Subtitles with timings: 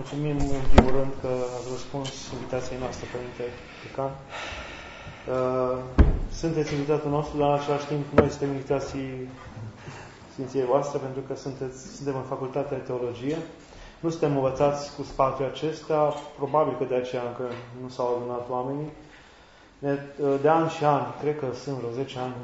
[0.00, 3.44] Mulțumim în primul rând că ați răspuns invitației noastre, Părinte
[3.82, 4.12] Pecan.
[4.14, 5.76] Uh,
[6.40, 9.10] sunteți invitatul nostru, dar în același timp noi suntem invitații
[10.32, 13.38] Sfinției voastre pentru că sunteți, suntem în Facultatea de Teologie.
[14.00, 15.98] Nu suntem învățați cu spațiul acesta,
[16.40, 17.46] probabil că de aceea încă
[17.82, 18.90] nu s-au adunat oamenii.
[20.44, 22.34] De ani și ani, cred că sunt vreo 10 ani,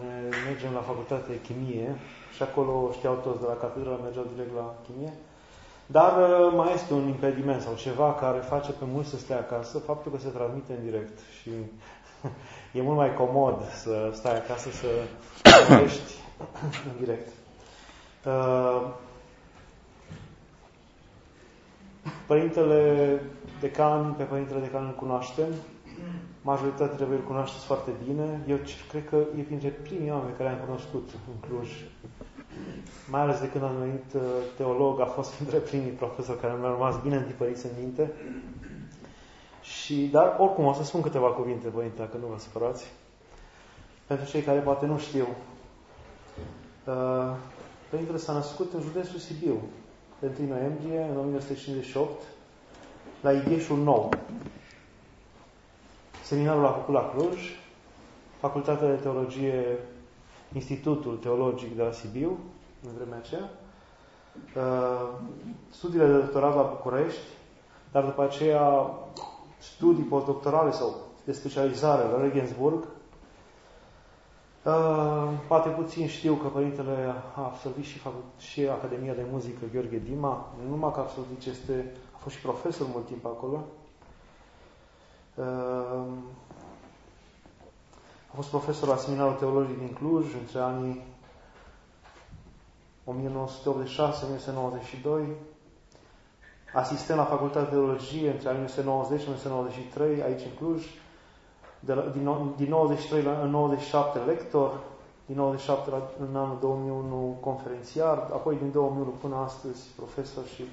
[0.48, 1.90] mergem la Facultatea de Chimie
[2.34, 5.12] și acolo știau toți de la catedră, mergeau direct la chimie.
[5.86, 9.78] Dar uh, mai este un impediment sau ceva care face pe mulți să stea acasă,
[9.78, 11.50] faptul că se transmite în direct și
[12.78, 14.86] e mult mai comod să stai acasă să
[15.68, 16.12] gândești
[16.88, 17.28] în direct.
[18.26, 18.88] Uh,
[22.26, 23.20] Părintele
[23.60, 25.46] Decan, pe Părintele Decan îl cunoaștem,
[26.42, 28.40] majoritatea trebuie îl cunoașteți foarte bine.
[28.48, 28.58] Eu
[28.90, 31.68] cred că e printre primii oameni care am cunoscut în Cluj
[33.10, 34.20] mai ales de când am venit uh,
[34.56, 38.12] teolog, a fost între primii profesori care mi-au rămas bine întipăriți în minte.
[39.62, 42.92] Și, dar oricum o să spun câteva cuvinte, părinte, dacă nu vă supărați.
[44.06, 45.26] Pentru cei care poate nu știu.
[46.86, 47.34] Uh,
[47.92, 49.60] Părintele s-a născut în județul Sibiu,
[50.18, 52.22] pe 1 noiembrie, în 1958,
[53.20, 54.08] la Igheșul Nou.
[56.24, 57.40] Seminarul a făcut la Cluj,
[58.40, 59.64] Facultatea de Teologie
[60.52, 62.38] Institutul Teologic de la Sibiu,
[62.86, 63.50] în vremea aceea,
[64.56, 65.08] uh,
[65.70, 67.26] studiile de doctorat la București,
[67.92, 68.90] dar după aceea
[69.58, 72.84] studii postdoctorale sau de specializare la Regensburg.
[74.64, 78.00] Uh, poate puțin știu că Părintele a absolvit și,
[78.38, 82.42] și Academia de Muzică Gheorghe Dima, nu numai că a absolvit, este, a fost și
[82.42, 83.64] profesor mult timp acolo.
[88.32, 91.04] Uh, a fost profesor la Seminarul Teologic din Cluj între anii
[93.06, 93.12] 1986-1992,
[96.74, 100.84] asistent la Facultatea de Teologie între anii 1990-1993 aici în Cluj,
[101.80, 104.80] de la, din, din 93 la, în 97 lector,
[105.26, 110.64] din 97 la, în anul 2001 conferențiar, apoi din 2001 până astăzi profesor și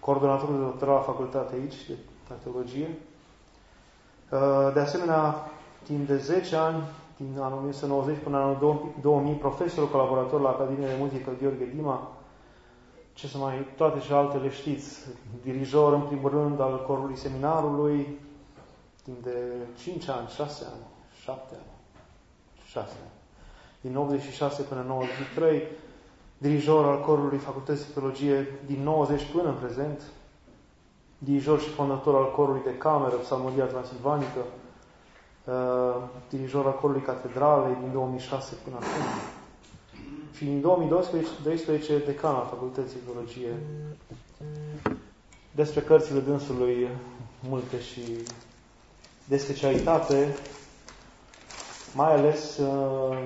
[0.00, 1.96] coordonator de doctorat la facultate aici, de
[2.28, 2.98] la teologie.
[4.72, 5.50] De asemenea,
[5.88, 6.82] timp de 10 ani,
[7.16, 12.10] din anul 1990 până în anul 2000, profesor colaborator la Academia de Muzică Gheorghe Dima,
[13.12, 14.98] ce să mai, toate și altele știți,
[15.42, 18.18] dirijor în primul rând al corului seminarului,
[19.04, 19.36] timp de
[19.82, 20.82] 5 ani, 6 ani,
[21.22, 21.72] 7 ani,
[22.64, 23.10] 6 ani.
[23.80, 25.62] Din 86 până în 93,
[26.38, 30.02] dirijor al corului Facultății de Teologie din 90 până în prezent,
[31.18, 34.40] dirijor și fondator al corului de cameră Psalmodia Transilvanică,
[35.48, 39.06] uh, dirijor al corului catedralei din 2006 până acum.
[40.36, 43.54] Și din 2012 decan al Facultății de Teologie.
[45.54, 46.88] Despre cărțile dânsului
[47.48, 48.00] multe și
[49.24, 50.36] de specialitate,
[51.94, 53.18] mai ales uh,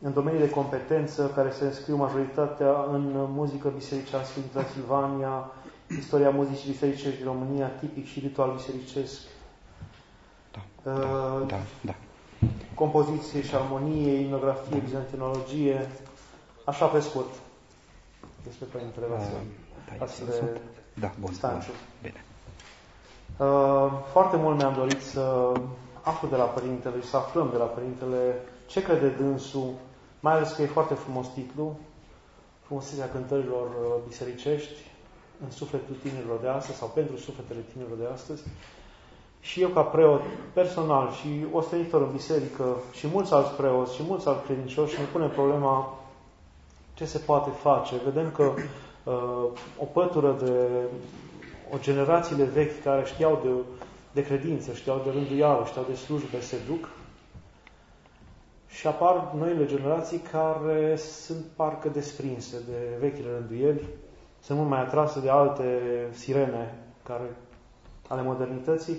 [0.00, 5.50] în domenii de competență care se înscriu majoritatea în muzică bisericească din Transilvania,
[5.98, 9.20] istoria muzicii bisericești din România, tipic și ritual bisericesc,
[10.94, 11.94] da, da, da.
[12.74, 15.88] compoziție și armonie, imnografie, bizantinologie,
[16.64, 17.32] așa pe scurt
[18.44, 19.42] despre Părintele Vasile.
[19.88, 20.46] Da, da,
[21.00, 21.62] da, bun, bun,
[22.02, 22.24] bine.
[23.36, 25.52] Uh, foarte mult mi-am dorit să
[26.02, 29.72] aflu de la Părintele și să aflăm de la Părintele ce crede dânsul,
[30.20, 31.78] mai ales că e foarte frumos titlu,
[32.62, 34.80] frumusețea cântărilor uh, bisericești
[35.44, 38.42] în sufletul tinerilor de astăzi sau pentru sufletele tinerilor de astăzi
[39.40, 40.22] și eu ca preot
[40.52, 45.28] personal și ostenitor în biserică și mulți alți preoți și mulți alți credincioși ne punem
[45.30, 45.98] problema
[46.94, 47.94] ce se poate face.
[48.04, 48.52] Vedem că
[49.04, 49.12] uh,
[49.78, 50.68] o pătură de
[51.74, 53.48] o generațiile vechi care știau de,
[54.12, 56.88] de credință, știau de rânduială, știau de slujbe, se duc
[58.68, 63.88] și apar noile generații care sunt parcă desprinse de vechile rânduieli,
[64.40, 65.80] sunt mult mai atrase de alte
[66.10, 67.36] sirene care,
[68.08, 68.96] ale modernității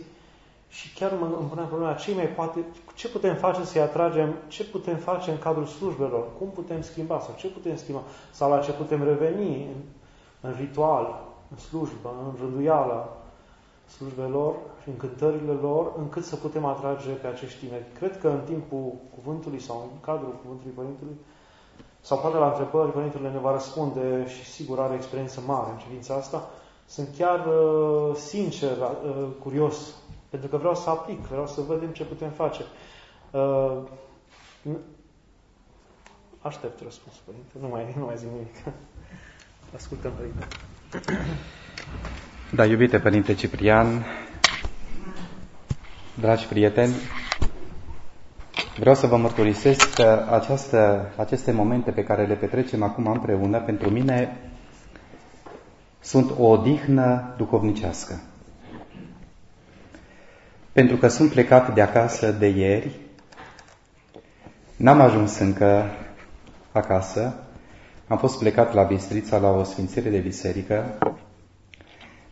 [0.69, 4.63] și chiar mă, îmi puneam problema ce, mai poate, ce putem face să-i atragem, ce
[4.63, 8.01] putem face în cadrul slujbelor, cum putem schimba sau ce putem schimba?
[8.31, 9.81] Sau la ce putem reveni în,
[10.41, 11.21] în ritual,
[11.51, 13.17] în slujbă, în rânduiala
[13.97, 17.85] slujbelor și în cântările lor, încât să putem atrage pe acești tineri.
[17.99, 21.17] Cred că în timpul cuvântului sau în cadrul cuvântului Părintelui,
[22.01, 26.13] sau poate la întrebări, Părintele ne va răspunde și sigur are experiență mare în privința
[26.13, 26.49] asta,
[26.85, 29.95] sunt chiar uh, sincer, uh, curios
[30.29, 32.61] pentru că vreau să aplic, vreau să vedem ce putem face.
[33.31, 33.77] Uh,
[36.41, 37.53] aștept răspuns, Părinte.
[37.61, 38.55] Nu mai, nu mai zic nimic.
[39.75, 40.47] Ascultăm, Părinte.
[42.51, 44.05] Da, iubite Părinte Ciprian,
[46.19, 46.93] dragi prieteni,
[48.79, 53.89] vreau să vă mărturisesc că această, aceste momente pe care le petrecem acum împreună, pentru
[53.89, 54.37] mine
[55.99, 58.19] sunt o odihnă duhovnicească.
[60.71, 62.99] Pentru că sunt plecat de acasă de ieri,
[64.75, 65.85] n-am ajuns încă
[66.71, 67.33] acasă,
[68.07, 70.97] am fost plecat la Bistrița la o sfințire de biserică.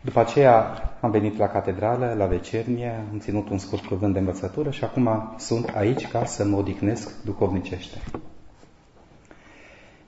[0.00, 4.70] După aceea am venit la catedrală, la vecernie, am ținut un scurt cuvânt de învățătură
[4.70, 7.98] și acum sunt aici ca să mă odihnesc duhovnicește.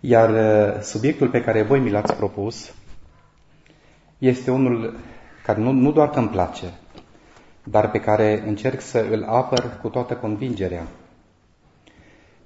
[0.00, 2.75] Iar uh, subiectul pe care voi mi l-ați propus
[4.19, 4.99] este unul
[5.44, 6.65] care nu, nu doar că îmi place,
[7.70, 10.87] dar pe care încerc să îl apăr cu toată convingerea.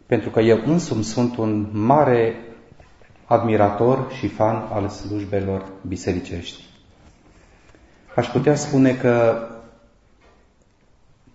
[0.06, 2.34] Pentru că eu însumi sunt un mare
[3.24, 6.62] admirator și fan al slujbelor bisericești.
[8.16, 9.46] Aș putea spune că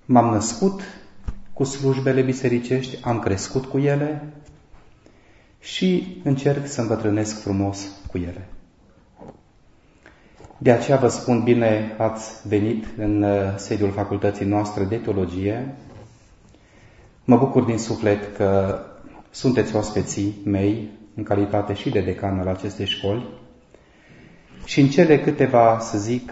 [0.06, 0.82] m-am născut
[1.54, 4.34] cu slujbele bisericești, am crescut cu ele
[5.60, 8.48] și încerc să îmbătrânesc frumos cu ele.
[10.62, 15.76] De aceea vă spun bine ați venit în uh, sediul facultății noastre de teologie.
[17.24, 18.80] Mă bucur din suflet că
[19.30, 23.28] sunteți oaspeții mei în calitate și de decan al acestei școli.
[24.66, 26.32] Și în cele câteva, să zic,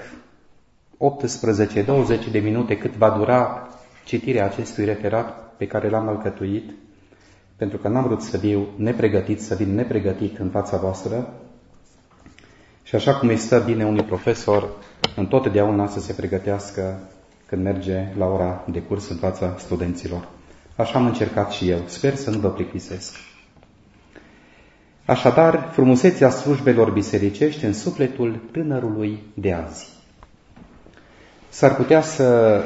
[0.98, 3.68] 18-20 de minute cât va dura
[4.06, 6.70] citirea acestui referat pe care l-am alcătuit,
[7.56, 11.34] pentru că n-am vrut să fiu nepregătit, să vin nepregătit în fața voastră,
[12.88, 14.70] și așa cum îi stă bine unui profesor
[15.16, 17.00] întotdeauna să se pregătească
[17.46, 20.28] când merge la ora de curs în fața studenților.
[20.76, 21.80] Așa am încercat și eu.
[21.86, 23.16] Sper să nu vă plictisesc.
[25.06, 29.90] Așadar, frumusețea slujbelor bisericești în sufletul tânărului de azi.
[31.50, 32.62] S-ar putea să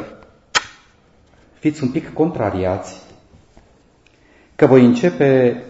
[1.60, 3.00] fiți un pic contrariați
[4.56, 5.64] că voi începe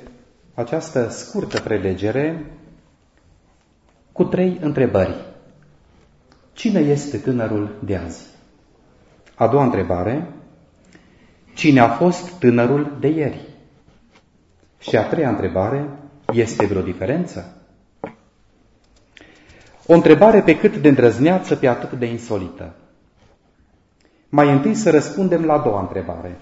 [0.53, 2.45] această scurtă prelegere
[4.11, 5.15] cu trei întrebări.
[6.53, 8.25] Cine este tânărul de azi?
[9.35, 10.27] A doua întrebare,
[11.53, 13.47] cine a fost tânărul de ieri?
[14.79, 15.89] Și a treia întrebare,
[16.33, 17.55] este vreo diferență?
[19.85, 22.73] O întrebare pe cât de îndrăzneață, pe atât de insolită.
[24.29, 26.37] Mai întâi să răspundem la a doua întrebare.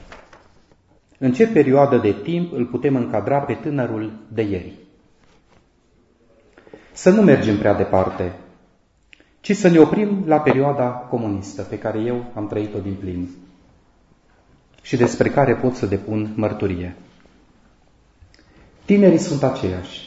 [1.18, 4.79] În ce perioadă de timp îl putem încadra pe tânărul de ieri?
[7.00, 8.34] Să nu mergem prea departe,
[9.40, 13.30] ci să ne oprim la perioada comunistă pe care eu am trăit-o din plin
[14.82, 16.96] și despre care pot să depun mărturie.
[18.86, 20.00] Tinerii sunt aceiași.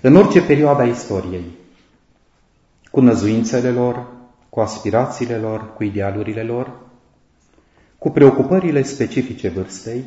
[0.00, 1.44] În orice perioadă a istoriei,
[2.90, 4.06] cu năzuințele lor,
[4.48, 6.80] cu aspirațiile lor, cu idealurile lor,
[7.98, 10.04] cu preocupările specifice vârstei,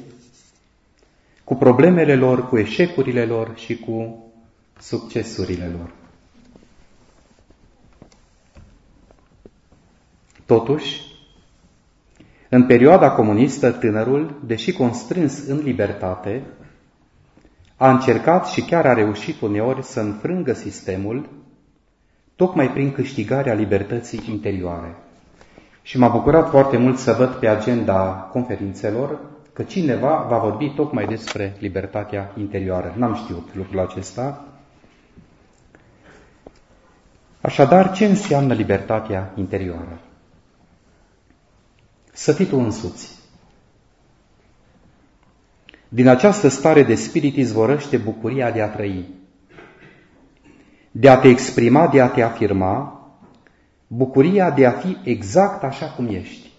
[1.43, 4.25] cu problemele lor, cu eșecurile lor și cu
[4.81, 5.93] succesurile lor.
[10.45, 11.01] Totuși,
[12.49, 16.43] în perioada comunistă, tânărul, deși constrâns în libertate,
[17.75, 21.29] a încercat și chiar a reușit uneori să înfrângă sistemul,
[22.35, 24.95] tocmai prin câștigarea libertății interioare.
[25.81, 29.19] Și m-a bucurat foarte mult să văd pe agenda conferințelor
[29.53, 32.93] că cineva va vorbi tocmai despre libertatea interioară.
[32.97, 34.50] N-am știut lucrul acesta.
[37.41, 39.99] Așadar, ce înseamnă libertatea interioară?
[42.13, 43.19] Să fii tu însuți.
[45.89, 49.05] Din această stare de spirit izvorăște bucuria de a trăi,
[50.91, 53.05] de a te exprima, de a te afirma,
[53.87, 56.49] bucuria de a fi exact așa cum ești,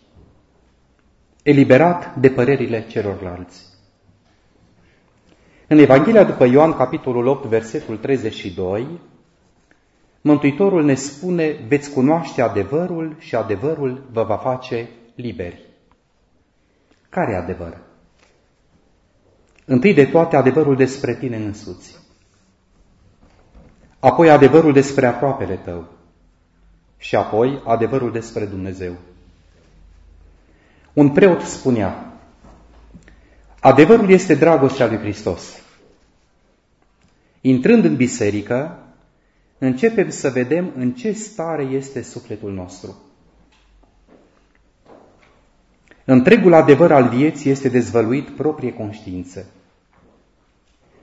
[1.42, 3.64] eliberat de părerile celorlalți.
[5.66, 8.86] În Evanghelia după Ioan, capitolul 8, versetul 32,
[10.24, 15.62] Mântuitorul ne spune, veți cunoaște adevărul și adevărul vă va face liberi.
[17.08, 17.78] Care adevăr?
[19.64, 21.98] Întâi de toate adevărul despre tine însuți.
[23.98, 25.88] Apoi adevărul despre aproapele tău.
[26.98, 28.94] Și apoi adevărul despre Dumnezeu.
[30.92, 32.12] Un preot spunea,
[33.60, 35.62] adevărul este dragostea lui Hristos.
[37.40, 38.81] Intrând în biserică,
[39.66, 42.96] începem să vedem în ce stare este sufletul nostru.
[46.04, 49.46] Întregul adevăr al vieții este dezvăluit proprie conștiință.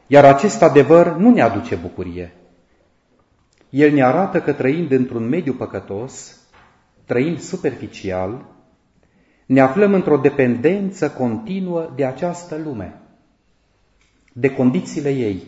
[0.07, 2.33] Iar acest adevăr nu ne aduce bucurie,
[3.69, 6.37] El ne arată că trăind într-un mediu păcătos,
[7.05, 8.45] trăind superficial,
[9.45, 13.01] ne aflăm într-o dependență continuă de această lume,
[14.33, 15.43] de condițiile ei,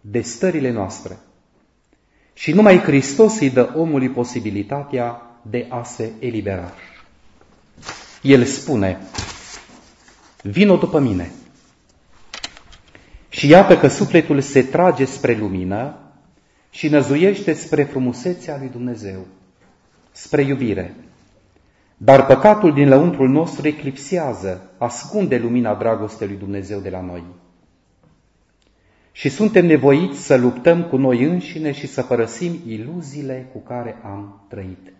[0.00, 1.18] de stările noastre.
[2.34, 6.72] Și numai Hristos îi dă omului posibilitatea de a se elibera.
[8.22, 8.98] El spune,
[10.42, 11.30] vino după mine.
[13.28, 15.96] Și iată că sufletul se trage spre lumină
[16.70, 19.26] și năzuiește spre frumusețea lui Dumnezeu,
[20.12, 20.94] spre iubire.
[21.96, 27.22] Dar păcatul din lăuntrul nostru eclipsează, ascunde lumina dragostei lui Dumnezeu de la noi.
[29.12, 34.46] Și suntem nevoiți să luptăm cu noi înșine și să părăsim iluziile cu care am
[34.48, 34.92] trăit.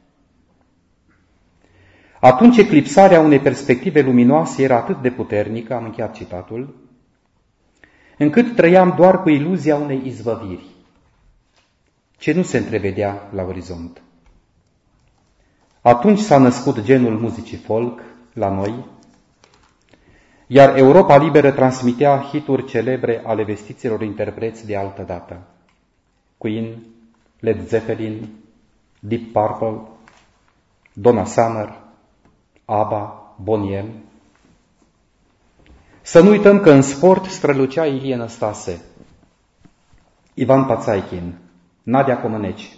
[2.20, 6.76] Atunci eclipsarea unei perspective luminoase era atât de puternică, am încheiat citatul,
[8.18, 10.66] încât trăiam doar cu iluzia unei izbăviri,
[12.16, 14.02] ce nu se întrevedea la orizont.
[15.80, 18.00] Atunci s-a născut genul muzicii folk
[18.32, 18.84] la noi,
[20.46, 25.40] iar Europa Liberă transmitea hituri celebre ale vestiților interpreți de altă dată.
[26.38, 26.78] Queen,
[27.40, 28.28] Led Zeppelin,
[29.00, 29.80] Deep Purple,
[30.92, 31.80] Donna Summer,
[32.64, 33.86] ABBA, Boniem.
[36.02, 38.82] Să nu uităm că în sport strălucea Ilie Năstase,
[40.34, 41.34] Ivan Pațaichin,
[41.82, 42.76] Nadia Comăneci,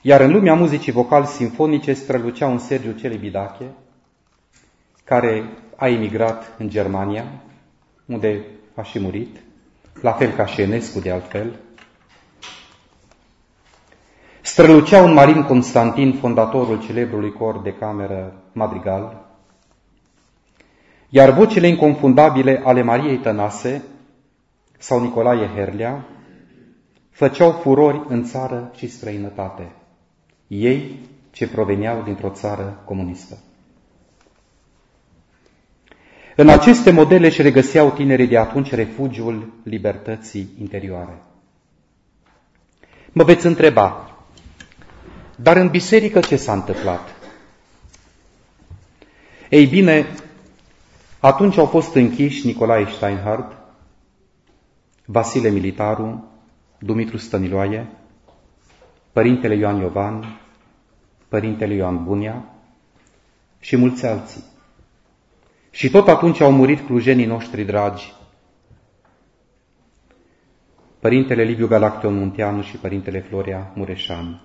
[0.00, 3.64] iar în lumea muzicii vocali simfonice strălucea un Sergiu Celibidache,
[5.04, 5.44] care
[5.82, 7.24] a emigrat în Germania,
[8.06, 9.36] unde a și murit,
[10.00, 11.58] la fel ca și Enescu de altfel.
[14.40, 19.26] Strălucea un Marin Constantin, fondatorul celebrului cor de cameră Madrigal,
[21.08, 23.82] iar vocile inconfundabile ale Mariei Tănase
[24.78, 26.04] sau Nicolae Herlea
[27.10, 29.72] făceau furori în țară și străinătate,
[30.46, 30.98] ei
[31.30, 33.38] ce proveneau dintr-o țară comunistă.
[36.36, 41.22] În aceste modele își regăseau tinerii de atunci refugiul libertății interioare.
[43.12, 44.16] Mă veți întreba,
[45.36, 47.00] dar în biserică ce s-a întâmplat?
[49.48, 50.06] Ei bine,
[51.20, 53.56] atunci au fost închiși Nicolae Steinhardt,
[55.04, 56.24] Vasile Militaru,
[56.78, 57.86] Dumitru Stăniloae,
[59.12, 60.40] Părintele Ioan Iovan,
[61.28, 62.44] Părintele Ioan Bunia
[63.60, 64.42] și mulți alții.
[65.74, 68.12] Și tot atunci au murit clujenii noștri dragi,
[71.00, 74.40] Părintele Liviu Galacteon Munteanu și Părintele Floria Mureșan,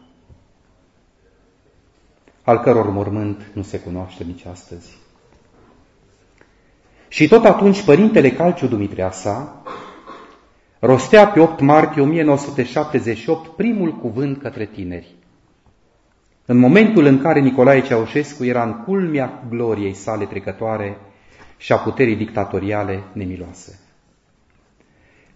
[2.43, 4.98] al căror mormânt nu se cunoaște nici astăzi.
[7.07, 9.62] Și tot atunci Părintele Calciu Dumitreasa
[10.79, 15.15] rostea pe 8 martie 1978 primul cuvânt către tineri.
[16.46, 20.98] În momentul în care Nicolae Ceaușescu era în culmea gloriei sale trecătoare
[21.57, 23.79] și a puterii dictatoriale nemiloase.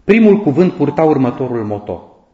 [0.04, 2.26] Primul cuvânt purta următorul moto.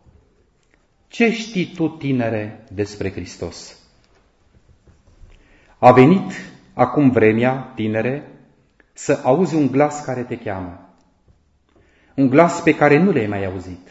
[1.09, 3.77] Ce știi tu, tinere, despre Hristos?
[5.79, 6.33] A venit
[6.75, 8.33] acum vremea, tinere,
[8.93, 10.89] să auzi un glas care te cheamă.
[12.15, 13.89] Un glas pe care nu l-ai mai auzit.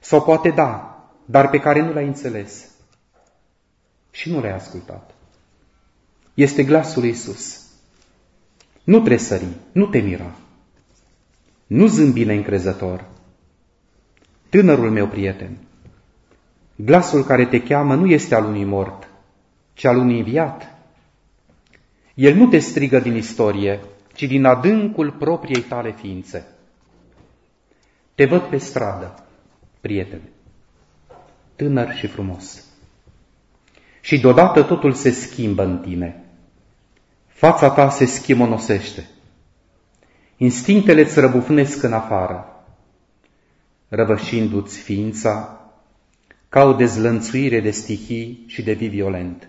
[0.00, 2.70] Sau poate da, dar pe care nu l-ai înțeles.
[4.10, 5.14] Și nu l-ai ascultat.
[6.34, 7.61] Este glasul lui Isus.
[8.84, 10.34] Nu tresări, nu te mira.
[11.66, 13.04] Nu zâmbi neîncrezător.
[14.48, 15.58] Tânărul meu prieten,
[16.76, 19.08] glasul care te cheamă nu este al unui mort,
[19.74, 20.78] ci al unui înviat.
[22.14, 23.80] El nu te strigă din istorie,
[24.14, 26.46] ci din adâncul propriei tale ființe.
[28.14, 29.24] Te văd pe stradă,
[29.80, 30.30] prietene,
[31.56, 32.64] tânăr și frumos.
[34.00, 36.24] Și deodată totul se schimbă în tine.
[37.42, 39.08] Fața ta se schimonosește.
[40.36, 42.64] Instinctele îți răbufnesc în afară,
[43.88, 45.60] răvășindu-ți ființa
[46.48, 49.48] ca o dezlănțuire de stihii și de vii violent.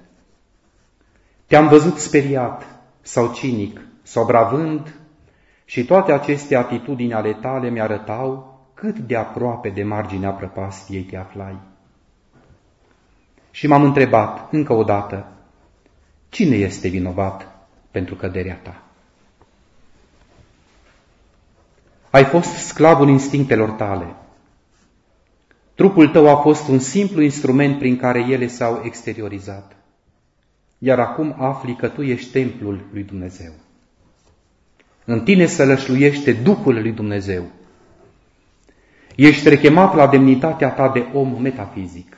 [1.46, 2.66] Te-am văzut speriat
[3.02, 4.96] sau cinic sau bravând
[5.66, 11.60] și toate aceste atitudini ale tale mi-arătau cât de aproape de marginea prăpastiei te aflai.
[13.52, 15.28] Și m-am întrebat încă o dată,
[16.30, 17.53] cine este vinovat
[17.94, 18.84] pentru căderea ta.
[22.10, 24.16] Ai fost sclavul instinctelor tale.
[25.76, 29.76] Trupul tău a fost un simplu instrument prin care ele s-au exteriorizat.
[30.78, 33.52] Iar acum afli că tu ești templul lui Dumnezeu.
[35.06, 37.44] În tine să lășluiește Duhul lui Dumnezeu.
[39.16, 42.18] Ești rechemat la demnitatea ta de om metafizic.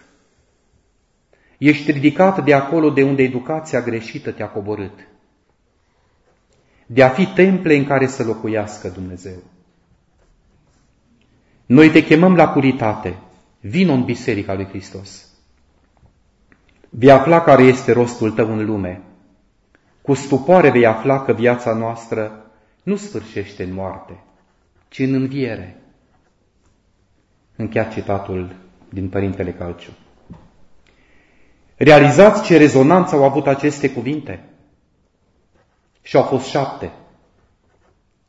[1.57, 5.07] Ești ridicat de acolo de unde educația greșită te-a coborât.
[6.85, 9.37] De a fi temple în care să locuiască Dumnezeu.
[11.65, 13.17] Noi te chemăm la puritate.
[13.59, 15.29] Vino în Biserica lui Hristos.
[16.89, 19.01] Vei afla care este rostul tău în lume.
[20.01, 22.45] Cu stupoare vei afla că viața noastră
[22.83, 24.23] nu sfârșește în moarte,
[24.87, 25.81] ci în înviere.
[27.55, 28.55] Încheia citatul
[28.89, 29.91] din Părintele Calciu.
[31.75, 34.43] Realizați ce rezonanță au avut aceste cuvinte?
[36.05, 36.91] Și au fost șapte.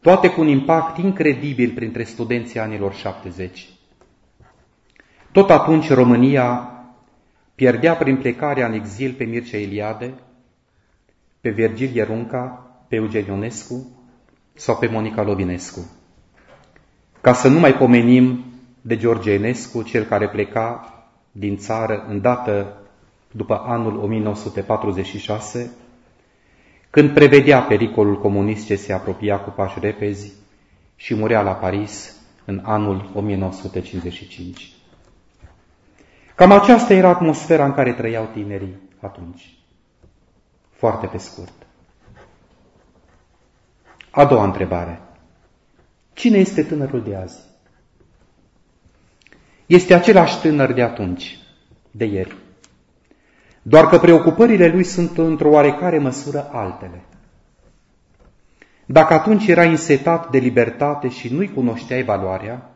[0.00, 3.68] Toate cu un impact incredibil printre studenții anilor 70.
[5.32, 6.70] Tot atunci România
[7.54, 10.14] pierdea prin plecarea în exil pe Mircea Eliade,
[11.40, 13.86] pe Virgil Ierunca, pe Eugen Ionescu
[14.54, 15.90] sau pe Monica Lovinescu.
[17.20, 18.44] Ca să nu mai pomenim
[18.80, 20.94] de George Enescu, cel care pleca
[21.32, 22.80] din țară îndată
[23.30, 25.70] după anul 1946,
[26.96, 30.32] când prevedea pericolul comunist ce se apropia cu pași repezi
[30.94, 34.72] și murea la Paris în anul 1955.
[36.34, 39.54] Cam aceasta era atmosfera în care trăiau tinerii atunci.
[40.70, 41.52] Foarte pe scurt.
[44.10, 45.00] A doua întrebare.
[46.12, 47.40] Cine este tânărul de azi?
[49.66, 51.38] Este același tânăr de atunci,
[51.90, 52.36] de ieri.
[53.68, 57.02] Doar că preocupările lui sunt într-o oarecare măsură altele.
[58.84, 62.70] Dacă atunci era insetat de libertate și nu-i cunoșteai valoarea,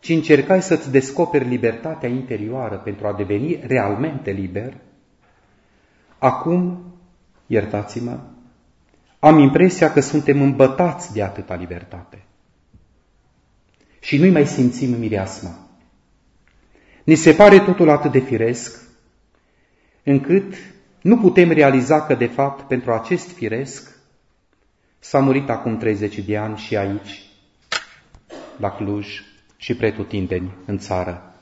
[0.00, 4.74] ci încercai să-ți descoperi libertatea interioară pentru a deveni realmente liber,
[6.18, 6.78] acum,
[7.46, 8.18] iertați-mă,
[9.18, 12.24] am impresia că suntem îmbătați de atâta libertate.
[14.00, 15.50] Și nu-i mai simțim mireasma.
[17.04, 18.87] Ni se pare totul atât de firesc,
[20.08, 20.54] încât
[21.02, 23.96] nu putem realiza că, de fapt, pentru acest firesc
[24.98, 27.22] s-a murit acum 30 de ani și aici,
[28.56, 29.06] la Cluj
[29.56, 31.32] și pretutindeni în țară.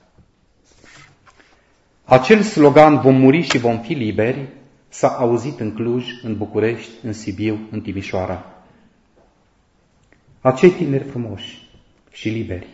[2.05, 4.49] Acel slogan, vom muri și vom fi liberi,
[4.89, 8.45] s-a auzit în Cluj, în București, în Sibiu, în Timișoara.
[10.41, 11.69] Acei tineri frumoși
[12.13, 12.69] și liberi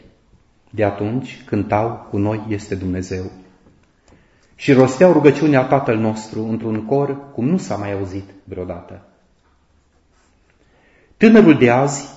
[0.71, 3.31] de atunci cântau cu noi este Dumnezeu
[4.63, 9.07] și rosteau rugăciunea Tatăl nostru într-un cor cum nu s-a mai auzit vreodată.
[11.17, 12.09] Tânărul de azi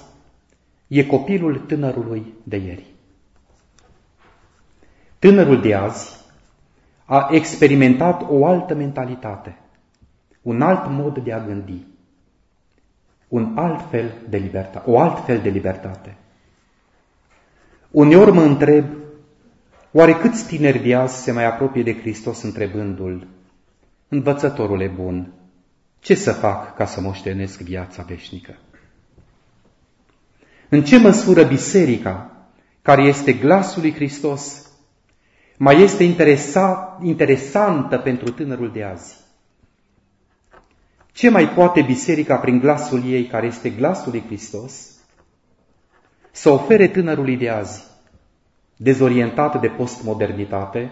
[0.88, 2.86] e copilul tânărului de ieri.
[5.20, 6.16] Tânărul de azi
[7.06, 9.58] a experimentat o altă mentalitate,
[10.42, 11.86] un alt mod de a gândi,
[13.28, 16.18] un alt fel de libertate, o alt fel de libertate.
[17.92, 18.86] Uneori mă întreb,
[19.98, 23.28] oare câți tineri de azi se mai apropie de Hristos întrebându-L,
[24.08, 25.34] învățătorule bun,
[26.00, 28.58] ce să fac ca să moștenesc viața veșnică?
[30.70, 32.32] În ce măsură biserica,
[32.82, 34.72] care este glasul lui Hristos,
[35.58, 39.16] mai este interesa, interesantă pentru tânărul de azi?
[41.12, 44.92] Ce mai poate biserica prin glasul ei, care este glasul lui Hristos,
[46.32, 47.94] să ofere tânărului de azi,
[48.78, 50.92] dezorientat de postmodernitate,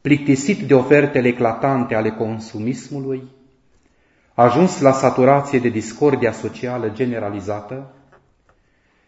[0.00, 3.22] plictisit de ofertele eclatante ale consumismului,
[4.34, 7.92] ajuns la saturație de discordia socială generalizată,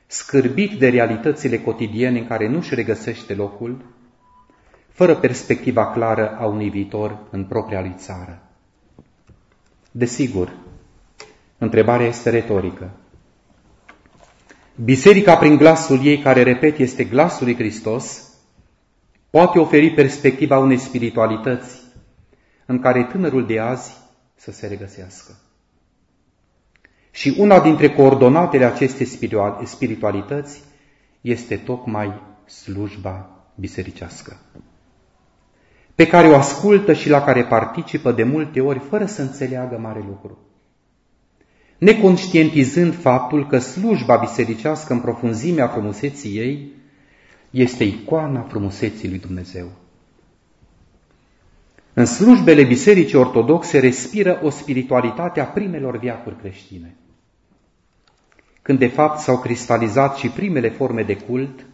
[0.06, 3.84] scârbit de realitățile cotidiene în care nu-și regăsește locul,
[4.88, 8.42] fără perspectiva clară a unui viitor în propria lui țară.
[9.90, 10.52] Desigur,
[11.58, 12.90] întrebarea este retorică.
[14.84, 18.34] Biserica, prin glasul ei, care, repet, este glasul lui Hristos,
[19.30, 21.80] poate oferi perspectiva unei spiritualități
[22.66, 23.96] în care tânărul de azi
[24.34, 25.32] să se regăsească.
[27.10, 29.06] Și una dintre coordonatele acestei
[29.64, 30.62] spiritualități
[31.20, 34.36] este tocmai slujba bisericească,
[35.94, 40.04] pe care o ascultă și la care participă de multe ori fără să înțeleagă mare
[40.06, 40.45] lucru
[41.78, 46.72] neconștientizând faptul că slujba bisericească în profunzimea frumuseții ei
[47.50, 49.68] este icoana frumuseții lui Dumnezeu.
[51.92, 56.96] În slujbele bisericii ortodoxe respiră o spiritualitate a primelor viacuri creștine,
[58.62, 61.66] când de fapt s-au cristalizat și primele forme de cult,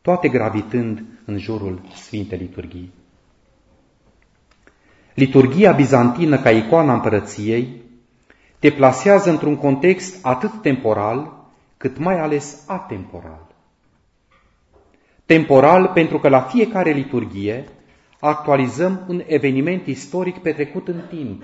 [0.00, 2.92] toate gravitând în jurul Sfintei Liturghii.
[5.14, 7.81] Liturgia bizantină ca icoana împărăției
[8.62, 11.32] te plasează într-un context atât temporal,
[11.76, 13.46] cât mai ales atemporal.
[15.26, 17.68] Temporal pentru că la fiecare liturghie
[18.20, 21.42] actualizăm un eveniment istoric petrecut în timp.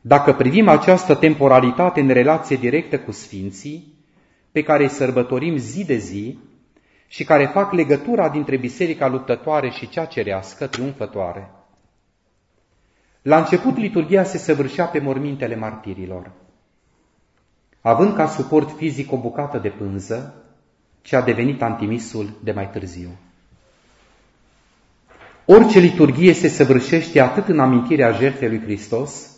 [0.00, 3.94] Dacă privim această temporalitate în relație directă cu Sfinții,
[4.52, 6.38] pe care îi sărbătorim zi de zi
[7.06, 11.57] și care fac legătura dintre biserica luptătoare și cea cerească, triumfătoare.
[13.22, 16.30] La început, liturgia se săvârșea pe mormintele martirilor.
[17.80, 20.34] Având ca suport fizic o bucată de pânză,
[21.02, 23.10] ce a devenit antimisul de mai târziu.
[25.44, 29.36] Orice liturghie se săvârșește atât în amintirea jertfei lui Hristos,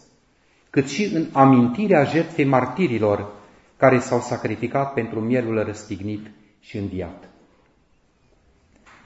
[0.70, 3.32] cât și în amintirea jertfei martirilor
[3.76, 7.28] care s-au sacrificat pentru mielul răstignit și înviat.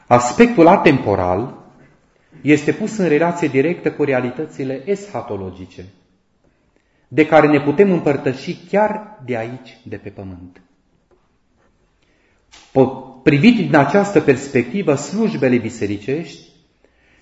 [0.07, 1.64] Aspectul atemporal
[2.41, 5.85] este pus în relație directă cu realitățile eschatologice,
[7.09, 10.61] de care ne putem împărtăși chiar de aici, de pe pământ.
[13.23, 16.49] Privit din această perspectivă, slujbele bisericești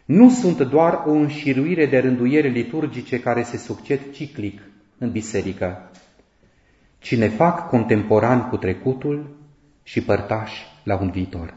[0.05, 4.61] nu sunt doar o înșiruire de rânduiere liturgice care se succed ciclic
[4.99, 5.91] în biserică,
[6.99, 9.37] ci ne fac contemporani cu trecutul
[9.83, 11.55] și părtași la un viitor.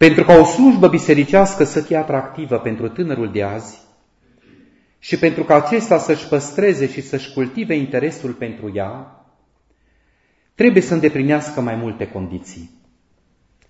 [0.00, 3.78] Pentru ca o slujbă bisericească să fie atractivă pentru tânărul de azi
[4.98, 9.24] și pentru ca acesta să-și păstreze și să-și cultive interesul pentru ea,
[10.54, 12.70] trebuie să îndeplinească mai multe condiții.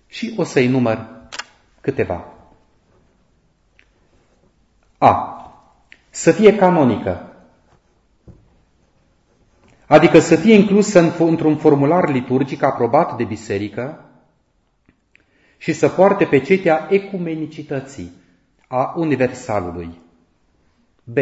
[0.07, 1.07] Și o să-i număr
[1.81, 2.25] câteva.
[4.97, 5.35] A.
[6.09, 7.33] Să fie canonică,
[9.85, 14.05] adică să fie inclusă într-un formular liturgic aprobat de biserică
[15.61, 18.11] și să poarte pecetea ecumenicității
[18.67, 20.01] a universalului.
[21.03, 21.17] B.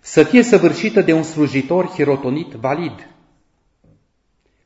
[0.00, 3.08] Să fie săvârșită de un slujitor hirotonit valid,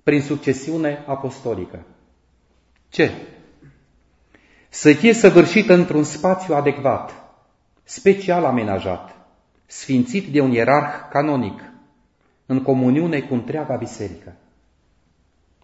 [0.03, 1.87] prin succesiune apostolică.
[2.91, 2.97] C.
[4.69, 7.13] Să fie săvârșită într-un spațiu adecvat,
[7.83, 9.17] special amenajat,
[9.67, 11.73] sfințit de un ierarh canonic,
[12.47, 14.37] în comuniune cu întreaga biserică.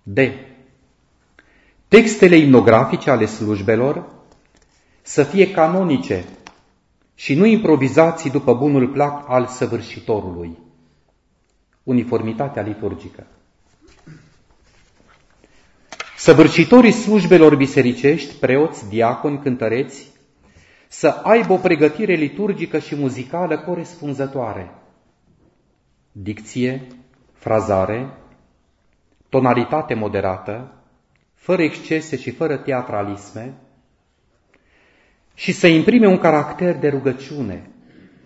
[0.02, 0.18] D.
[1.92, 4.04] Textele imnografice ale slujbelor
[5.02, 6.24] să fie canonice
[7.14, 10.58] și nu improvizații după bunul plac al săvârșitorului.
[11.82, 13.26] Uniformitatea liturgică.
[16.16, 20.10] Săvârșitorii slujbelor bisericești, preoți, diaconi, cântăreți,
[20.88, 24.74] să aibă o pregătire liturgică și muzicală corespunzătoare.
[26.12, 26.86] Dicție,
[27.32, 28.16] frazare,
[29.28, 30.76] tonalitate moderată,
[31.42, 33.54] fără excese și fără teatralisme,
[35.34, 37.70] și să imprime un caracter de rugăciune,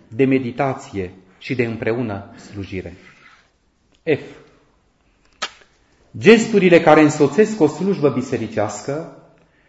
[0.07, 2.93] de meditație și de împreună slujire.
[4.03, 4.21] F.
[6.17, 9.17] Gesturile care însoțesc o slujbă bisericească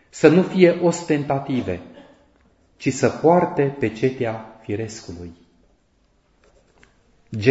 [0.09, 1.81] să nu fie ostentative,
[2.77, 5.33] ci să poarte pecetea firescului.
[7.29, 7.47] G.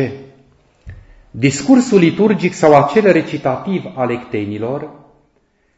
[1.31, 4.96] Discursul liturgic sau acel recitativ al ectenilor,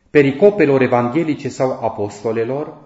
[0.09, 2.77] pericopelor evanghelice sau apostolelor,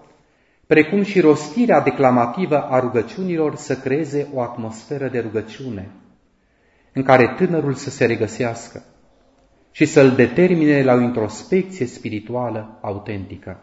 [0.67, 5.89] precum și rostirea declamativă a rugăciunilor să creeze o atmosferă de rugăciune,
[6.93, 8.83] în care tânărul să se regăsească
[9.71, 13.59] și să-l determine la o introspecție spirituală autentică.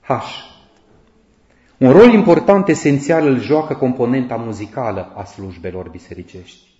[0.00, 0.10] H.
[1.78, 6.74] Un rol important esențial îl joacă componenta muzicală a slujbelor bisericești.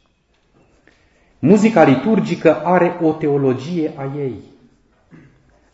[1.39, 4.43] Muzica liturgică are o teologie a ei,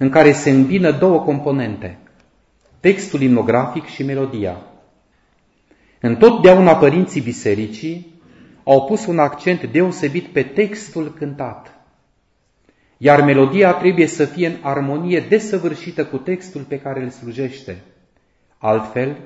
[0.02, 1.98] în care se îmbină două componente,
[2.80, 4.56] textul imnografic și melodia.
[6.00, 8.20] Întotdeauna părinții bisericii
[8.64, 11.74] au pus un accent deosebit pe textul cântat,
[12.96, 17.82] iar melodia trebuie să fie în armonie desăvârșită cu textul pe care îl slujește.
[18.58, 19.16] Altfel,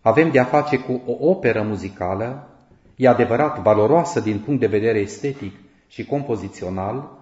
[0.00, 2.48] avem de-a face cu o operă muzicală,
[2.96, 5.54] e adevărat valoroasă din punct de vedere estetic
[5.88, 7.21] și compozițional,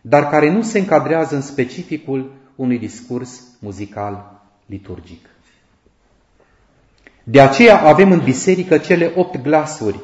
[0.00, 5.28] dar care nu se încadrează în specificul unui discurs muzical liturgic.
[7.24, 10.00] De aceea avem în biserică cele opt glasuri,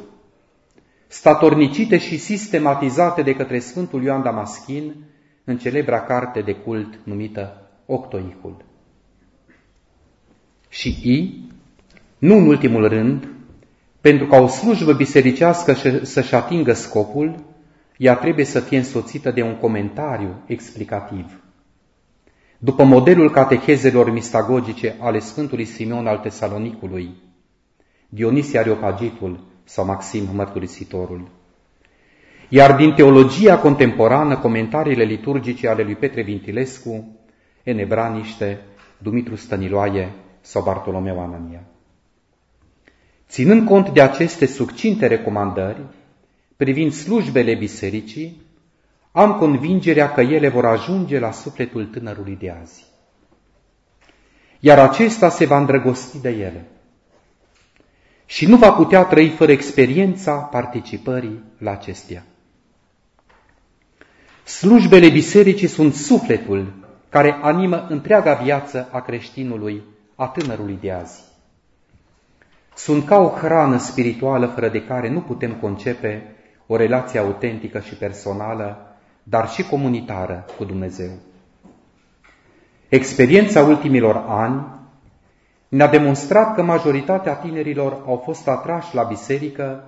[1.07, 4.95] statornicite și sistematizate de către Sfântul Ioan Damaschin
[5.45, 8.65] în celebra carte de cult numită Octoicul.
[10.69, 11.49] Și I,
[12.19, 13.29] nu în ultimul rând,
[14.01, 17.45] pentru ca o slujbă bisericească să-și atingă scopul,
[17.97, 21.41] ea trebuie să fie însoțită de un comentariu explicativ.
[22.59, 27.11] După modelul catechezelor mistagogice ale Sfântului Simeon al Tesalonicului,
[28.09, 31.29] Dionisia Areopagitul sau Maxim Mărturisitorul.
[32.49, 37.19] Iar din teologia contemporană, comentariile liturgice ale lui Petre Vintilescu,
[37.63, 38.61] Enebraniște,
[38.99, 41.63] Dumitru Stăniloae sau Bartolomeu Anania.
[43.29, 45.81] Ținând cont de aceste succinte recomandări
[46.57, 48.43] privind slujbele bisericii,
[49.13, 52.85] am convingerea că ele vor ajunge la sufletul tânărului de azi.
[54.61, 56.67] Iar acesta se va îndrăgosti de ele
[58.27, 62.25] și nu va putea trăi fără experiența participării la acestea.
[64.45, 66.73] Slujbele bisericii sunt sufletul
[67.09, 69.83] care animă întreaga viață a creștinului,
[70.15, 71.25] a tânărului de azi.
[72.75, 76.36] Sunt ca o hrană spirituală fără de care nu putem concepe
[76.67, 81.11] o relație autentică și personală, dar și comunitară cu Dumnezeu.
[82.89, 84.67] Experiența ultimilor ani
[85.69, 89.85] ne-a demonstrat că majoritatea tinerilor au fost atrași la biserică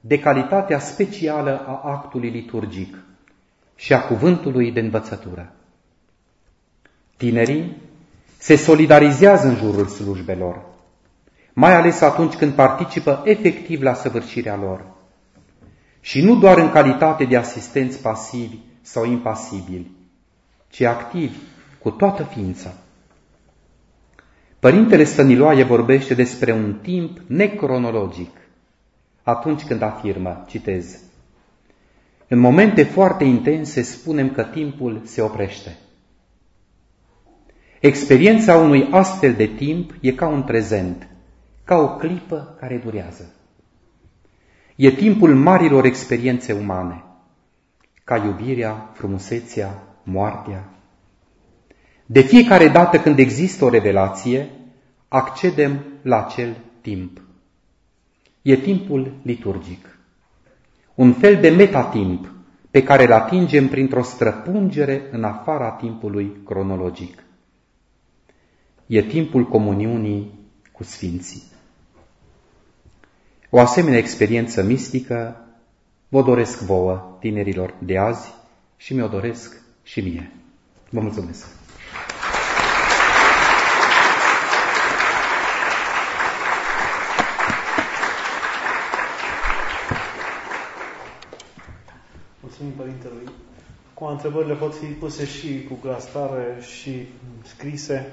[0.00, 2.96] de calitatea specială a actului liturgic
[3.74, 5.52] și a cuvântului de învățătură.
[7.16, 7.76] Tinerii
[8.38, 10.62] se solidarizează în jurul slujbelor,
[11.52, 14.84] mai ales atunci când participă efectiv la săvârșirea lor.
[16.04, 19.90] Și nu doar în calitate de asistenți pasivi sau impasibili,
[20.68, 21.36] ci activi
[21.78, 22.72] cu toată ființa.
[24.58, 28.30] Părintele Stăniloae vorbește despre un timp necronologic,
[29.22, 31.00] atunci când afirmă, citez,
[32.28, 35.76] În momente foarte intense spunem că timpul se oprește.
[37.80, 41.08] Experiența unui astfel de timp e ca un prezent,
[41.64, 43.34] ca o clipă care durează.
[44.76, 47.04] E timpul marilor experiențe umane,
[48.04, 50.68] ca iubirea, frumusețea, moartea.
[52.06, 54.50] De fiecare dată când există o revelație,
[55.08, 57.20] accedem la acel timp.
[58.42, 59.98] E timpul liturgic,
[60.94, 62.32] un fel de metatimp
[62.70, 67.24] pe care îl atingem printr-o străpungere în afara timpului cronologic.
[68.86, 70.30] E timpul comuniunii
[70.72, 71.51] cu Sfinții.
[73.54, 75.44] O asemenea experiență mistică
[76.08, 78.34] vă doresc vouă, tinerilor de azi,
[78.76, 80.32] și mi-o doresc și mie.
[80.90, 81.46] Vă mulțumesc!
[92.40, 93.28] Mulțumim Părintelui.
[93.94, 97.08] Cu întrebările pot fi puse și cu glastare și
[97.42, 98.12] scrise.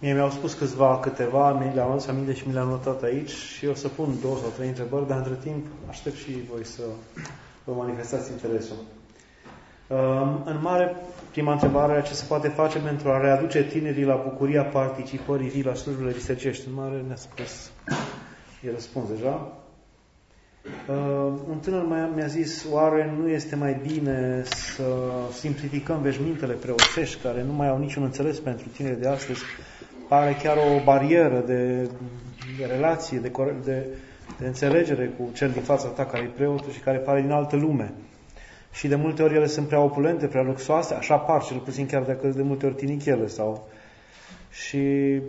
[0.00, 3.66] Mie mi-au spus câțiva, câteva, mi le-am adus aminte și mi le-am notat aici și
[3.66, 6.82] o să pun două sau trei întrebări, dar între timp aștept și voi să
[7.64, 8.76] vă manifestați interesul.
[10.44, 10.96] În mare,
[11.30, 15.74] prima întrebare, ce se poate face pentru a readuce tinerii la bucuria participării vii la
[15.74, 16.68] slujbele bisericești?
[16.68, 17.70] În mare ne-a spus,
[18.62, 19.52] e răspuns deja.
[21.48, 24.82] Un tânăr mi-a zis, oare nu este mai bine să
[25.32, 29.40] simplificăm veșmintele preoțești, care nu mai au niciun înțeles pentru tineri de astăzi,
[30.08, 31.90] pare chiar o barieră de,
[32.58, 33.30] de relație, de,
[33.64, 33.86] de,
[34.38, 37.56] de înțelegere cu cel din fața ta care e preotul și care pare din altă
[37.56, 37.92] lume.
[38.72, 42.02] Și de multe ori ele sunt prea opulente, prea luxoase, așa par, cel puțin chiar
[42.02, 43.68] dacă de multe ori tinichele sau...
[44.50, 45.20] Și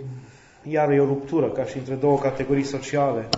[0.63, 3.29] iar e o ruptură, ca și între două categorii sociale.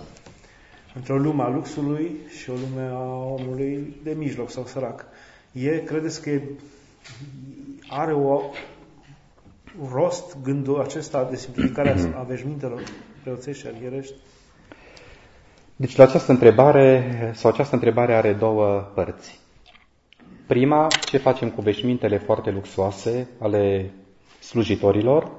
[0.96, 5.06] Între o lume a luxului și o lume a omului de mijloc sau sărac.
[5.52, 6.42] E, credeți că e,
[7.88, 8.42] are o
[9.94, 12.16] rost gândul acesta de simplificare mhm.
[12.18, 12.84] a veșmintelor
[13.24, 14.14] preoțești și arhierești?
[15.76, 19.40] Deci la această întrebare, sau această întrebare are două părți.
[20.48, 23.92] Prima, ce facem cu veșmintele foarte luxoase ale
[24.40, 25.32] slujitorilor?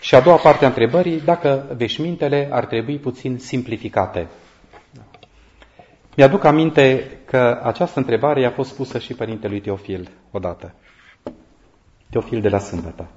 [0.00, 4.28] Și a doua parte a întrebării, dacă veșmintele ar trebui puțin simplificate.
[6.16, 10.74] Mi-aduc aminte că această întrebare i-a fost pusă și părintelui Teofil odată.
[12.10, 13.08] Teofil de la Sâmbătă.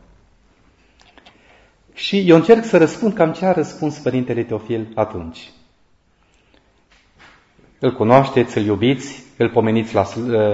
[1.93, 5.49] Și eu încerc să răspund cam ce a răspuns Părintele Teofil atunci.
[7.80, 10.04] Îl cunoașteți, îl iubiți, îl pomeniți la,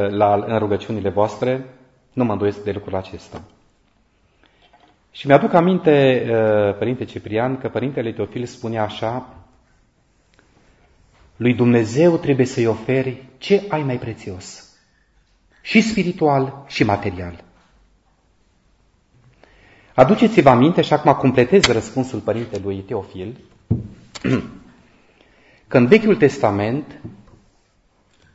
[0.09, 1.65] la, în rugăciunile voastre,
[2.13, 3.41] nu mă îndoiesc de lucrul acesta.
[5.11, 9.29] Și mi-aduc aminte, uh, Părinte Ciprian, că Părintele Teofil spunea așa,
[11.35, 14.75] lui Dumnezeu trebuie să-i oferi ce ai mai prețios,
[15.61, 17.43] și spiritual și material.
[19.95, 23.37] Aduceți-vă aminte, și acum completez răspunsul părintelui Teofil,
[25.67, 27.01] că în Vechiul Testament,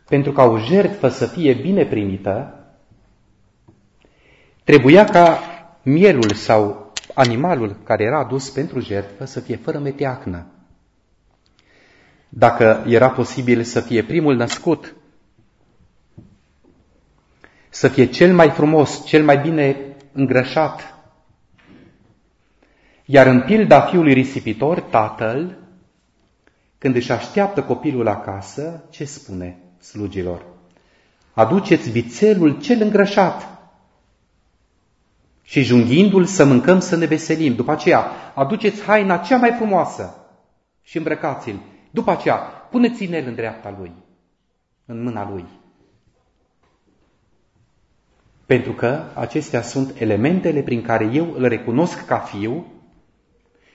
[0.08, 2.64] pentru ca o jertfă să fie bine primită,
[4.64, 5.38] trebuia ca
[5.82, 10.46] mielul sau animalul care era adus pentru jertfă să fie fără meteacnă.
[12.28, 14.94] Dacă era posibil să fie primul născut
[17.68, 19.76] să fie cel mai frumos, cel mai bine
[20.12, 20.94] îngrășat.
[23.12, 25.58] Iar în pilda fiului risipitor, tatăl,
[26.78, 30.42] când își așteaptă copilul acasă, ce spune slugilor?
[31.32, 33.58] Aduceți vițelul cel îngrășat
[35.42, 37.54] și junghindu-l să mâncăm să ne veselim.
[37.54, 40.14] După aceea, aduceți haina cea mai frumoasă
[40.82, 41.60] și îmbrăcați-l.
[41.90, 42.36] După aceea,
[42.70, 43.92] puneți inel în dreapta lui,
[44.84, 45.44] în mâna lui.
[48.46, 52.66] Pentru că acestea sunt elementele prin care eu îl recunosc ca fiu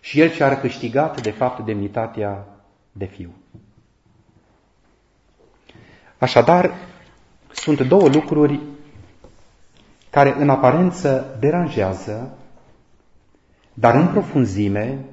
[0.05, 2.47] și el și-a câștigat, de fapt, demnitatea
[2.91, 3.33] de fiu.
[6.17, 6.73] Așadar,
[7.51, 8.59] sunt două lucruri
[10.09, 12.37] care în aparență deranjează,
[13.73, 15.05] dar în profunzime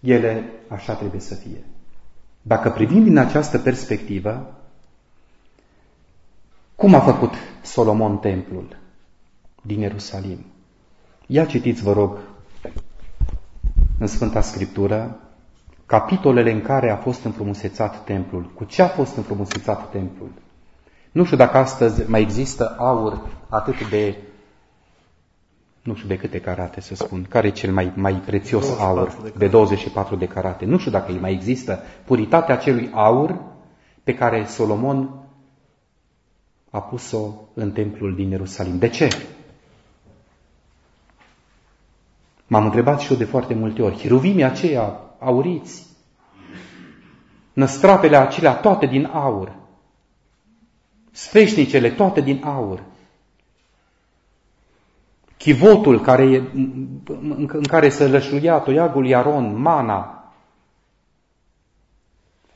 [0.00, 1.64] ele așa trebuie să fie.
[2.42, 4.54] Dacă privim din această perspectivă,
[6.74, 8.76] cum a făcut Solomon templul
[9.62, 10.46] din Ierusalim?
[11.26, 12.18] Ia citiți, vă rog,
[13.98, 15.20] în Sfânta Scriptură,
[15.86, 18.50] capitolele în care a fost înfrumusețat templul.
[18.54, 20.30] Cu ce a fost înfrumusețat templul?
[21.12, 24.16] Nu știu dacă astăzi mai există aur atât de,
[25.82, 29.16] nu știu de câte carate să spun, care e cel mai, mai prețios aur?
[29.22, 30.64] De, de 24 de carate.
[30.64, 33.38] Nu știu dacă mai există puritatea acelui aur
[34.04, 35.10] pe care Solomon
[36.70, 38.78] a pus-o în templul din Ierusalim.
[38.78, 39.08] De ce?
[42.46, 43.96] M-am întrebat și eu de foarte multe ori.
[43.98, 45.86] Hiruvimii aceia auriți,
[47.52, 49.56] năstrapele acelea toate din aur,
[51.10, 52.82] sfeșnicele toate din aur,
[55.36, 56.42] chivotul care e,
[57.48, 60.32] în care se lășluia toiagul Iaron, mana,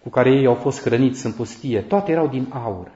[0.02, 2.90] cu care ei au fost hrăniți în pustie, toate erau din aur.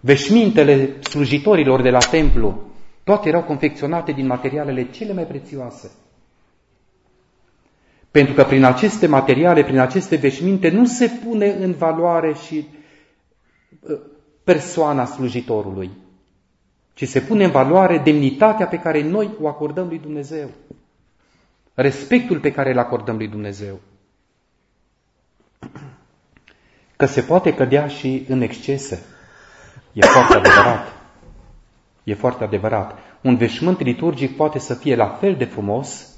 [0.00, 2.62] Veșmintele slujitorilor de la templu,
[3.06, 5.90] toate erau confecționate din materialele cele mai prețioase.
[8.10, 12.68] Pentru că prin aceste materiale, prin aceste veșminte, nu se pune în valoare și
[13.80, 13.98] uh,
[14.44, 15.90] persoana slujitorului,
[16.94, 20.50] ci se pune în valoare demnitatea pe care noi o acordăm lui Dumnezeu,
[21.74, 23.80] respectul pe care îl acordăm lui Dumnezeu.
[26.96, 29.02] Că se poate cădea și în excese.
[29.92, 30.95] E foarte adevărat.
[32.06, 32.98] E foarte adevărat.
[33.20, 36.14] Un veșmânt liturgic poate să fie la fel de frumos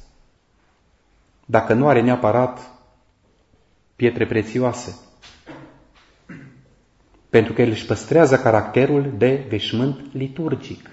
[1.44, 2.70] dacă nu are neapărat
[3.96, 4.96] pietre prețioase.
[7.30, 10.90] Pentru că el își păstrează caracterul de veșmânt liturgic.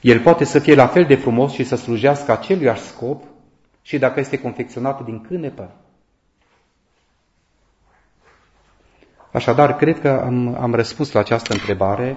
[0.00, 3.24] El poate să fie la fel de frumos și să slujească aceluiași scop
[3.82, 5.74] și dacă este confecționat din cânepă.
[9.32, 12.16] Așadar, cred că am, am răspuns la această întrebare.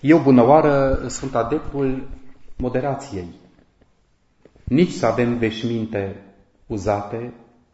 [0.00, 2.08] Eu, bună oară, sunt adeptul
[2.56, 3.28] moderației.
[4.64, 6.16] Nici să avem veșminte
[6.66, 7.32] uzate,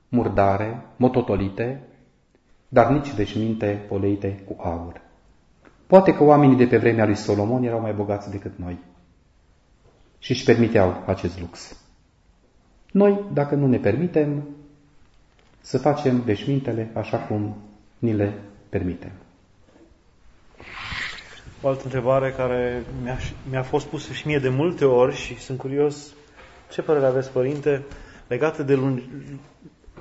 [0.08, 1.82] murdare, mototolite,
[2.68, 5.00] dar nici veșminte poleite cu aur.
[5.86, 8.78] Poate că oamenii de pe vremea lui Solomon erau mai bogați decât noi
[10.18, 11.80] și își permiteau acest lux.
[12.92, 14.48] Noi, dacă nu ne permitem,
[15.60, 17.56] să facem veșmintele așa cum
[17.98, 18.32] ni le
[18.68, 19.10] permitem.
[21.66, 23.18] O altă întrebare care mi-a,
[23.50, 26.14] mi-a fost pusă și mie de multe ori și sunt curios
[26.70, 27.84] ce părere aveți, Părinte,
[28.26, 29.02] legată de, lungi,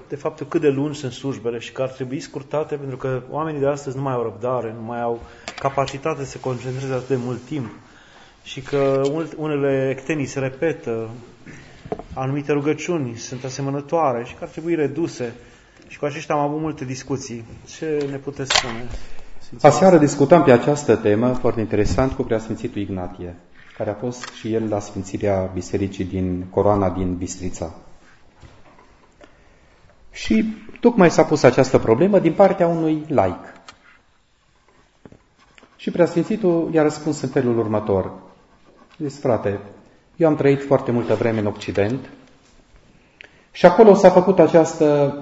[0.08, 3.60] de faptul cât de lungi sunt slujbele și că ar trebui scurtate pentru că oamenii
[3.60, 5.22] de astăzi nu mai au răbdare, nu mai au
[5.60, 7.72] capacitate să se concentreze atât de mult timp
[8.44, 9.02] și că
[9.38, 11.10] unele ectenii se repetă,
[12.14, 15.34] anumite rugăciuni sunt asemănătoare și că ar trebui reduse.
[15.88, 17.46] Și cu aceștia am avut multe discuții.
[17.78, 18.86] Ce ne puteți spune?
[19.62, 23.36] Aseară discutam pe această temă foarte interesant cu preasfințitul Ignatie
[23.78, 27.74] care a fost și el la Sfințirea Bisericii din Coroana din Bistrița.
[30.12, 33.54] Și tocmai s-a pus această problemă din partea unui laic.
[35.76, 38.12] Și preasfințitul i-a răspuns în felul următor.
[38.98, 39.60] Zis, frate,
[40.16, 42.10] eu am trăit foarte multă vreme în Occident
[43.52, 45.16] și acolo s-a făcut această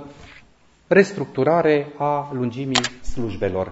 [0.88, 3.72] restructurare a lungimii slujbelor.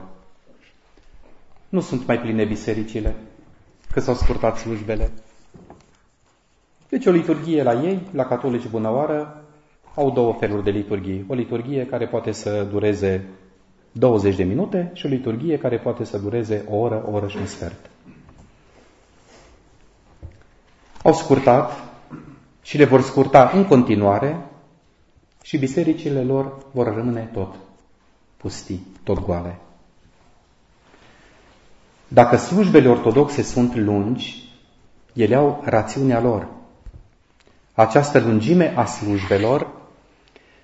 [1.72, 3.16] Nu sunt mai pline bisericile,
[3.92, 5.12] că s-au scurtat slujbele.
[6.90, 9.44] Deci o liturghie la ei, la catolici bunăoară,
[9.96, 11.26] au două feluri de liturghie.
[11.28, 13.28] O liturghie care poate să dureze
[13.92, 17.38] 20 de minute și o liturghie care poate să dureze o oră, o oră și
[17.38, 17.90] un sfert.
[21.04, 21.72] Au scurtat
[22.62, 24.46] și le vor scurta în continuare
[25.44, 27.56] și bisericile lor vor rămâne tot
[28.38, 29.60] pustii, tot goale.
[32.14, 34.44] Dacă slujbele ortodoxe sunt lungi,
[35.14, 36.48] ele au rațiunea lor.
[37.74, 39.68] Această lungime a slujbelor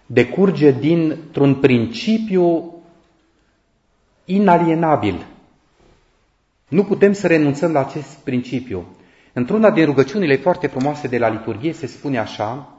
[0.06, 2.74] decurge dintr-un principiu
[4.26, 5.26] inalienabil.
[6.68, 8.86] Nu putem să renunțăm la acest principiu.
[9.34, 12.78] Într-una din rugăciunile foarte frumoase de la liturghie se spune așa,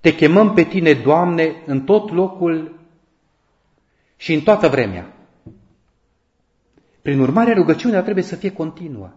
[0.00, 2.78] Te chemăm pe tine, Doamne, în tot locul
[4.16, 5.12] și în toată vremea.
[7.08, 9.10] Prin urmare, rugăciunea trebuie să fie continuă.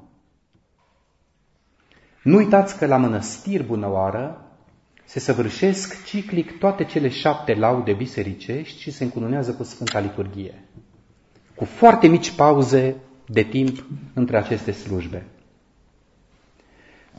[2.24, 4.46] Nu uitați că la mănăstiri bunăoară
[5.06, 10.64] se săvârșesc ciclic toate cele șapte laude bisericești și se încununează cu Sfânta Liturghie,
[11.56, 15.26] cu foarte mici pauze de timp între aceste slujbe.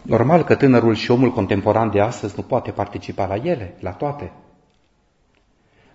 [0.02, 4.32] Normal că tânărul și omul contemporan de astăzi nu poate participa la ele, la toate.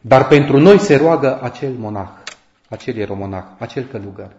[0.01, 2.09] Dar pentru noi se roagă acel monah,
[2.69, 4.35] acel ieromonah, acel călugăr,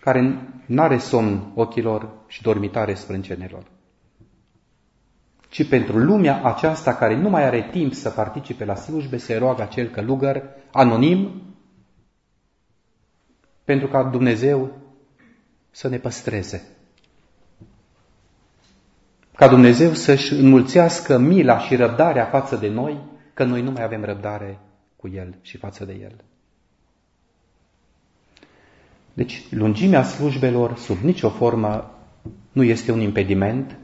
[0.00, 3.62] care nu are somn ochilor și dormitare sprâncenelor,
[5.48, 9.62] ci pentru lumea aceasta care nu mai are timp să participe la slujbe, se roagă
[9.62, 10.42] acel călugăr
[10.72, 11.42] anonim
[13.64, 14.70] pentru ca Dumnezeu
[15.70, 16.66] să ne păstreze.
[19.36, 22.98] Ca Dumnezeu să-și înmulțească mila și răbdarea față de noi,
[23.34, 24.58] că noi nu mai avem răbdare
[24.96, 26.24] cu El și față de El.
[29.20, 31.90] Deci, lungimea slujbelor, sub nicio formă,
[32.52, 33.78] nu este un impediment,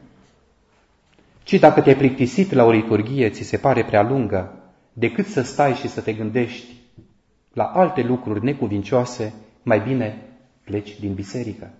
[1.43, 4.53] ci dacă te-ai plictisit la o liturghie, ți se pare prea lungă,
[4.93, 6.73] decât să stai și să te gândești
[7.53, 9.33] la alte lucruri necuvincioase,
[9.63, 10.21] mai bine
[10.63, 11.71] pleci din biserică.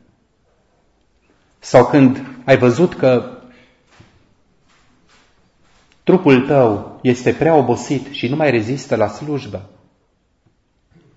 [1.59, 3.41] Sau când ai văzut că
[6.03, 9.69] trupul tău este prea obosit și nu mai rezistă la slujbă,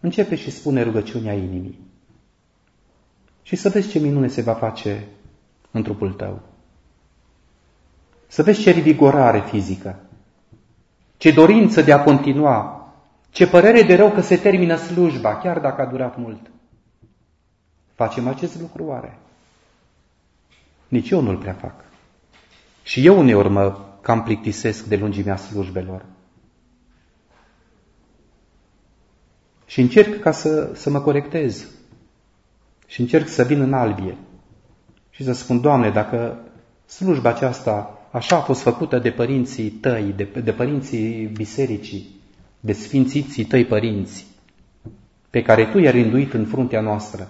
[0.00, 1.88] începe și spune rugăciunea inimii
[3.50, 5.06] și să vezi ce minune se va face
[5.70, 6.40] în trupul tău.
[8.26, 9.98] Să vezi ce revigorare fizică,
[11.16, 12.88] ce dorință de a continua,
[13.30, 16.50] ce părere de rău că se termină slujba, chiar dacă a durat mult.
[17.94, 19.18] Facem acest lucru oare?
[20.88, 21.84] Nici eu nu-l prea fac.
[22.82, 26.04] Și eu uneori mă cam plictisesc de lungimea slujbelor.
[29.66, 31.78] Și încerc ca să, să mă corectez
[32.90, 34.16] și încerc să vin în albie
[35.10, 36.38] și să spun, Doamne, dacă
[36.86, 42.20] slujba aceasta așa a fost făcută de părinții tăi, de, de părinții bisericii,
[42.60, 44.26] de sfințiții tăi părinți,
[45.30, 47.28] pe care tu i-ai rânduit în fruntea noastră,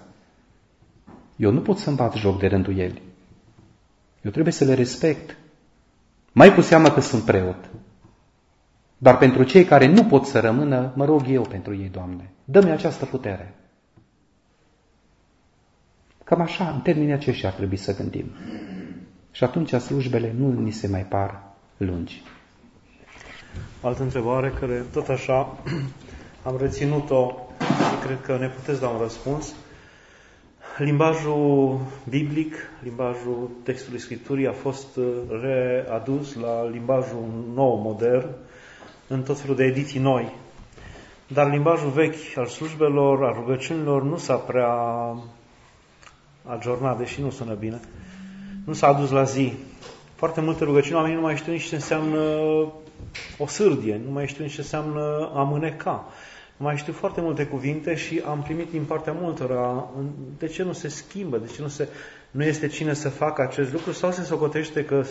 [1.37, 3.03] eu nu pot să-mi bat joc de rânduieli.
[4.23, 5.37] Eu trebuie să le respect.
[6.33, 7.71] Mai cu seamă că sunt preot.
[8.99, 12.71] Dar pentru cei care nu pot să rămână, mă rog eu pentru ei, Doamne, dă-mi
[12.71, 13.55] această putere.
[16.31, 18.31] Cam așa, în termenii aceștia ar trebui să gândim.
[19.31, 21.43] Și atunci slujbele nu ni se mai par
[21.76, 22.22] lungi.
[23.81, 25.59] Altă întrebare care tot așa
[26.49, 29.55] am reținut-o și cred că ne puteți da un răspuns.
[30.78, 35.05] Limbajul biblic, limbajul textului Scripturii a fost uh,
[35.43, 38.28] readus la limbajul nou, modern,
[39.07, 40.33] în tot felul de ediții noi.
[41.28, 44.74] Dar limbajul vechi al slujbelor, al rugăciunilor, nu s-a prea
[46.59, 47.81] ajornat, deși nu sună bine,
[48.65, 49.53] nu s-a adus la zi.
[50.15, 52.21] Foarte multe rugăciuni, oamenii nu mai știu nici ce înseamnă
[53.39, 56.05] o sârdie, nu mai știu nici ce înseamnă a mâneca.
[56.57, 59.89] Nu mai știu foarte multe cuvinte și am primit din partea multora
[60.39, 61.89] de ce nu se schimbă, de ce nu, se,
[62.31, 65.05] nu este cine să facă acest lucru sau se socotește că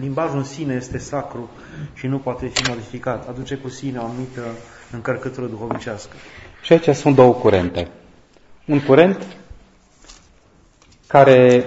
[0.00, 1.50] limbajul în sine este sacru
[1.94, 3.28] și nu poate fi modificat.
[3.28, 4.40] Aduce cu sine o anumită
[4.92, 6.16] încărcătură duhovnicească.
[6.62, 7.88] Și aici sunt două curente.
[8.64, 9.37] Un curent
[11.08, 11.66] care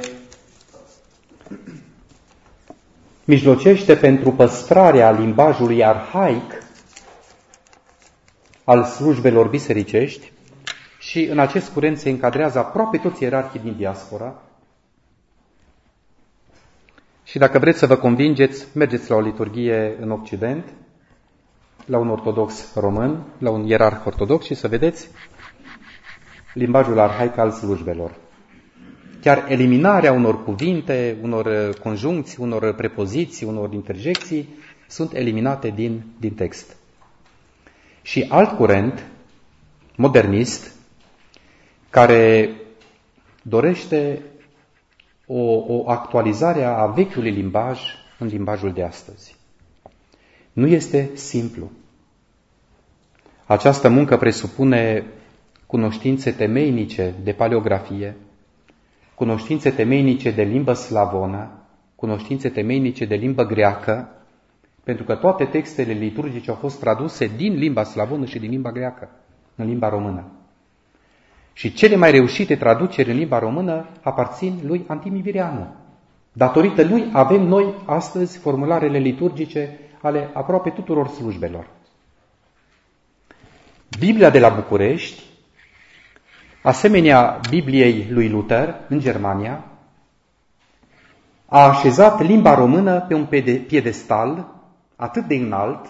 [3.24, 6.64] mijlocește pentru păstrarea limbajului arhaic
[8.64, 10.32] al slujbelor bisericești
[11.00, 14.42] și în acest curent se încadrează aproape toți ierarhii din diaspora.
[17.24, 20.66] Și dacă vreți să vă convingeți, mergeți la o liturghie în Occident,
[21.86, 25.08] la un ortodox român, la un ierarh ortodox și să vedeți
[26.54, 28.12] limbajul arhaic al slujbelor
[29.22, 34.50] chiar eliminarea unor cuvinte, unor uh, conjuncții, unor prepoziții, unor interjecții,
[34.88, 36.76] sunt eliminate din, din text.
[38.02, 39.06] Și alt curent,
[39.96, 40.76] modernist,
[41.90, 42.50] care
[43.42, 44.22] dorește
[45.26, 47.80] o, o actualizare a vechiului limbaj
[48.20, 49.36] în limbajul de astăzi.
[50.54, 51.72] Nu este simplu.
[53.46, 55.06] Această muncă presupune
[55.66, 58.16] cunoștințe temeinice de paleografie,
[59.22, 61.50] cunoștințe temeinice de limbă slavonă,
[61.96, 64.10] cunoștințe temeinice de limbă greacă,
[64.84, 69.10] pentru că toate textele liturgice au fost traduse din limba slavonă și din limba greacă
[69.56, 70.24] în limba română.
[71.54, 75.68] Și cele mai reușite traduceri în limba română aparțin lui Antimivirianu.
[76.34, 81.68] Datorită lui avem noi astăzi formularele liturgice ale aproape tuturor slujbelor.
[84.00, 85.31] Biblia de la București,
[86.62, 89.66] asemenea Bibliei lui Luther în Germania,
[91.46, 93.26] a așezat limba română pe un
[93.68, 94.56] piedestal
[94.96, 95.86] atât de înalt,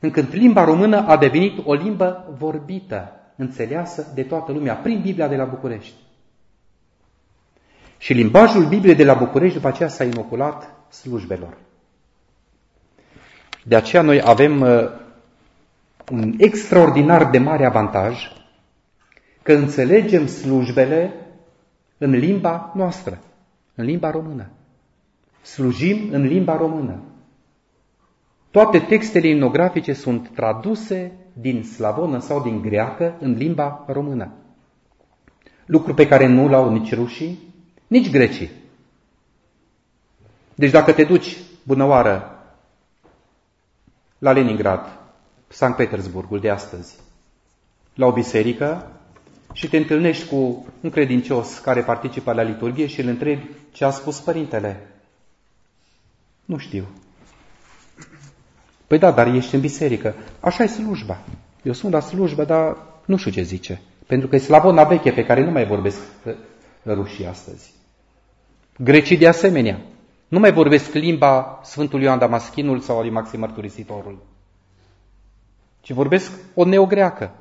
[0.00, 5.36] încât limba română a devenit o limbă vorbită, înțeleasă de toată lumea, prin Biblia de
[5.36, 5.94] la București.
[7.98, 11.56] Și limbajul Bibliei de la București după aceea s-a inoculat slujbelor.
[13.64, 14.90] De aceea noi avem uh,
[16.12, 18.32] un extraordinar de mare avantaj
[19.42, 21.12] că înțelegem slujbele
[21.98, 23.18] în limba noastră,
[23.74, 24.48] în limba română.
[25.42, 27.02] Slujim în limba română.
[28.50, 34.32] Toate textele inografice sunt traduse din slavonă sau din greacă în limba română.
[35.66, 37.38] Lucru pe care nu l-au nici rușii,
[37.86, 38.50] nici grecii.
[40.54, 42.42] Deci dacă te duci, bună oară,
[44.18, 44.98] la Leningrad,
[45.48, 46.98] Sankt Petersburgul de astăzi,
[47.94, 48.99] la o biserică
[49.52, 53.90] și te întâlnești cu un credincios care participă la liturghie și îl întrebi ce a
[53.90, 54.86] spus părintele.
[56.44, 56.88] Nu știu.
[58.86, 60.14] Păi da, dar ești în biserică.
[60.40, 61.18] Așa e slujba.
[61.62, 63.80] Eu sunt la slujbă, dar nu știu ce zice.
[64.06, 66.00] Pentru că e slavona veche pe care nu mai vorbesc
[66.84, 67.72] rușii astăzi.
[68.76, 69.80] Grecii de asemenea.
[70.28, 74.18] Nu mai vorbesc limba Sfântului Ioan Damaschinul sau lui Maxim Mărturisitorul.
[75.80, 77.32] Ci vorbesc o neogreacă.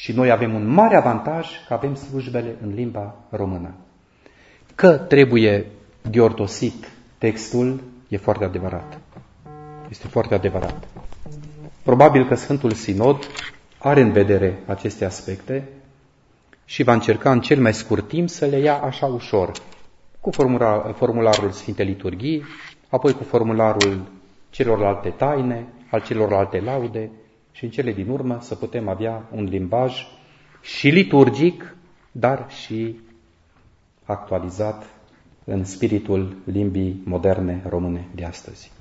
[0.00, 3.74] Și noi avem un mare avantaj că avem slujbele în limba română.
[4.74, 5.66] Că trebuie
[6.02, 7.80] diortosit textul
[8.10, 8.98] E foarte adevărat.
[9.88, 10.88] Este foarte adevărat.
[11.82, 13.26] Probabil că Sfântul Sinod
[13.78, 15.68] are în vedere aceste aspecte
[16.64, 19.52] și va încerca în cel mai scurt timp să le ia așa ușor,
[20.20, 20.30] cu
[20.94, 22.44] formularul Sfinte Liturghii,
[22.88, 24.02] apoi cu formularul
[24.50, 27.10] celorlalte taine, al celorlalte laude
[27.60, 30.06] și în cele din urmă să putem avea un limbaj
[30.60, 31.76] și liturgic,
[32.12, 33.00] dar și
[34.04, 34.84] actualizat
[35.44, 38.72] în spiritul limbii moderne române de astăzi.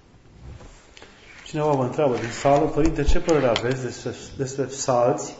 [1.45, 5.35] Cineva mă întreabă din sală, Părinte, ce părere aveți despre, despre salți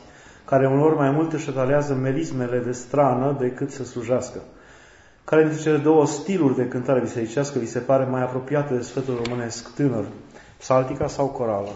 [0.46, 4.40] care unor mai mult își egalează melismele de strană decât să slujească?
[5.24, 9.22] Care dintre cele două stiluri de cântare bisericească vi se pare mai apropiate de Sfântul
[9.24, 10.06] Românesc tânăr?
[10.58, 11.72] Psaltica sau corală?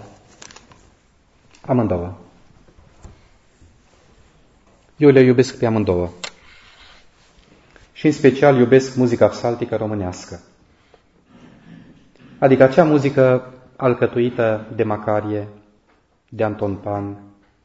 [1.66, 2.14] Amândouă.
[4.98, 6.10] Eu le iubesc pe amândouă
[7.94, 10.40] și în special iubesc muzica psaltică românească.
[12.40, 15.48] Adică acea muzică alcătuită de Macarie,
[16.30, 17.18] de Anton Pan,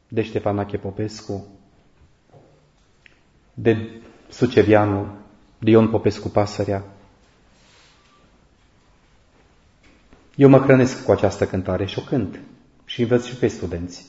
[0.09, 1.47] de Ștefanache Popescu,
[3.55, 3.91] de
[4.29, 5.07] Sucevianu,
[5.59, 6.83] de Ion Popescu Pasărea.
[10.37, 12.39] Eu mă hrănesc cu această cântare și o cânt
[12.89, 14.05] și învăț și pe studenți.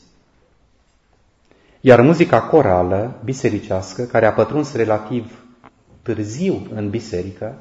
[1.81, 5.43] Iar muzica corală, bisericească, care a pătruns relativ
[6.01, 7.55] târziu în biserică,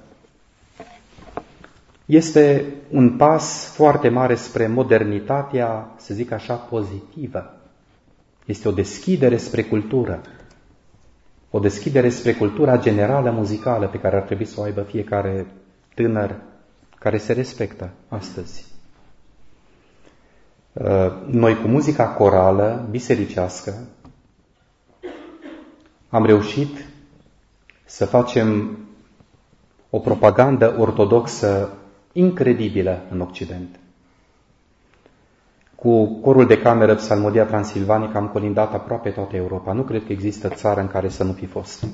[2.06, 7.56] este un pas foarte mare spre modernitatea, să zic așa, pozitivă.
[8.44, 10.20] Este o deschidere spre cultură.
[11.50, 15.46] O deschidere spre cultura generală muzicală pe care ar trebui să o aibă fiecare
[15.94, 16.36] tânăr
[16.98, 18.67] care se respectă astăzi.
[20.84, 23.74] Uh, noi cu muzica corală, bisericească,
[26.08, 26.86] am reușit
[27.84, 28.78] să facem
[29.90, 31.68] o propagandă ortodoxă
[32.12, 33.78] incredibilă în Occident.
[35.74, 39.72] Cu corul de cameră Psalmodia Transilvanică am colindat aproape toată Europa.
[39.72, 41.86] Nu cred că există țară în care să nu fi fost.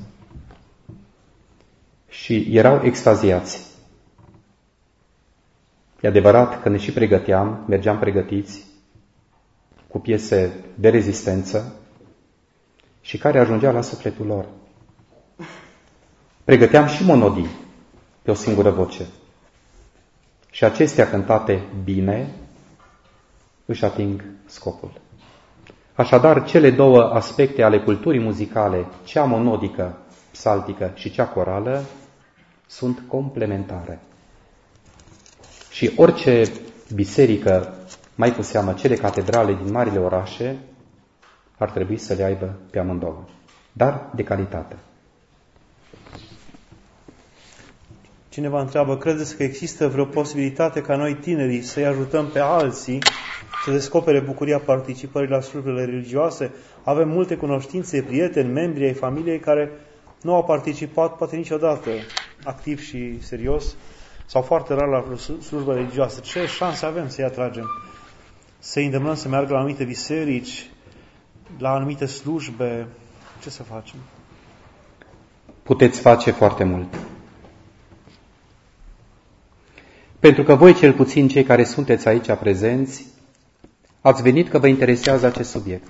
[2.09, 3.73] Și erau extaziați.
[6.01, 8.73] E adevărat că ne și pregăteam, mergeam pregătiți
[9.95, 11.75] cu piese de rezistență
[13.01, 14.47] și care ajungea la sufletul lor.
[16.45, 17.49] Pregăteam și monodii
[18.23, 19.07] pe o singură voce.
[20.51, 22.31] Și acestea cântate bine
[23.65, 24.93] își ating scopul.
[25.95, 29.99] Așadar, cele două aspecte ale culturii muzicale, cea monodică,
[30.33, 31.85] psaltică și cea corală,
[32.67, 34.01] sunt complementare.
[35.71, 36.53] Și orice
[36.95, 37.75] biserică,
[38.15, 40.57] mai cu seamă cele catedrale din marile orașe,
[41.59, 43.25] ar trebui să le aibă pe amândouă,
[43.73, 44.77] dar de calitate.
[48.29, 52.99] Cineva întreabă, credeți că există vreo posibilitate ca noi tinerii să-i ajutăm pe alții
[53.65, 56.53] să descopere bucuria participării la slujbele religioase?
[56.83, 59.71] Avem multe cunoștințe, prieteni, membri ai familiei care
[60.23, 61.91] nu au participat poate niciodată
[62.45, 63.77] activ și serios
[64.27, 66.21] sau foarte rar la slujbă religioasă.
[66.21, 67.71] Ce șanse avem să-i atragem?
[68.65, 70.71] Să-i îndemnăm să meargă la anumite biserici,
[71.59, 72.87] la anumite slujbe?
[73.43, 73.99] Ce să facem?
[75.63, 76.99] Puteți face foarte mult.
[80.19, 83.07] Pentru că voi, cel puțin cei care sunteți aici prezenți,
[84.01, 85.89] ați venit că vă interesează acest subiect.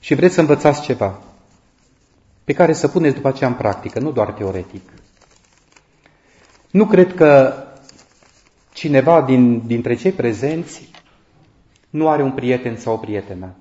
[0.00, 1.20] Și vreți să învățați ceva
[2.44, 4.82] pe care să puneți după aceea în practică, nu doar teoretic.
[6.70, 7.60] Nu cred că
[8.76, 10.90] cineva din, dintre cei prezenți
[11.90, 13.54] nu are un prieten sau o prietenă.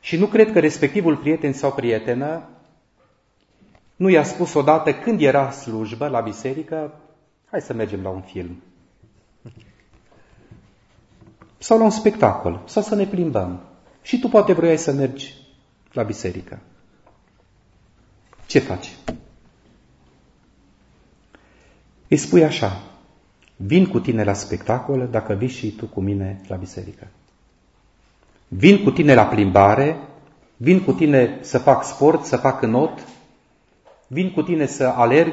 [0.00, 2.48] Și nu cred că respectivul prieten sau prietenă
[3.96, 7.00] nu i-a spus odată când era slujbă la biserică,
[7.50, 8.62] hai să mergem la un film.
[11.58, 13.60] Sau la un spectacol, sau să ne plimbăm.
[14.02, 15.34] Și tu poate vrei să mergi
[15.92, 16.58] la biserică.
[18.46, 18.96] Ce faci?
[22.08, 22.82] Îi spui așa,
[23.60, 27.06] vin cu tine la spectacol dacă vii și tu cu mine la biserică.
[28.48, 29.96] Vin cu tine la plimbare,
[30.56, 33.06] vin cu tine să fac sport, să fac not,
[34.06, 35.32] vin cu tine să alerg,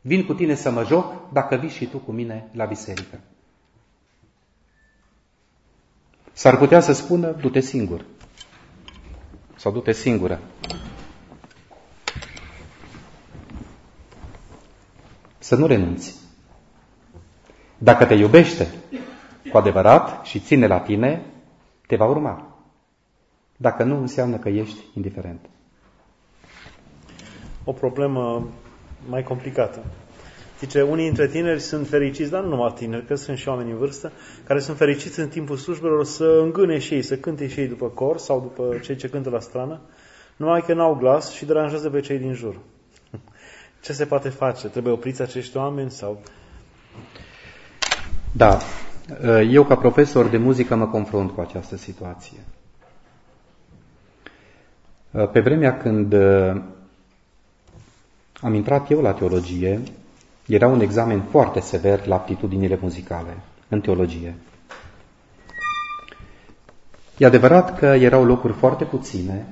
[0.00, 3.20] vin cu tine să mă joc, dacă vii și tu cu mine la biserică.
[6.32, 8.04] S-ar putea să spună, du-te singur.
[9.56, 10.40] Sau du-te singură.
[15.38, 16.17] Să nu renunți.
[17.78, 18.68] Dacă te iubește
[19.50, 21.22] cu adevărat și ține la tine,
[21.86, 22.58] te va urma.
[23.56, 25.40] Dacă nu, înseamnă că ești indiferent
[27.68, 28.48] o problemă
[29.08, 29.84] mai complicată.
[30.58, 33.76] Zice, unii dintre tineri sunt fericiți, dar nu numai tineri, că sunt și oameni în
[33.76, 34.12] vârstă,
[34.46, 37.86] care sunt fericiți în timpul slujbelor să îngâne și ei, să cânte și ei după
[37.86, 39.80] cor sau după cei ce cântă la strană,
[40.36, 42.58] numai că n-au glas și deranjează pe cei din jur.
[43.84, 44.68] Ce se poate face?
[44.68, 46.20] Trebuie opriți acești oameni sau...
[48.32, 48.58] Da,
[49.50, 52.38] eu ca profesor de muzică mă confrunt cu această situație.
[55.32, 56.14] Pe vremea când
[58.40, 59.80] am intrat eu la teologie,
[60.46, 63.36] era un examen foarte sever la aptitudinile muzicale
[63.68, 64.34] în teologie.
[67.16, 69.46] E adevărat că erau locuri foarte puține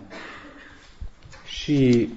[1.47, 2.09] și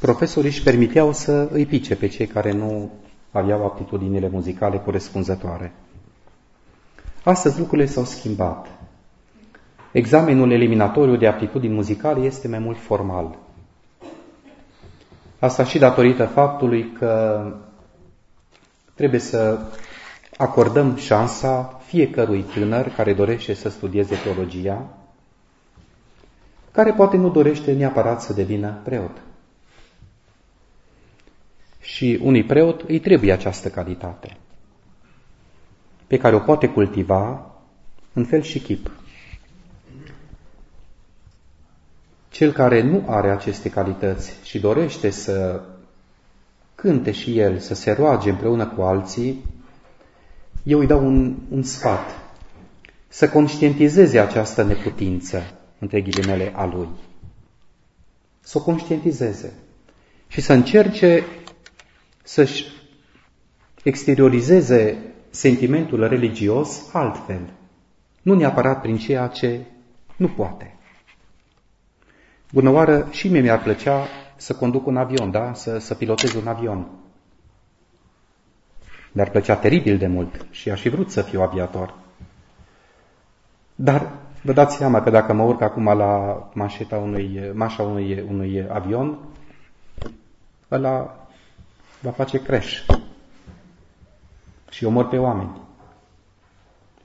[0.00, 2.92] profesorii își permiteau să îi pice pe cei care nu
[3.30, 5.72] aveau aptitudinile muzicale corespunzătoare.
[7.24, 8.66] Astăzi lucrurile s-au schimbat.
[9.92, 13.36] Examenul eliminatoriu de aptitudini muzicale este mai mult formal.
[15.38, 17.44] Asta și datorită faptului că
[18.94, 19.58] trebuie să
[20.36, 24.86] acordăm șansa fiecărui tânăr care dorește să studieze teologia,
[26.70, 29.22] care poate nu dorește neapărat să devină preot.
[31.80, 34.36] Și unui preot îi trebuie această calitate,
[36.12, 37.50] pe care o poate cultiva
[38.12, 38.90] în fel și chip.
[42.30, 45.62] Cel care nu are aceste calități și dorește să
[46.74, 49.44] cânte și el, să se roage împreună cu alții,
[50.62, 52.18] eu îi dau un, un sfat.
[53.08, 55.42] Să conștientizeze această neputință,
[55.78, 56.88] între ghilimele, a lui.
[58.40, 59.52] Să o conștientizeze
[60.28, 61.24] și să încerce
[62.22, 62.64] să-și
[63.82, 67.52] exteriorizeze sentimentul religios altfel,
[68.22, 69.60] nu neapărat prin ceea ce
[70.16, 70.76] nu poate.
[72.52, 74.06] Bună oară, și mie mi-ar plăcea
[74.36, 75.54] să conduc un avion, da?
[75.54, 76.86] Să, să pilotez un avion.
[79.12, 81.94] Mi-ar plăcea teribil de mult și aș fi vrut să fiu aviator.
[83.74, 84.12] Dar
[84.42, 89.18] vă dați seama că dacă mă urc acum la mașeta unui, mașa unui, unui avion,
[90.70, 91.26] ăla
[92.00, 92.84] va face crash
[94.72, 95.60] și omor pe oameni.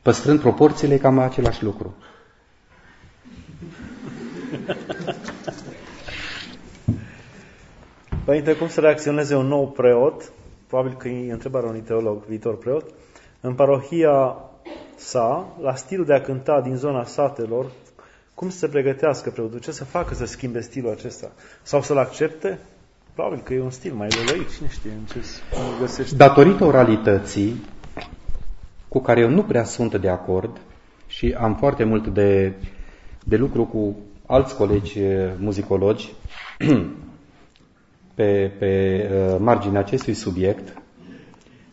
[0.01, 1.95] Păstrând proporțiile, cam același lucru.
[8.25, 10.31] Părinte, cum să reacționeze un nou preot,
[10.67, 12.85] probabil că e întrebarea unui teolog, viitor preot,
[13.41, 14.35] în parohia
[14.95, 17.71] sa, la stilul de a cânta din zona satelor,
[18.33, 21.31] cum să se pregătească preotul, ce să facă să schimbe stilul acesta?
[21.61, 22.59] Sau să-l accepte?
[23.17, 25.19] Probabil că e un stil mai lălăit, cine știe în ce
[25.79, 26.15] găsește.
[26.15, 27.63] Datorită oralității,
[28.87, 30.57] cu care eu nu prea sunt de acord
[31.07, 32.53] și am foarte mult de
[33.23, 33.95] de lucru cu
[34.25, 36.13] alți colegi uh, muzicologi
[38.17, 40.81] pe, pe uh, marginea acestui subiect,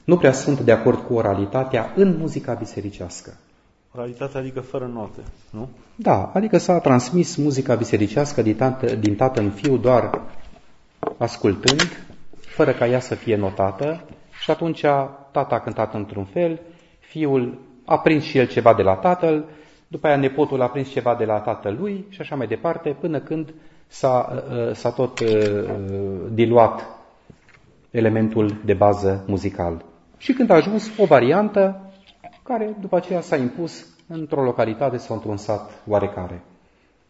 [0.04, 3.36] nu prea sunt de acord cu oralitatea în muzica bisericească.
[3.94, 5.20] Oralitatea adică fără note,
[5.50, 5.68] nu?
[5.96, 10.20] Da, adică s-a transmis muzica bisericească din tată, din tată în fiu doar
[11.18, 12.06] ascultând,
[12.40, 14.04] fără ca ea să fie notată
[14.42, 14.80] și atunci
[15.30, 16.60] tata a cântat într-un fel,
[16.98, 19.44] fiul a prins și el ceva de la tatăl,
[19.88, 23.54] după aia nepotul a prins ceva de la tatălui și așa mai departe, până când
[23.86, 25.28] s-a, uh, s-a tot uh,
[26.30, 26.86] diluat
[27.90, 29.84] elementul de bază muzical.
[30.16, 31.92] Și când a ajuns o variantă
[32.42, 36.42] care după aceea s-a impus într-o localitate sau într-un sat oarecare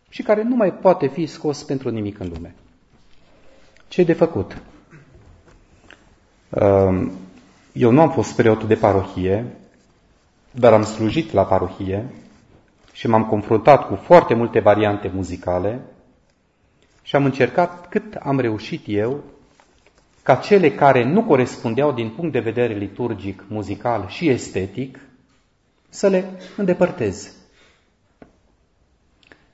[0.09, 2.55] și care nu mai poate fi scos pentru nimic în lume.
[3.95, 4.63] Ce de făcut?
[6.49, 7.13] Um,
[7.73, 9.45] eu nu am fost preot de parohie,
[10.51, 12.05] dar am slujit la parohie
[12.93, 15.81] și m-am confruntat cu foarte multe variante muzicale
[17.03, 19.23] și am încercat cât am reușit eu
[20.23, 25.01] ca cele care nu corespundeau din punct de vedere liturgic, muzical și estetic
[25.89, 26.25] să le
[26.57, 27.33] îndepărtez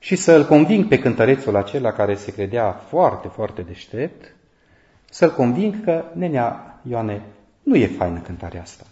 [0.03, 4.35] și să îl conving pe cântărețul acela care se credea foarte, foarte deștept,
[5.09, 7.21] să-l conving că, nenea Ioane,
[7.63, 8.85] nu e faină cântarea asta.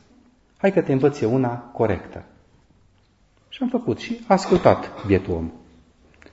[0.57, 2.23] Hai că te învăț una corectă.
[3.49, 5.51] Și am făcut și a ascultat bietul om.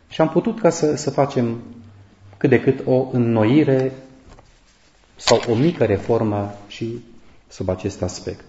[0.08, 1.58] Și am putut ca să, să facem
[2.36, 3.92] cât de cât o înnoire
[5.16, 7.04] sau o mică reformă și
[7.48, 8.44] sub acest aspect.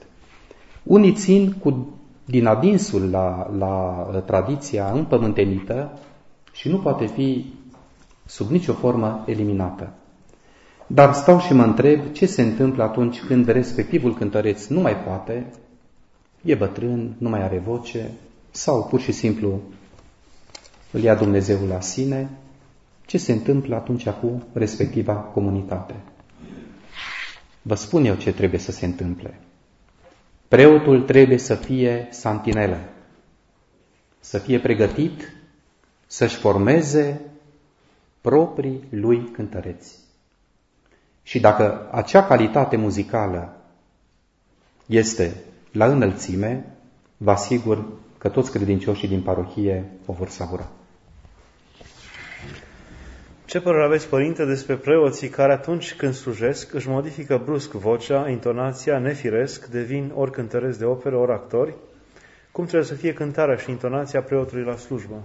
[0.84, 1.94] Unii țin cu
[2.26, 6.00] din adinsul la, la tradiția împământenită
[6.58, 7.54] și nu poate fi
[8.26, 9.94] sub nicio formă eliminată.
[10.88, 15.46] Dar stau și mă întreb ce se întâmplă atunci când respectivul cântăreț nu mai poate,
[16.42, 18.12] e bătrân, nu mai are voce,
[18.52, 19.62] sau pur și simplu
[20.92, 22.30] îl ia Dumnezeu la sine,
[23.06, 25.96] ce se întâmplă atunci cu respectiva comunitate.
[27.62, 29.40] Vă spun eu ce trebuie să se întâmple.
[30.48, 32.80] Preotul trebuie să fie santinelă,
[34.20, 35.37] să fie pregătit
[36.08, 37.22] să-și formeze
[38.22, 39.96] proprii lui cântăreți.
[41.24, 43.58] Și dacă acea calitate muzicală
[44.86, 45.36] este
[45.72, 46.66] la înălțime,
[47.18, 47.86] vă asigur
[48.18, 50.68] că toți credincioșii din parohie o vor savura.
[53.46, 59.00] Ce părere aveți, Părinte, despre preoții care atunci când slujesc își modifică brusc vocea, intonația,
[59.00, 61.74] nefiresc, devin ori cântăreți de operă, ori actori?
[62.52, 65.24] Cum trebuie să fie cântarea și intonația preotului la slujbă?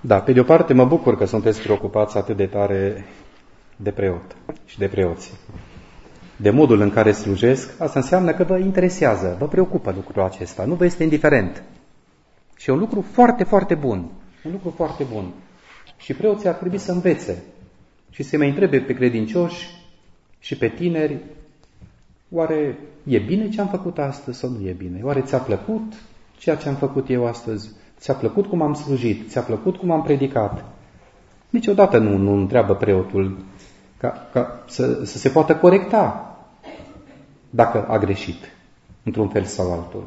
[0.00, 3.04] Da, pe de o parte mă bucur că sunteți preocupați atât de tare
[3.76, 5.32] de preot și de preoți.
[6.36, 10.74] De modul în care slujesc, asta înseamnă că vă interesează, vă preocupă lucrul acesta, nu
[10.74, 11.62] vă este indiferent.
[12.56, 14.10] Și e un lucru foarte, foarte bun.
[14.44, 15.32] Un lucru foarte bun.
[15.96, 17.42] Și preoții ar trebui să învețe
[18.10, 19.68] și să mai întrebe pe credincioși
[20.38, 21.18] și pe tineri,
[22.30, 25.00] oare e bine ce am făcut astăzi sau nu e bine?
[25.02, 25.92] Oare ți-a plăcut
[26.38, 27.70] ceea ce am făcut eu astăzi?
[28.06, 29.30] Ți-a plăcut cum am slujit?
[29.30, 30.64] Ți-a plăcut cum am predicat?
[31.50, 33.36] Niciodată nu, nu întreabă preotul
[33.96, 36.36] ca, ca să, să se poată corecta
[37.50, 38.36] dacă a greșit
[39.02, 40.04] într-un fel sau altul.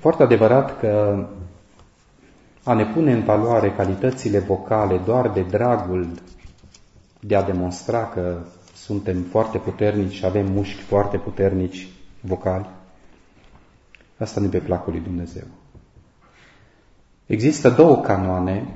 [0.00, 1.24] Foarte adevărat că
[2.64, 6.08] a ne pune în valoare calitățile vocale doar de dragul
[7.20, 8.38] de a demonstra că
[8.74, 11.88] suntem foarte puternici și avem mușchi foarte puternici
[12.20, 12.66] vocali,
[14.18, 15.44] asta nu pe placul lui Dumnezeu.
[17.26, 18.74] Există două canoane,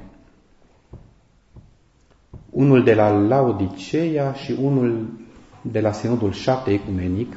[2.50, 5.08] unul de la Laodiceea și unul
[5.62, 7.36] de la Sinodul 7 Ecumenic,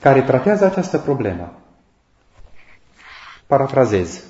[0.00, 1.52] care tratează această problemă.
[3.46, 4.24] Parafrazez.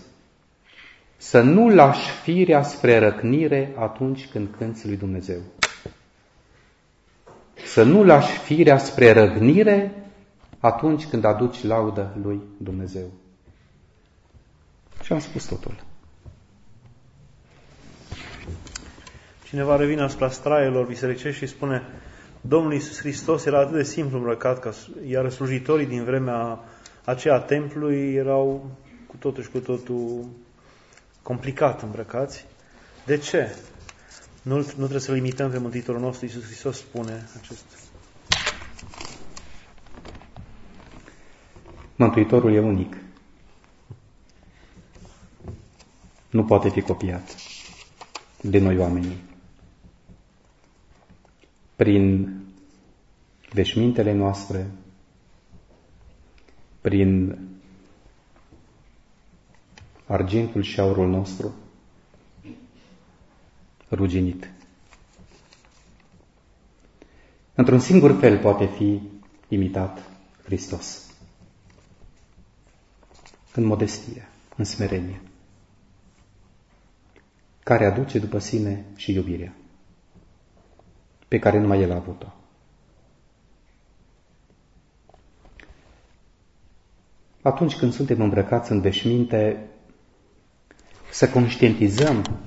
[1.17, 5.41] Să nu lași firea spre răcnire atunci când cânți lui Dumnezeu.
[7.65, 9.93] Să nu lași firea spre răgnire
[10.59, 13.07] atunci când aduci laudă lui Dumnezeu.
[15.07, 15.75] Și am spus totul.
[19.45, 21.83] Cineva revine asupra straielor bisericești și spune
[22.41, 24.73] Domnul Iisus Hristos era atât de simplu îmbrăcat, ca,
[25.09, 26.59] iar slujitorii din vremea
[27.05, 28.71] aceea templului erau
[29.07, 30.27] cu totul și cu totul
[31.23, 32.47] complicat îmbrăcați.
[33.05, 33.57] De ce?
[34.43, 37.65] Nu, nu trebuie să limităm pe Mântuitorul nostru, Iisus Hristos spune acest.
[41.97, 42.97] Mântuitorul e unic.
[46.37, 47.37] Nu poate fi copiat
[48.41, 49.17] de noi oamenii.
[51.77, 52.29] Prin
[53.53, 54.71] veșmintele noastre,
[56.81, 57.39] prin
[60.07, 61.55] argintul și aurul nostru
[63.91, 64.51] ruginit.
[67.55, 69.01] Într-un singur fel poate fi
[69.49, 70.11] imitat
[70.45, 71.11] Hristos.
[73.55, 75.21] În modestie, în smerenie,
[77.67, 79.53] care aduce după sine și iubirea,
[81.29, 82.27] pe care numai El a avut-o.
[87.43, 89.67] Atunci când suntem îmbrăcați în veșminte,
[91.11, 92.41] să conștientizăm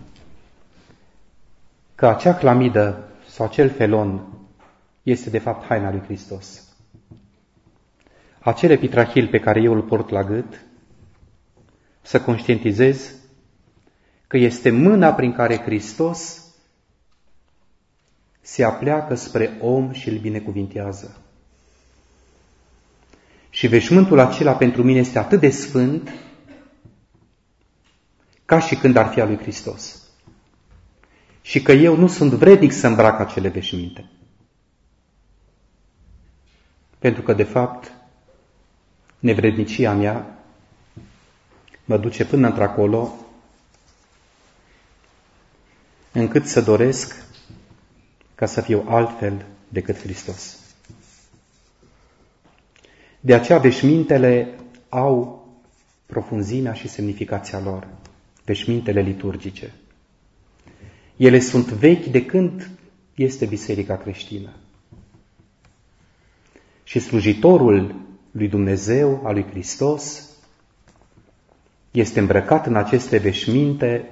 [1.95, 4.27] că acea clamidă sau acel felon
[5.03, 6.75] este de fapt haina lui Hristos.
[8.39, 10.65] Acel epitrahil pe care eu îl port la gât,
[12.01, 13.18] să conștientizez
[14.29, 16.43] că este mâna prin care Hristos
[18.41, 21.17] se apleacă spre om și îl binecuvintează.
[23.49, 26.11] Și veșmântul acela pentru mine este atât de sfânt
[28.45, 30.07] ca și când ar fi al lui Hristos.
[31.41, 34.09] Și că eu nu sunt vrednic să îmbrac acele veșminte.
[36.99, 37.91] Pentru că, de fapt,
[39.19, 40.39] nevrednicia mea
[41.85, 43.13] mă duce până într-acolo
[46.11, 47.25] încât să doresc
[48.35, 50.57] ca să fiu altfel decât Hristos.
[53.19, 54.55] De aceea veșmintele
[54.89, 55.47] au
[56.05, 57.87] profunzimea și semnificația lor,
[58.45, 59.73] veșmintele liturgice.
[61.15, 62.69] Ele sunt vechi de când
[63.15, 64.49] este biserica creștină.
[66.83, 67.95] Și slujitorul
[68.31, 70.29] lui Dumnezeu, al lui Hristos,
[71.91, 74.09] este îmbrăcat în aceste veșminte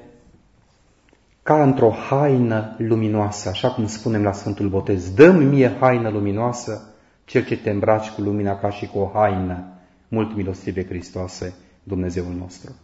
[1.47, 5.13] ca într-o haină luminoasă, așa cum spunem la Sfântul Botez.
[5.13, 6.93] Dă-mi mie haină luminoasă,
[7.25, 9.63] cel ce te îmbraci cu lumina ca și cu o haină,
[10.07, 12.75] mult milostive Hristoase, Dumnezeul nostru.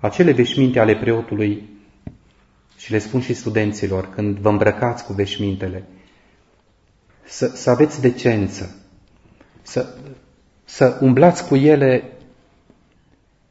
[0.00, 1.68] Acele veșminte ale preotului,
[2.76, 5.84] și le spun și studenților, când vă îmbrăcați cu veșmintele,
[7.24, 8.76] să, să aveți decență,
[9.62, 9.94] să,
[10.64, 12.12] să umblați cu ele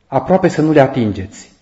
[0.08, 1.55] aproape să nu le atingeți.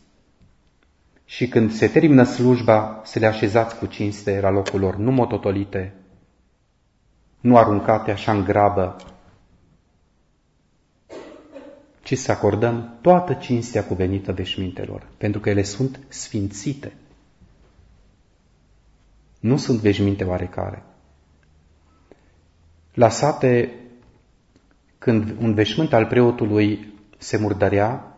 [1.33, 5.93] Și când se termină slujba, să le așezați cu cinste la locul lor, nu mototolite,
[7.39, 8.95] nu aruncate așa în grabă,
[12.03, 16.93] ci să acordăm toată cinstea cuvenită veșmintelor, pentru că ele sunt sfințite.
[19.39, 20.83] Nu sunt veșminte oarecare.
[22.93, 23.73] La sate,
[24.97, 28.12] când un veșmânt al preotului se murdărea,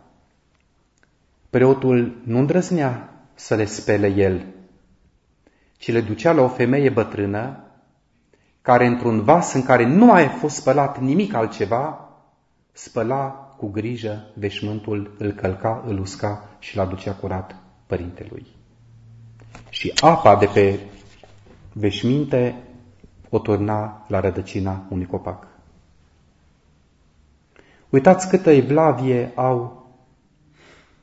[1.55, 4.45] preotul nu îndrăznea să le spele el,
[5.77, 7.63] ci le ducea la o femeie bătrână,
[8.61, 12.09] care într-un vas în care nu mai a fost spălat nimic altceva,
[12.71, 13.27] spăla
[13.57, 18.45] cu grijă veșmântul, îl călca, îl usca și l ducea curat părintelui.
[19.69, 20.79] Și apa de pe
[21.73, 22.55] veșminte
[23.29, 25.47] o turna la rădăcina unui copac.
[27.89, 29.84] Uitați câtă evlavie au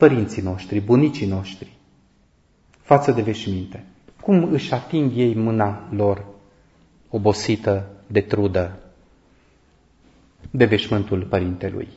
[0.02, 1.72] părinții noștri, bunicii noștri,
[2.80, 3.84] față de veșminte.
[4.20, 6.24] Cum își ating ei mâna lor
[7.10, 8.78] obosită de trudă
[10.50, 11.88] de veșmântul părintelui.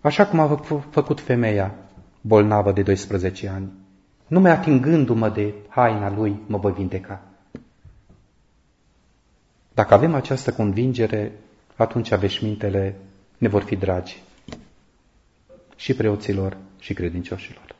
[0.00, 1.74] Așa cum a făcut femeia
[2.20, 3.72] bolnavă de 12 ani.
[4.26, 7.22] Numai atingându-mă de haina lui, mă voi vindeca.
[9.74, 11.32] Dacă avem această convingere,
[11.76, 12.96] atunci veșmintele
[13.38, 14.22] ne vor fi dragi
[15.76, 16.56] și preoților
[16.86, 17.74] și credincioșilor.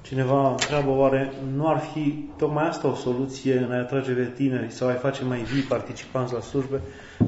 [0.00, 4.72] Cineva întreabă, oare nu ar fi tocmai asta o soluție în a atrage pe tineri
[4.72, 6.80] sau a face mai vii participanți la slujbe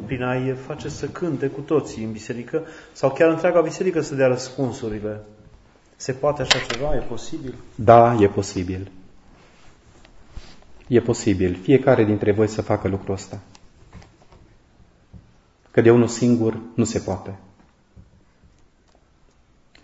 [0.07, 4.27] prin a-i face să cânte cu toții în biserică sau chiar întreaga biserică să dea
[4.27, 5.21] răspunsurile?
[5.97, 6.95] Se poate așa ceva?
[6.95, 7.55] E posibil?
[7.75, 8.91] Da, e posibil.
[10.87, 11.59] E posibil.
[11.63, 13.41] Fiecare dintre voi să facă lucrul ăsta.
[15.71, 17.39] Că de unul singur nu se poate.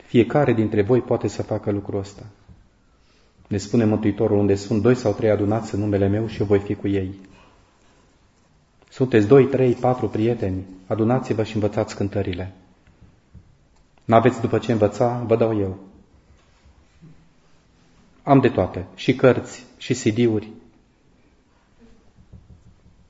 [0.07, 2.23] Fiecare dintre voi poate să facă lucrul ăsta.
[3.49, 6.59] Ne spune Mântuitorul, unde sunt doi sau trei adunați în numele meu și eu voi
[6.59, 7.15] fi cu ei.
[8.91, 12.53] Sunteți doi, trei, patru prieteni, adunați-vă și învățați cântările.
[14.05, 15.79] N-aveți după ce învăța, vă dau eu.
[18.23, 20.49] Am de toate, și cărți, și CD-uri.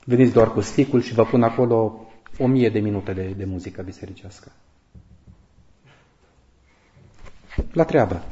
[0.05, 2.07] Veniți doar cu sticul și vă pun acolo
[2.39, 4.53] o mie de minute de, de muzică bisericească.
[7.73, 8.23] La treabă.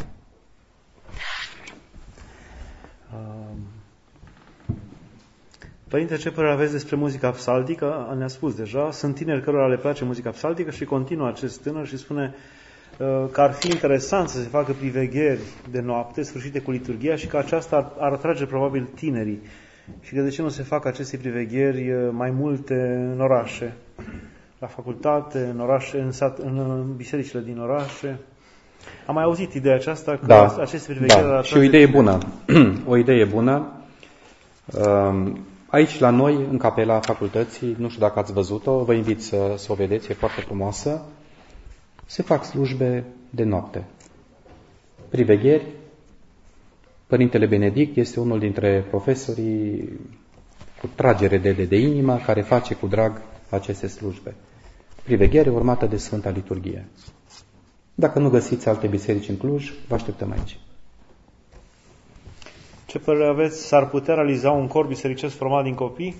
[5.94, 8.14] Părinte, ce părere aveți despre muzica psaltică?
[8.18, 11.96] Ne-a spus deja, sunt tineri cărora le place muzica psaltică și continuă acest tânăr și
[11.96, 12.34] spune
[12.98, 17.26] uh, că ar fi interesant să se facă privegheri de noapte, sfârșite cu liturgia și
[17.26, 19.42] că aceasta ar, ar atrage probabil tinerii.
[20.00, 22.74] Și că de ce nu se fac aceste privegheri uh, mai multe
[23.12, 23.74] în orașe,
[24.58, 28.18] la facultate, în orașe, în, sat, în bisericile din orașe.
[29.06, 31.42] Am mai auzit ideea aceasta că da, aceste privegheri da.
[31.42, 32.18] și o idee bună.
[32.86, 33.72] o idee bună.
[34.64, 35.38] Um,
[35.74, 39.72] Aici, la noi, în capela facultății, nu știu dacă ați văzut-o, vă invit să, să
[39.72, 41.02] o vedeți, e foarte frumoasă,
[42.06, 43.84] se fac slujbe de noapte.
[45.08, 45.66] Privegheri.
[47.06, 50.00] Părintele Benedict este unul dintre profesorii
[50.80, 54.34] cu tragere de, de, de inimă care face cu drag aceste slujbe.
[55.02, 56.88] Priveghere urmată de Sfânta Liturghie.
[57.94, 60.58] Dacă nu găsiți alte biserici în Cluj, vă așteptăm aici.
[62.86, 63.66] Ce părere aveți?
[63.66, 66.14] S-ar putea realiza un corp bisericesc format din copii?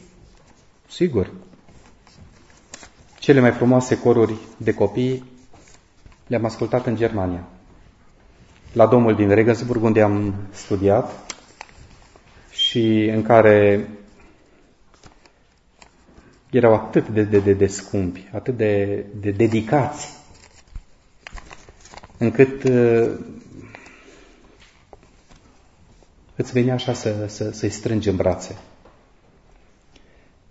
[0.89, 1.31] Sigur.
[3.19, 5.25] Cele mai frumoase coruri de copii
[6.27, 7.45] le-am ascultat în Germania.
[8.73, 11.35] La domul din Regensburg, unde am studiat
[12.51, 13.89] și în care
[16.51, 20.13] erau atât de, de, de, de scumpi, atât de, de dedicați,
[22.25, 23.11] încât uh,
[26.37, 28.57] îți venea așa să, să, să-i strângi în brațe.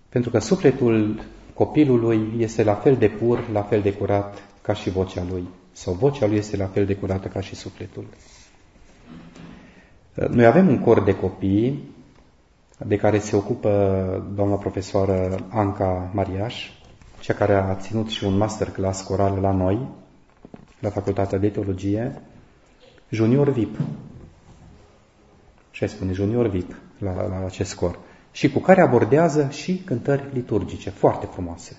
[0.09, 4.89] Pentru că sufletul copilului este la fel de pur, la fel de curat ca și
[4.89, 5.47] vocea lui.
[5.71, 8.05] Sau vocea lui este la fel de curată ca și sufletul.
[10.13, 11.91] Noi avem un cor de copii
[12.77, 13.69] de care se ocupă
[14.35, 16.69] doamna profesoară Anca Mariaș,
[17.19, 19.87] cea care a ținut și un masterclass coral la noi,
[20.83, 22.21] la Facultatea de Teologie,
[23.09, 23.77] Junior VIP
[25.71, 27.99] și spune junior VIP la, la acest scor,
[28.31, 31.77] și cu care abordează și cântări liturgice, foarte frumoase,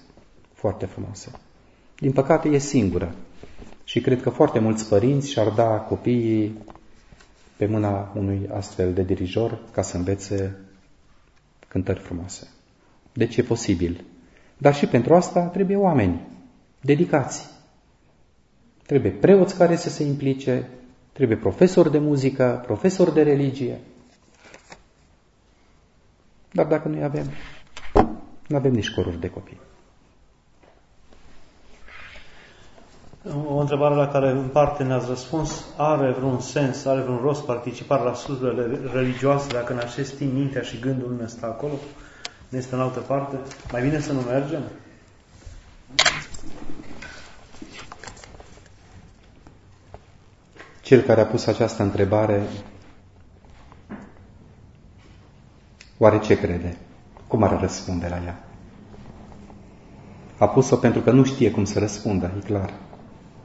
[0.53, 1.31] foarte frumoase.
[1.99, 3.15] Din păcate e singură
[3.85, 6.59] și cred că foarte mulți părinți și-ar da copiii
[7.57, 10.57] pe mâna unui astfel de dirijor ca să învețe
[11.69, 12.49] cântări frumoase.
[13.13, 14.05] Deci e posibil.
[14.59, 16.21] Dar și pentru asta trebuie oameni,
[16.81, 17.54] dedicați.
[18.87, 20.68] Trebuie preoți care să se implice,
[21.14, 23.80] Trebuie profesor de muzică, profesor de religie.
[26.53, 27.26] Dar dacă nu avem,
[28.47, 29.61] nu avem nici coruri de copii.
[33.47, 38.05] O întrebare la care în parte ne-ați răspuns, are vreun sens, are vreun rost participarea
[38.05, 41.72] la slujbele religioase dacă în acest timp mintea și gândul nu este acolo,
[42.49, 43.37] nu este în altă parte?
[43.72, 44.62] Mai bine să nu mergem?
[50.85, 52.43] Cel care a pus această întrebare,
[55.99, 56.76] oare ce crede?
[57.26, 58.45] Cum ar răspunde la ea?
[60.39, 62.72] A pus-o pentru că nu știe cum să răspundă, e clar.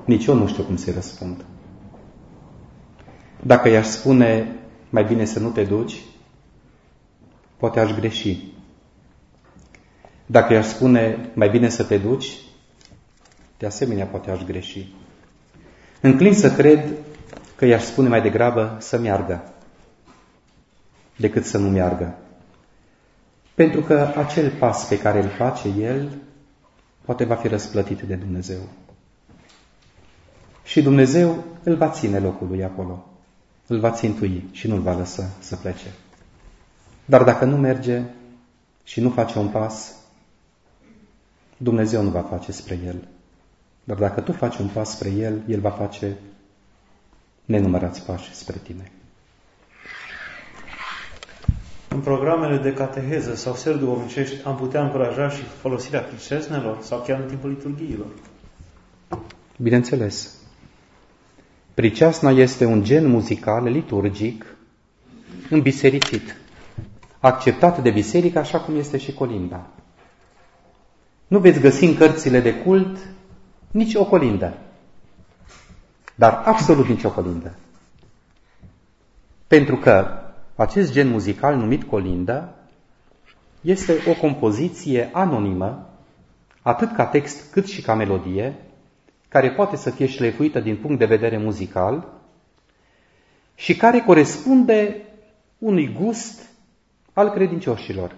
[0.06, 1.46] Nici eu nu știu cum să răspund.
[3.44, 4.56] Dacă i-aș spune
[4.90, 6.02] mai bine să nu te duci,
[7.58, 8.38] poate aș greși.
[10.26, 12.38] Dacă i-aș spune mai bine să te duci,
[13.58, 14.94] de asemenea poate aș greși.
[16.02, 16.94] Înclin să cred
[17.60, 19.44] că i-aș spune mai degrabă să meargă
[21.16, 22.18] decât să nu meargă.
[23.54, 26.12] Pentru că acel pas pe care îl face el
[27.06, 28.60] poate va fi răsplătit de Dumnezeu.
[30.64, 33.06] Și Dumnezeu îl va ține locul lui acolo.
[33.68, 35.88] Îl va țintui și nu-l va lăsa să plece.
[37.06, 38.04] Dar dacă nu merge
[38.84, 39.96] și nu face un pas,
[41.58, 43.08] Dumnezeu nu va face spre el.
[43.84, 46.18] Dar dacă tu faci un pas spre el, el va face
[47.50, 48.92] nenumărați pași spre tine.
[51.88, 57.20] În programele de cateheză sau ser duhovnicești am putea încuraja și folosirea pricesnelor sau chiar
[57.20, 58.08] în timpul liturghiilor?
[59.58, 60.36] Bineînțeles.
[61.74, 64.46] Priceasna este un gen muzical liturgic
[65.50, 66.36] înbisericit,
[67.20, 69.68] acceptat de biserică așa cum este și colinda.
[71.28, 72.98] Nu veți găsi în cărțile de cult
[73.72, 74.58] nici o colindă.
[76.20, 77.56] Dar absolut nicio colindă.
[79.48, 80.08] Pentru că
[80.56, 82.54] acest gen muzical numit colindă
[83.62, 85.90] este o compoziție anonimă,
[86.62, 88.56] atât ca text cât și ca melodie,
[89.28, 92.08] care poate să fie șlefuită din punct de vedere muzical
[93.56, 95.02] și care corespunde
[95.58, 96.50] unui gust
[97.14, 98.16] al credincioșilor.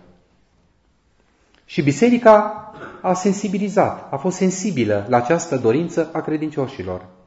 [1.66, 2.72] Și biserica
[3.02, 7.20] a sensibilizat, a fost sensibilă la această dorință a credincioșilor.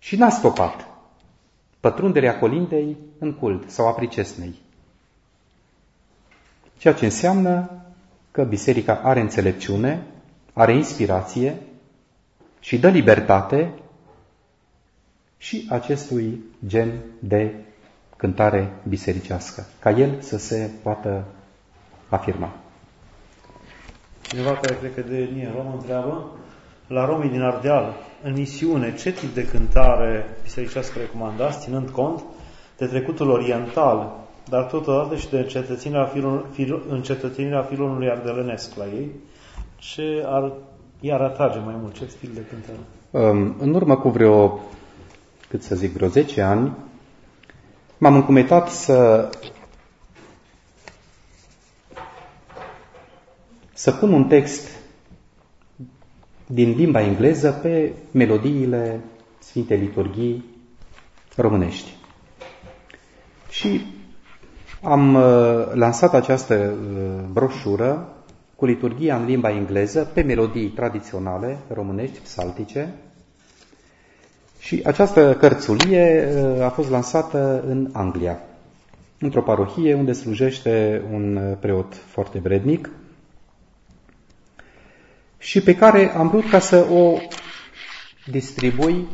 [0.00, 0.86] Și n-a stopat
[1.80, 4.54] pătrunderea colindei în cult sau a pricesnei.
[6.78, 7.70] Ceea ce înseamnă
[8.30, 10.02] că biserica are înțelepciune,
[10.52, 11.56] are inspirație
[12.60, 13.72] și dă libertate
[15.38, 17.54] și acestui gen de
[18.16, 21.24] cântare bisericească, ca el să se poată
[22.08, 22.52] afirma.
[24.22, 26.30] Cineva care cred că de etnie romă întreabă,
[26.92, 32.22] la romii din Ardeal, în misiune, ce tip de cântare bisericească recomandați, ținând cont
[32.76, 34.16] de trecutul oriental,
[34.48, 39.10] dar totodată și de încetățirea, filon, fil, încetățirea filonului ardelenesc la ei,
[39.76, 40.52] ce ar,
[41.00, 42.78] i-ar atrage mai mult, ce stil de cântare?
[43.10, 44.60] Um, în urmă cu vreo,
[45.48, 46.72] cât să zic, vreo 10 ani,
[47.98, 49.28] m-am încumetat să
[53.72, 54.79] să pun un text
[56.52, 59.00] din limba engleză pe melodiile
[59.38, 60.44] Sfintei Liturghii
[61.36, 61.96] românești.
[63.50, 63.80] Și
[64.82, 65.22] am uh,
[65.72, 68.08] lansat această uh, broșură
[68.56, 72.94] cu liturghia în limba engleză pe melodii tradiționale românești, psaltice.
[74.58, 78.40] Și această cărțulie uh, a fost lansată în Anglia,
[79.18, 82.90] într-o parohie unde slujește un preot foarte vrednic,
[85.40, 87.16] și pe care am vrut ca să o
[88.26, 89.06] distribui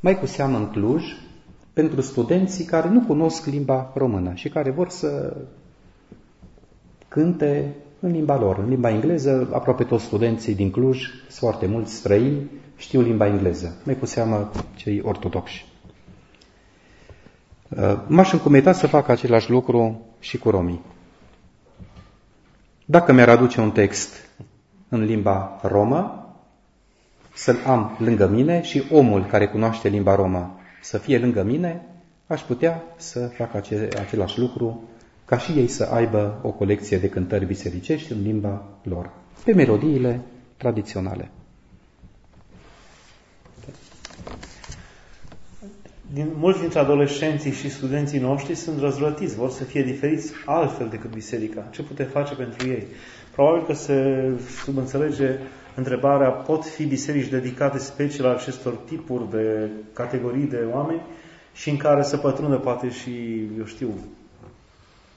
[0.00, 1.04] mai cu seamă în Cluj
[1.72, 5.36] pentru studenții care nu cunosc limba română și care vor să
[7.08, 9.48] cânte în limba lor, în limba engleză.
[9.52, 14.50] Aproape toți studenții din Cluj sunt foarte mulți străini, știu limba engleză, mai cu seamă
[14.74, 15.66] cei ortodoxi.
[17.68, 20.80] Uh, m-aș încumeta să fac același lucru și cu romii.
[22.84, 24.25] Dacă mi-ar aduce un text
[24.88, 26.26] în limba romă,
[27.34, 31.86] să-l am lângă mine și omul care cunoaște limba romă să fie lângă mine,
[32.26, 34.82] aș putea să fac ace- același lucru
[35.24, 39.10] ca și ei să aibă o colecție de cântări bisericești în limba lor,
[39.44, 40.20] pe melodiile
[40.56, 41.30] tradiționale.
[46.12, 51.10] Din, mulți dintre adolescenții și studenții noștri sunt răzvrătiți, vor să fie diferiți altfel decât
[51.10, 51.68] biserica.
[51.70, 52.86] Ce putem face pentru ei?
[53.36, 54.30] Probabil că se
[54.64, 55.38] subînțelege
[55.74, 61.02] întrebarea, pot fi biserici dedicate special acestor tipuri de categorii de oameni
[61.54, 63.88] și în care să pătrundă poate și, eu știu,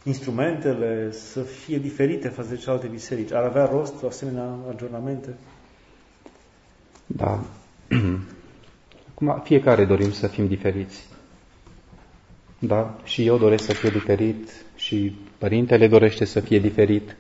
[0.03, 3.33] instrumentele să fie diferite față de celelalte biserici.
[3.33, 5.35] Ar avea rost asemenea aggiornamente?
[7.05, 7.43] Da.
[9.11, 11.07] Acum, fiecare dorim să fim diferiți.
[12.59, 12.99] Da?
[13.03, 17.15] Și eu doresc să fiu diferit și părintele dorește să fie diferit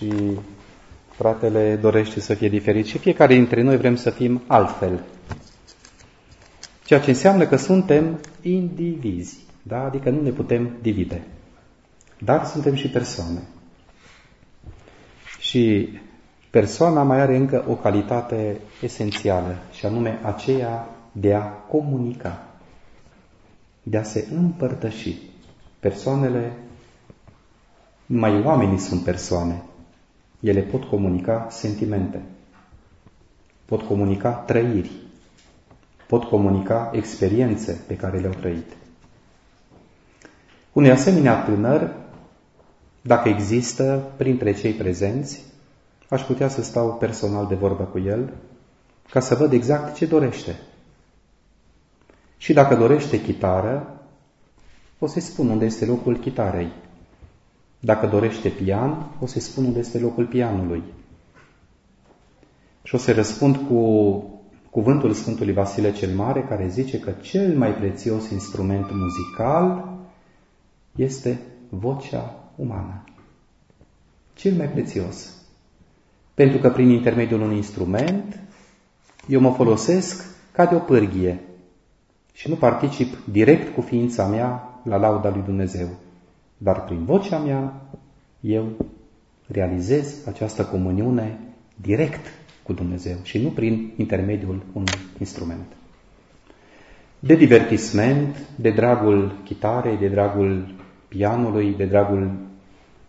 [0.00, 0.38] și
[1.10, 5.04] fratele dorește să fie diferit și fiecare dintre noi vrem să fim altfel.
[6.84, 9.84] Ceea ce înseamnă că suntem indivizi, da?
[9.84, 11.22] adică nu ne putem divide.
[12.18, 13.42] Dar suntem și persoane.
[15.38, 15.88] Și
[16.50, 22.44] persoana mai are încă o calitate esențială, și anume aceea de a comunica,
[23.82, 25.16] de a se împărtăși.
[25.80, 26.52] Persoanele,
[28.06, 29.62] mai oamenii sunt persoane,
[30.40, 32.22] ele pot comunica sentimente,
[33.64, 34.90] pot comunica trăiri,
[36.06, 38.76] pot comunica experiențe pe care le-au trăit.
[40.72, 41.94] Unui asemenea tânăr,
[43.02, 45.42] dacă există printre cei prezenți,
[46.08, 48.32] aș putea să stau personal de vorbă cu el
[49.10, 50.56] ca să văd exact ce dorește.
[52.36, 54.00] Și dacă dorește chitară,
[54.98, 56.72] o să-i spun unde este locul chitarei.
[57.80, 60.82] Dacă dorește pian, o să-i spun unde este locul pianului.
[62.82, 64.22] Și o să răspund cu
[64.70, 69.98] cuvântul Sfântului Vasile cel Mare, care zice că cel mai prețios instrument muzical
[70.96, 73.04] este vocea umană.
[74.34, 75.34] Cel mai prețios.
[76.34, 78.40] Pentru că prin intermediul unui instrument,
[79.28, 81.40] eu mă folosesc ca de o pârghie
[82.32, 85.88] și nu particip direct cu ființa mea la lauda lui Dumnezeu.
[86.62, 87.82] Dar prin vocea mea
[88.40, 88.68] eu
[89.46, 91.38] realizez această comuniune
[91.76, 92.26] direct
[92.62, 95.66] cu Dumnezeu și nu prin intermediul unui instrument.
[97.18, 100.74] De divertisment, de dragul chitarei, de dragul
[101.08, 102.32] pianului, de dragul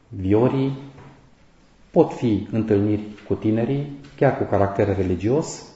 [0.08, 0.78] viorii,
[1.92, 5.68] pot fi întâlniri cu tinerii, chiar cu caracter religios,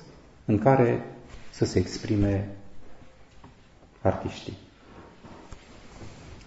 [0.46, 1.06] în care
[1.50, 2.50] să se exprime
[4.02, 4.65] artiștii.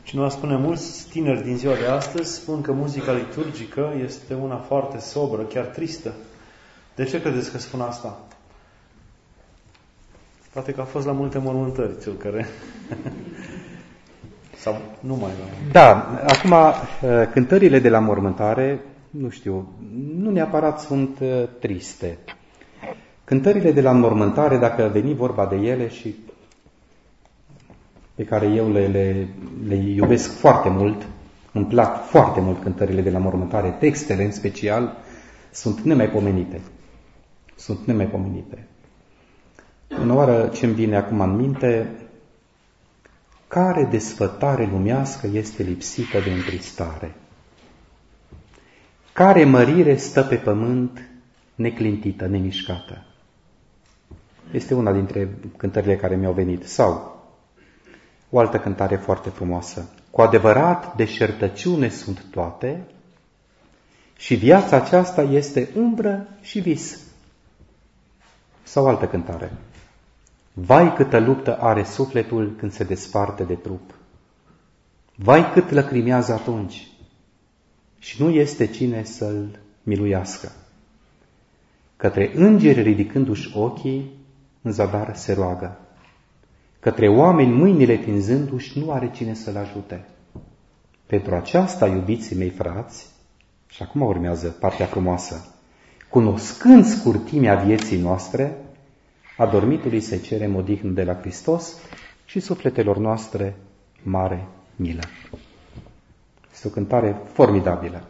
[0.09, 4.99] Cineva spune, mulți tineri din ziua de astăzi spun că muzica liturgică este una foarte
[4.99, 6.13] sobră, chiar tristă.
[6.95, 8.19] De ce credeți că spun asta?
[10.53, 12.47] Poate că a fost la multe mormântări cel care...
[14.63, 15.71] Sau nu mai la...
[15.73, 16.55] Da, acum
[17.33, 18.81] cântările de la mormântare,
[19.11, 19.73] nu știu,
[20.17, 22.19] nu neapărat sunt uh, triste.
[23.25, 26.17] Cântările de la mormântare, dacă veni vorba de ele și
[28.19, 29.29] pe care eu le, le,
[29.67, 31.07] le iubesc foarte mult,
[31.53, 34.97] îmi plac foarte mult cântările de la mormântare, textele în special,
[35.51, 36.61] sunt nemaipomenite.
[37.57, 38.67] Sunt nemaipomenite.
[39.89, 41.91] În oară ce îmi vine acum în minte,
[43.49, 47.15] care desfătare lumească este lipsită de întristare?
[49.13, 51.09] Care mărire stă pe pământ
[51.55, 53.05] neclintită, nemișcată?
[54.53, 56.67] Este una dintre cântările care mi-au venit.
[56.69, 57.18] Sau
[58.31, 59.89] o altă cântare foarte frumoasă.
[60.11, 62.85] Cu adevărat, deșertăciune sunt toate
[64.17, 66.99] și viața aceasta este umbră și vis.
[68.63, 69.53] Sau altă cântare.
[70.53, 73.95] Vai câtă luptă are sufletul când se desparte de trup.
[75.15, 76.89] Vai cât lăcrimează atunci
[77.99, 80.53] și nu este cine să-l miluiască.
[81.97, 84.13] Către îngeri ridicându-și ochii,
[84.63, 85.79] în zadar se roagă.
[86.81, 90.05] Către oameni mâinile tinzându-și, nu are cine să-l ajute.
[91.07, 93.07] Pentru aceasta, iubiții mei frați,
[93.69, 95.55] și acum urmează partea frumoasă,
[96.09, 98.57] cunoscând scurtimea vieții noastre,
[99.37, 101.77] adormitului se cere modihnă de la Hristos
[102.25, 103.57] și sufletelor noastre
[104.03, 104.47] mare
[104.77, 105.03] milă.
[106.53, 108.07] Este o cântare formidabilă.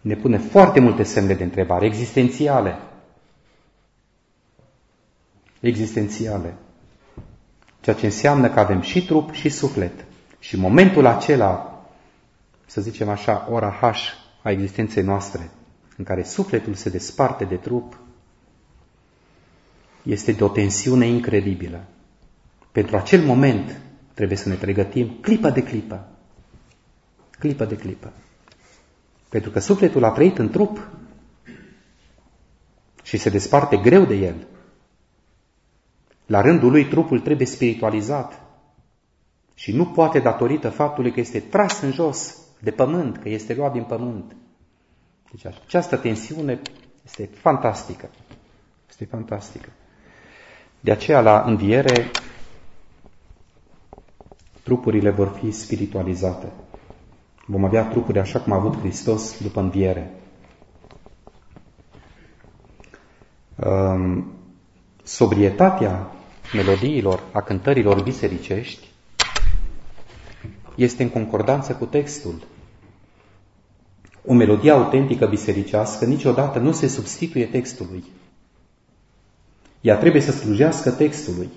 [0.00, 2.74] Ne pune foarte multe semne de întrebare, existențiale.
[5.60, 6.54] Existențiale.
[7.84, 10.04] Ceea ce înseamnă că avem și trup și suflet.
[10.38, 11.84] Și momentul acela,
[12.66, 13.82] să zicem așa, ora H
[14.42, 15.50] a existenței noastre,
[15.96, 17.98] în care sufletul se desparte de trup,
[20.02, 21.84] este de o tensiune incredibilă.
[22.72, 23.80] Pentru acel moment
[24.14, 26.08] trebuie să ne pregătim clipă de clipă.
[27.38, 28.12] Clipă de clipă.
[29.28, 30.88] Pentru că sufletul a trăit în trup
[33.02, 34.46] și se desparte greu de el.
[36.26, 38.40] La rândul lui trupul trebuie spiritualizat
[39.54, 43.72] și nu poate datorită faptului că este tras în jos de pământ, că este luat
[43.72, 44.36] din pământ.
[45.30, 46.60] Deci această tensiune
[47.04, 48.10] este fantastică.
[48.88, 49.68] Este fantastică.
[50.80, 52.10] De aceea, la înviere,
[54.62, 56.52] trupurile vor fi spiritualizate.
[57.46, 60.14] Vom avea trupuri așa cum a avut Hristos după înviere.
[63.56, 64.32] Um,
[65.02, 66.13] sobrietatea
[66.54, 68.88] melodiilor, a cântărilor bisericești,
[70.74, 72.46] este în concordanță cu textul.
[74.26, 78.04] O melodie autentică bisericească niciodată nu se substituie textului.
[79.80, 81.48] Ea trebuie să slujească textului,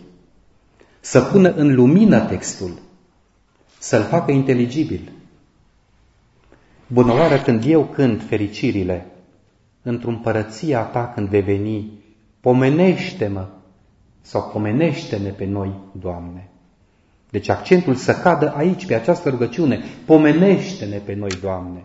[0.99, 2.79] să pună în lumină textul,
[3.79, 5.11] să-l facă inteligibil.
[6.87, 9.05] Bună oară când eu cânt fericirile,
[9.81, 11.91] într-o împărăția ta când vei veni,
[12.39, 13.47] pomenește-mă
[14.27, 16.49] sau pomenește-ne pe noi, Doamne.
[17.29, 21.83] Deci accentul să cadă aici, pe această rugăciune, pomenește-ne pe noi, Doamne.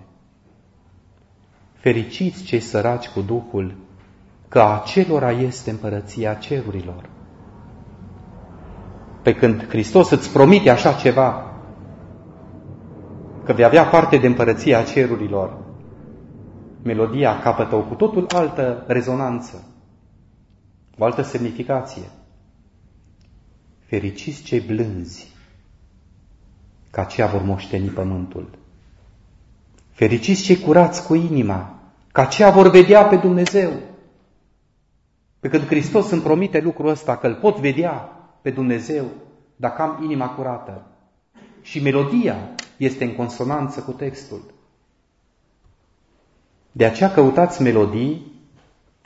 [1.73, 3.75] Fericiți cei săraci cu Duhul,
[4.49, 7.09] că acelora este împărăția cerurilor.
[9.23, 11.53] Pe când Hristos îți promite așa ceva,
[13.45, 15.59] că vei avea parte de împărăția cerurilor,
[16.83, 19.65] melodia capătă o cu totul altă rezonanță,
[20.99, 22.03] o altă semnificație.
[23.93, 25.33] Fericiți cei blânzi,
[26.91, 28.59] că aceia vor moșteni pământul.
[29.91, 31.79] Fericiți cei curați cu inima,
[32.13, 33.73] că aceia vor vedea pe Dumnezeu.
[35.41, 37.93] Pe când Hristos îmi promite lucrul ăsta, că îl pot vedea
[38.43, 39.05] pe Dumnezeu
[39.57, 40.87] dacă am inima curată.
[41.63, 42.37] Și melodia
[42.77, 44.55] este în consonanță cu textul.
[46.73, 48.33] De aceea căutați melodii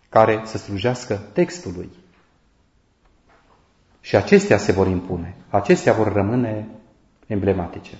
[0.08, 1.88] care să slujească textului.
[4.06, 6.68] Și acestea se vor impune, acestea vor rămâne
[7.26, 7.98] emblematice.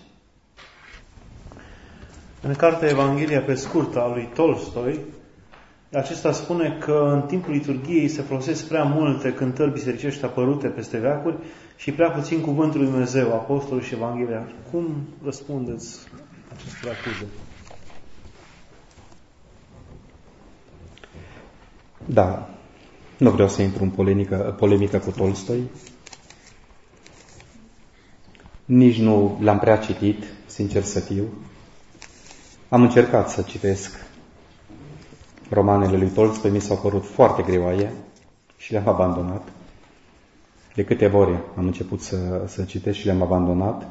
[2.43, 5.01] În cartea Evanghelia pe scurt a lui Tolstoi,
[5.93, 11.37] acesta spune că în timpul liturgiei se folosesc prea multe cântări bisericești apărute peste veacuri
[11.77, 14.49] și prea puțin cuvântul lui Dumnezeu, Apostolul și Evanghelia.
[14.70, 15.99] Cum răspundeți
[16.53, 17.27] acestor acuze?
[22.05, 22.49] Da,
[23.19, 25.61] nu vreau să intru în polemică, polemică cu Tolstoi.
[28.67, 31.25] Nici nu l-am prea citit, sincer să fiu.
[32.69, 34.07] Am încercat să citesc
[35.51, 37.93] romanele lui Tolstoi mi s-au părut foarte greoaie
[38.57, 39.49] și le-am abandonat.
[40.75, 43.89] De câteva ori am început să, să citesc și le-am abandonat.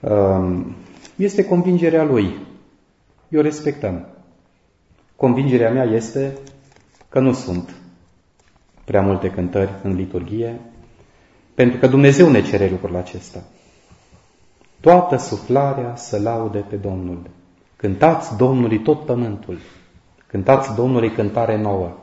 [0.00, 0.74] Um,
[1.16, 2.38] este convingerea lui.
[3.28, 4.06] Eu respectăm.
[5.16, 6.38] Convingerea mea este
[7.08, 7.74] că nu sunt
[8.84, 10.60] prea multe cântări în liturghie,
[11.54, 13.42] Pentru că Dumnezeu ne cere lucrul acesta.
[14.80, 17.20] Toată suflarea să laude pe Domnul.
[17.76, 19.58] Cântați Domnului tot pământul.
[20.26, 21.96] Cântați Domnului cântare nouă.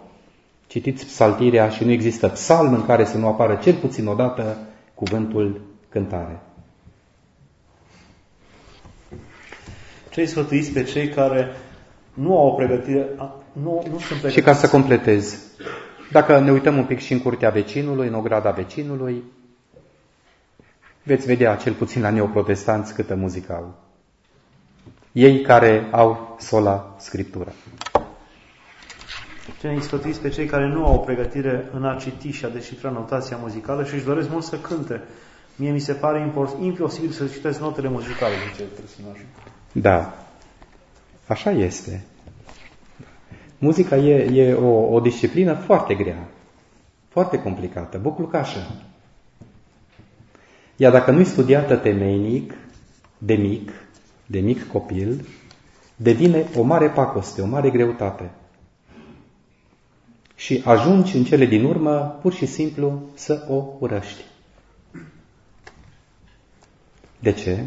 [0.68, 4.58] Citiți psaltirea și nu există psalm în care să nu apară cel puțin odată
[4.94, 6.40] cuvântul cântare.
[10.10, 11.48] Ce sfătuiți pe cei care
[12.14, 13.08] nu au o pregătire,
[13.52, 14.34] nu, nu sunt pregătiți?
[14.34, 15.40] Și ca să completez,
[16.12, 19.24] dacă ne uităm un pic și în curtea vecinului, în ograda vecinului,
[21.10, 23.74] veți vedea cel puțin la neoprotestanți câtă muzică au.
[25.12, 27.52] Ei care au sola Scriptura.
[29.60, 32.50] Ce ne sfătuiți pe cei care nu au o pregătire în a citi și a
[32.50, 35.02] deșifra notația muzicală și își doresc mult să cânte.
[35.56, 39.26] Mie mi se pare imposibil să citesc notele muzicale, zice personajul.
[39.72, 40.14] Da,
[41.28, 42.04] așa este.
[43.58, 46.28] Muzica e, e o, o disciplină foarte grea,
[47.10, 48.60] foarte complicată, buclucașă.
[50.82, 52.54] Iar dacă nu-i studiată temeinic,
[53.18, 53.72] de mic,
[54.26, 55.28] de mic copil,
[55.96, 58.32] devine o mare pacoste, o mare greutate.
[60.36, 64.24] Și ajungi în cele din urmă pur și simplu să o urăști.
[67.20, 67.64] De ce?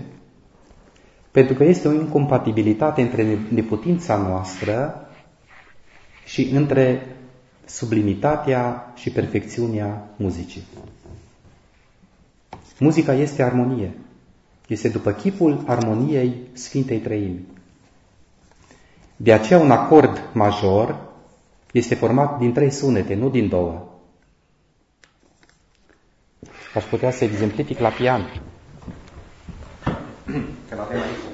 [1.31, 5.09] Pentru că este o incompatibilitate între neputința noastră
[6.25, 7.17] și între
[7.65, 10.63] sublimitatea și perfecțiunea muzicii.
[12.83, 13.93] Muzica este armonie.
[14.67, 17.47] Este după chipul armoniei Sfintei Trăimi.
[19.17, 21.11] De aceea un acord major
[21.73, 23.89] este format din trei sunete, nu din două.
[26.75, 28.43] Aș putea să exemplific la pian.
[30.69, 31.33] Că l-avem aici.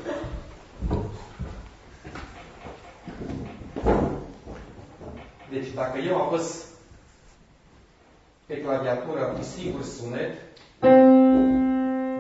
[5.51, 6.65] Deci dacă eu apăs
[8.47, 10.48] pe claviatură un singur sunet,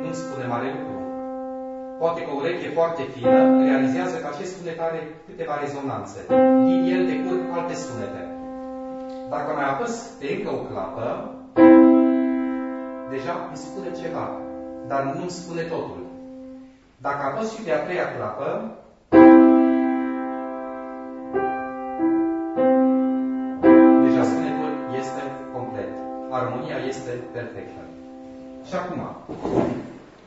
[0.02, 0.96] nu spune mare lucru.
[1.98, 6.20] Poate că o ureche foarte fină realizează că acest sunet are câteva rezonanțe.
[6.68, 8.22] Din el decurg alte sunete.
[9.30, 11.06] Dacă mai apăs pe încă o clapă,
[13.10, 14.26] deja îmi spune ceva,
[14.86, 16.02] dar nu îmi spune totul.
[17.06, 18.48] Dacă apăs și pe a treia clapă,
[24.04, 25.22] deja sunetul este
[25.52, 25.92] complet.
[26.30, 27.80] Armonia este perfectă.
[28.68, 29.16] Și acum,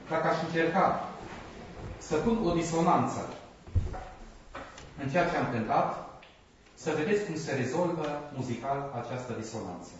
[0.09, 1.09] dacă aș încerca
[1.97, 3.27] să pun o disonanță
[5.03, 6.19] în ceea ce am cântat,
[6.73, 8.05] să vedeți cum se rezolvă
[8.35, 9.91] muzical această disonanță.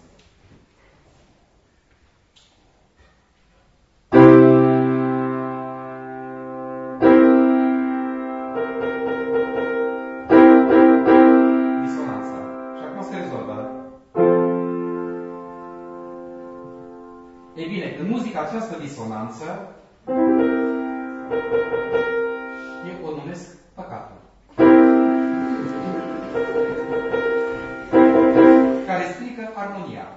[18.32, 19.46] Bine, în muzica această disonanță,
[22.90, 24.20] eu o numesc păcatul.
[28.86, 30.08] Care strică armonia.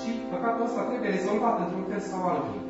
[0.00, 2.60] Și păcatul ăsta trebuie rezolvat într-un fel sau altul.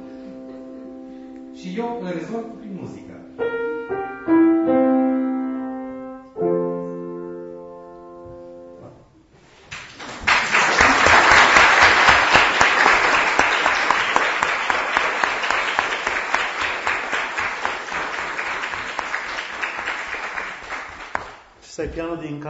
[1.54, 3.17] Și eu îl rezolv prin muzică.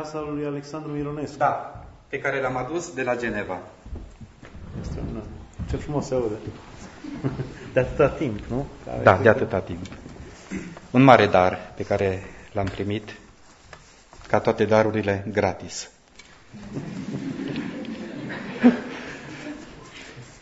[0.02, 1.36] Casa lui Alexandru Mironescu.
[1.36, 3.58] Da, pe care l-am adus de la Geneva.
[4.78, 5.22] Extraordinar.
[5.70, 6.34] Ce frumos se aude.
[7.72, 8.66] De atâta timp, nu?
[8.84, 9.86] Care Da, de atâta timp.
[10.90, 12.22] Un mare dar pe care
[12.52, 13.14] l-am primit,
[14.28, 15.90] ca toate darurile, gratis.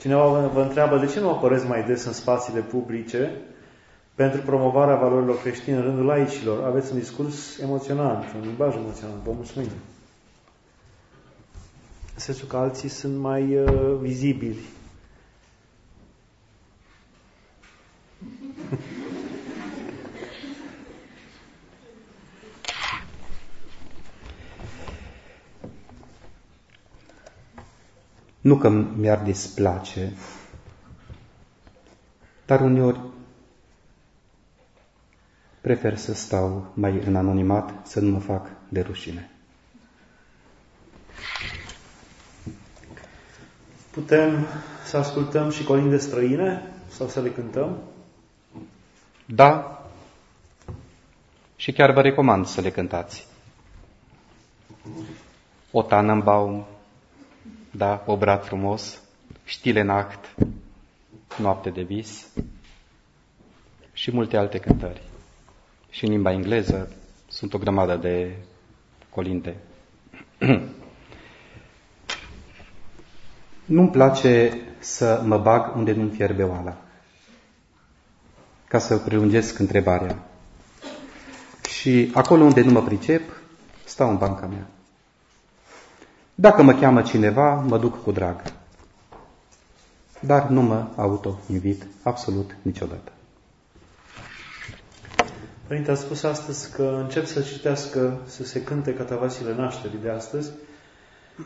[0.01, 3.31] Cineva vă, vă întreabă de ce nu apăreți mai des în spațiile publice
[4.17, 6.65] pentru promovarea valorilor creștine în rândul laicilor.
[6.65, 9.23] Aveți un discurs emoționant, un limbaj emoționant.
[9.23, 9.69] Vă mulțumim.
[12.15, 14.59] În sensul că alții sunt mai uh, vizibili.
[28.41, 30.13] Nu că mi-ar displace,
[32.47, 33.01] dar uneori
[35.67, 39.31] prefer să stau mai în anonimat, să nu mă fac de rușine.
[43.91, 44.47] Putem
[44.85, 47.79] să ascultăm și colinde străine sau să le cântăm?
[49.25, 49.83] Da,
[51.57, 53.27] și chiar vă recomand să le cântați.
[55.71, 56.67] O Tannenbaum,
[57.71, 59.01] da, obrat frumos,
[59.45, 60.35] Stile Nacht,
[61.39, 62.27] Noapte de vis
[63.93, 65.03] și multe alte cântări.
[65.97, 66.93] Și în limba engleză
[67.29, 68.37] sunt o grămadă de
[69.11, 69.57] colinde.
[73.65, 76.77] Nu-mi place să mă bag unde nu-mi fierbe oala.
[78.69, 80.19] Ca să prelungesc întrebarea.
[81.69, 83.23] Și acolo unde nu mă pricep,
[83.85, 84.67] stau în banca mea.
[86.35, 88.43] Dacă mă cheamă cineva, mă duc cu drag.
[90.21, 93.13] Dar nu mă auto-invit absolut niciodată.
[95.67, 100.51] Părinte, a spus astăzi că încep să citească, să se cânte catavasile nașterii de astăzi.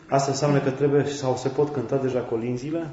[0.09, 2.87] Asta înseamnă că trebuie sau se pot cânta deja colinzile?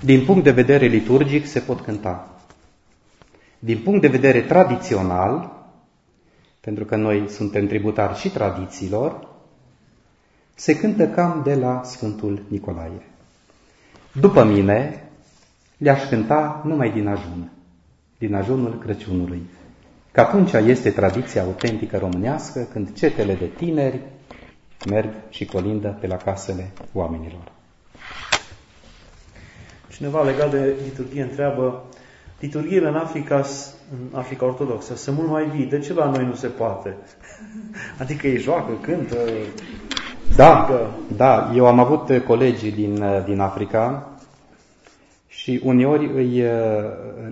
[0.00, 2.40] Din punct de vedere liturgic se pot cânta.
[3.58, 5.52] Din punct de vedere tradițional,
[6.60, 9.28] pentru că noi suntem tributari și tradițiilor,
[10.54, 13.06] se cântă cam de la Sfântul Nicolae.
[14.12, 15.08] După mine,
[15.76, 17.50] le-aș cânta numai din ajun,
[18.20, 19.42] din ajunul Crăciunului.
[20.12, 24.00] Că atunci este tradiția autentică românească, când cetele de tineri
[24.88, 27.52] merg și colindă pe la casele oamenilor.
[29.88, 31.84] Cineva legat de liturghie întreabă,
[32.40, 33.44] liturghiile în Africa,
[33.92, 36.96] în Africa Ortodoxă sunt mult mai vii, de ce la noi nu se poate?
[38.02, 39.16] Adică ei joacă, cântă,
[40.36, 40.68] da,
[41.16, 44.10] da, eu am avut colegi din, din Africa
[45.40, 46.42] și uneori îi,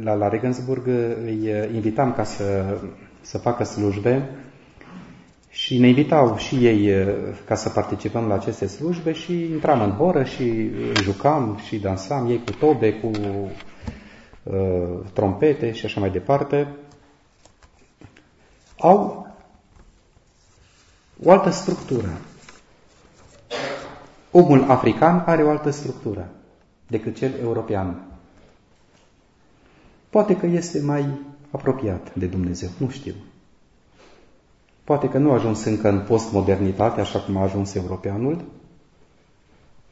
[0.02, 0.86] la, la Regensburg
[1.24, 2.78] îi invitam ca să,
[3.20, 4.28] să facă slujbe
[5.50, 7.06] și ne invitau și ei
[7.44, 10.70] ca să participăm la aceste slujbe și intram în horă și
[11.02, 13.10] jucam și dansam, ei cu tobe, cu
[14.42, 16.68] uh, trompete și așa mai departe.
[18.78, 19.26] Au
[21.24, 22.08] o altă structură.
[24.30, 26.28] Omul african are o altă structură
[26.88, 28.02] decât cel european.
[30.10, 31.08] Poate că este mai
[31.50, 33.14] apropiat de Dumnezeu, nu știu.
[34.84, 38.44] Poate că nu a ajuns încă în postmodernitate, așa cum a ajuns europeanul.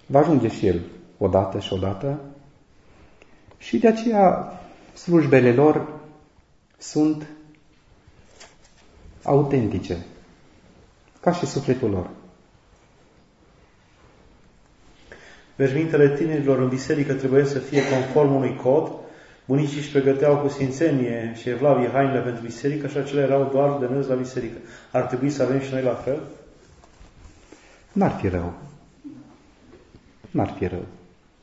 [0.06, 0.81] Va ajunge și el
[1.18, 2.20] odată și odată.
[3.59, 4.52] Și de aceea
[4.94, 5.89] slujbele lor
[6.78, 7.27] sunt
[9.23, 10.06] autentice,
[11.20, 12.10] ca și sufletul lor.
[15.57, 18.93] Veșmintele tinerilor în biserică trebuie să fie conform unui cod.
[19.45, 23.87] Bunicii își pregăteau cu sfințenie și evlavie hainele pentru biserică și acelea erau doar de
[23.87, 24.57] mers la biserică.
[24.93, 26.20] Ar trebui să avem și noi la fel?
[27.93, 28.53] N-ar fi rău.
[30.31, 30.85] N-ar fi rău.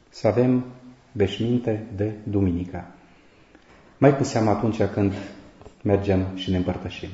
[0.09, 0.65] Să avem
[1.11, 2.85] veșminte de duminică.
[3.97, 5.13] Mai cu seamă atunci când
[5.81, 7.09] mergem și ne împărtășim.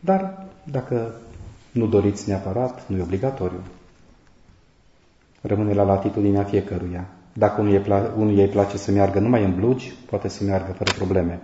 [0.00, 1.20] Dar dacă
[1.70, 3.62] nu doriți neapărat, nu e obligatoriu
[5.46, 7.06] rămâne la latitudinea fiecăruia.
[7.32, 7.60] Dacă
[8.16, 11.40] unul îi place să meargă numai în blugi, poate să meargă fără probleme.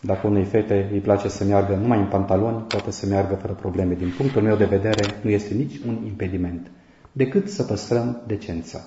[0.00, 3.94] Dacă unei fete îi place să meargă numai în pantaloni, poate să meargă fără probleme.
[3.94, 6.70] Din punctul meu de vedere, nu este nici un impediment,
[7.12, 8.80] decât să păstrăm decența.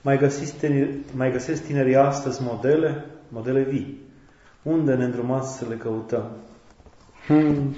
[0.00, 4.00] Mai, găsiți tineri, mai găsesc tinerii astăzi modele, modele vii.
[4.62, 6.30] Unde ne îndrumați să le căutăm?
[7.26, 7.74] Hmm.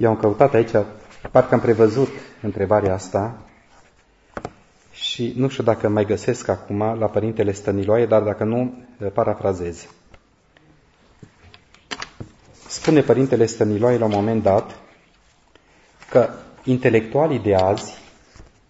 [0.00, 0.70] Eu am căutat aici,
[1.30, 2.08] parcă am prevăzut
[2.42, 3.38] întrebarea asta
[4.92, 8.74] și nu știu dacă mai găsesc acum la Părintele Stăniloae, dar dacă nu,
[9.12, 9.88] parafrazez.
[12.68, 14.78] Spune Părintele Stăniloae la un moment dat
[16.10, 16.28] că
[16.64, 17.98] intelectualii de azi,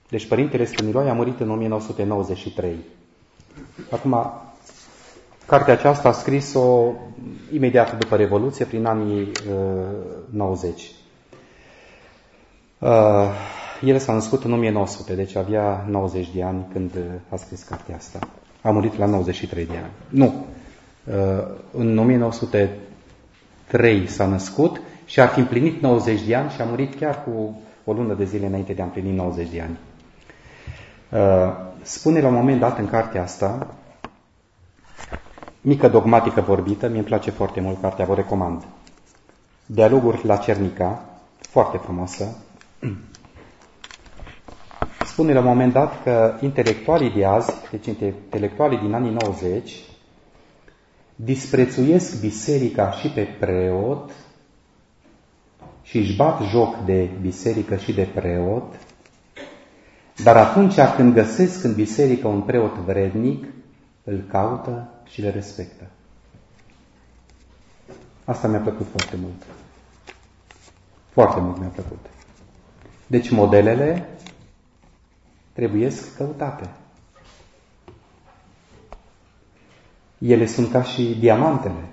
[0.08, 2.76] deci Părintele Stăniloae a murit în 1993.
[3.90, 4.32] Acum,
[5.46, 6.92] cartea aceasta a scris-o
[7.52, 9.32] imediat după Revoluție, prin anii uh,
[10.30, 10.90] 90.
[12.80, 13.28] Uh,
[13.80, 16.90] el s-a născut în 1900, deci avea 90 de ani când
[17.28, 18.18] a scris cartea asta.
[18.62, 19.90] A murit la 93 de ani.
[20.08, 20.46] Nu.
[21.04, 21.14] Uh,
[21.72, 27.24] în 1903 s-a născut și ar fi împlinit 90 de ani și a murit chiar
[27.24, 29.78] cu o lună de zile înainte de a împlini 90 de ani.
[31.10, 31.52] Uh,
[31.82, 33.74] spune la un moment dat în cartea asta,
[35.60, 38.64] mică dogmatică vorbită, mi-e place foarte mult cartea, vă recomand.
[39.66, 41.04] Dialoguri la Cernica,
[41.40, 42.36] foarte frumoasă,
[45.06, 49.72] Spune la un moment dat că intelectualii de azi, deci intelectualii din anii 90,
[51.14, 54.10] disprețuiesc biserica și pe preot
[55.82, 58.74] și își bat joc de biserică și de preot,
[60.22, 63.44] dar atunci când găsesc în biserică un preot vrednic,
[64.04, 65.84] îl caută și le respectă.
[68.24, 69.42] Asta mi-a plăcut foarte mult.
[71.10, 72.06] Foarte mult mi-a plăcut.
[73.10, 74.08] Deci modelele
[75.52, 76.70] trebuie căutate.
[80.18, 81.84] Ele sunt ca și diamantele,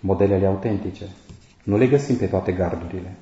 [0.00, 1.04] modelele autentice.
[1.62, 3.16] Nu le găsim pe toate gardurile.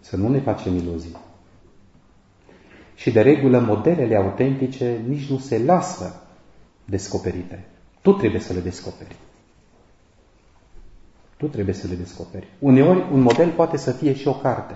[0.00, 1.16] Să nu ne facem iluzii.
[2.94, 6.22] Și de regulă, modelele autentice nici nu se lasă
[6.84, 7.64] descoperite.
[8.00, 9.16] Tu trebuie să le descoperi.
[11.44, 12.48] Tu trebuie să le descoperi.
[12.58, 14.74] Uneori, un model poate să fie și o carte.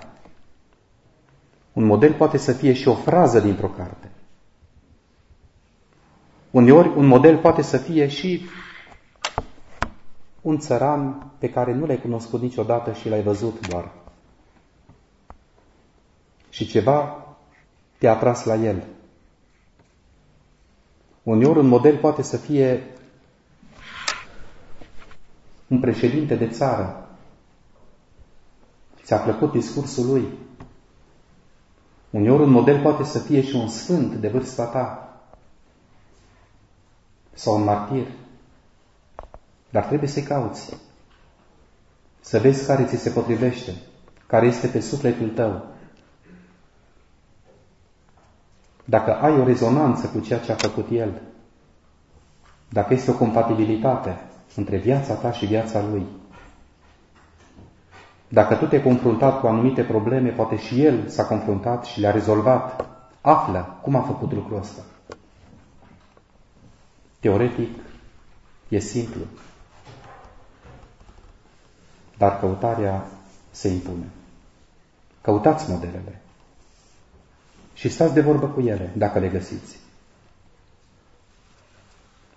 [1.73, 4.11] Un model poate să fie și o frază dintr-o carte.
[6.51, 8.47] Uneori, un model poate să fie și
[10.41, 13.93] un țăran pe care nu l-ai cunoscut niciodată și l-ai văzut doar.
[16.51, 17.27] Și ceva
[17.99, 18.83] te-a atras la el.
[21.23, 22.83] Uneori un model poate să fie
[25.69, 27.09] un președinte de țară.
[29.03, 30.29] Ți-a plăcut discursul lui.
[32.11, 35.13] Uneori un model poate să fie și un sfânt de vârsta ta.
[37.33, 38.07] Sau un martir.
[39.71, 40.77] Dar trebuie să-i cauți.
[42.21, 43.73] Să vezi care ți se potrivește,
[44.27, 45.67] care este pe sufletul tău.
[48.85, 51.21] Dacă ai o rezonanță cu ceea ce a făcut El,
[52.69, 56.07] dacă este o compatibilitate între viața ta și viața Lui,
[58.29, 62.87] dacă tu te-ai confruntat cu anumite probleme, poate și El s-a confruntat și le-a rezolvat,
[63.21, 64.83] află cum a făcut lucrul ăsta.
[67.21, 67.79] Teoretic,
[68.69, 69.21] e simplu,
[72.19, 73.07] dar căutarea
[73.51, 74.05] se impune.
[75.21, 76.21] Căutați modelele
[77.75, 79.79] și stați de vorbă cu ele, dacă le găsiți.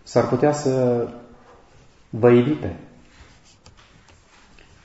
[0.04, 1.08] S-ar putea să
[2.12, 2.80] vă evite.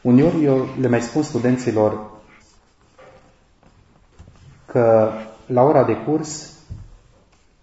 [0.03, 2.11] Uneori eu le mai spun studenților
[4.67, 5.13] că
[5.47, 6.57] la ora de curs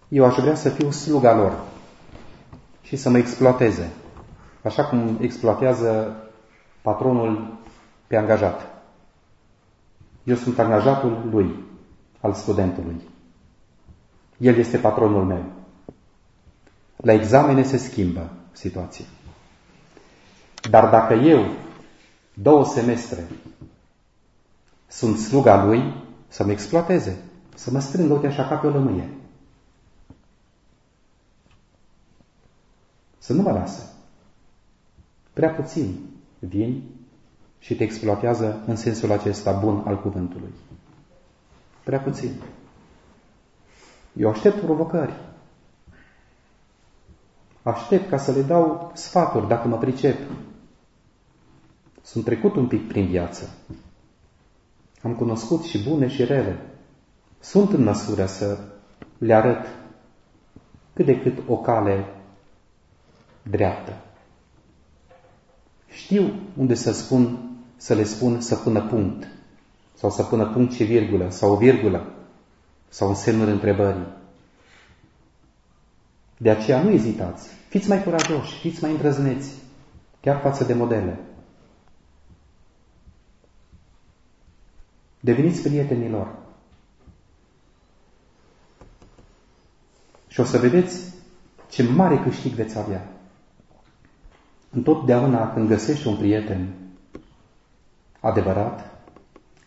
[0.08, 1.60] eu aș vrea să fiu sluga lor
[2.82, 3.92] și să mă exploateze,
[4.62, 6.16] așa cum exploatează
[6.82, 7.58] patronul
[8.06, 8.60] pe angajat.
[10.24, 11.54] Eu sunt angajatul lui,
[12.20, 13.00] al studentului.
[14.36, 15.44] El este patronul meu.
[16.96, 19.04] La examene se schimbă situația.
[20.70, 21.44] Dar dacă eu,
[22.34, 23.26] două semestre,
[24.86, 25.94] sunt sluga lui,
[26.28, 27.18] să mă exploateze,
[27.54, 29.08] să mă strângă, uite așa, ca pe o lămâie.
[33.18, 33.92] Să nu mă lasă.
[35.32, 35.98] Prea puțin
[36.38, 36.82] vin
[37.58, 40.52] și te exploatează în sensul acesta bun al cuvântului.
[41.84, 42.30] Prea puțin.
[44.12, 45.14] Eu aștept provocări.
[47.62, 50.18] Aștept ca să le dau sfaturi dacă mă pricep.
[52.04, 53.50] Sunt trecut un pic prin viață.
[55.02, 56.58] Am cunoscut și bune și rele.
[57.40, 58.58] Sunt în măsură să
[59.18, 59.66] le arăt
[60.92, 62.04] cât de cât o cale
[63.42, 63.92] dreaptă.
[65.88, 69.28] Știu unde să spun, să le spun să pună punct
[69.94, 72.12] sau să pună punct și virgulă, sau o virgulă,
[72.88, 74.06] sau un semnul întrebării.
[76.36, 79.52] De aceea nu ezitați, fiți mai curajoși, fiți mai îndrăzneți,
[80.20, 81.18] chiar față de modele.
[85.24, 86.34] Deveniți prietenilor.
[90.28, 91.14] Și o să vedeți
[91.70, 93.08] ce mare câștig veți avea.
[94.70, 96.68] Întotdeauna când găsești un prieten
[98.20, 98.94] adevărat,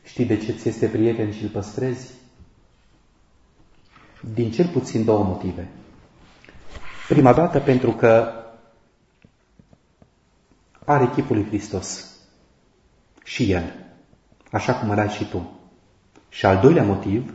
[0.07, 2.13] Știi de ce ți este prieten și îl păstrezi?
[4.33, 5.67] Din cel puțin două motive.
[7.07, 8.31] Prima dată pentru că
[10.85, 12.15] are chipul lui Hristos.
[13.23, 13.86] Și El,
[14.51, 15.59] așa cum îl ai și tu.
[16.29, 17.33] Și al doilea motiv,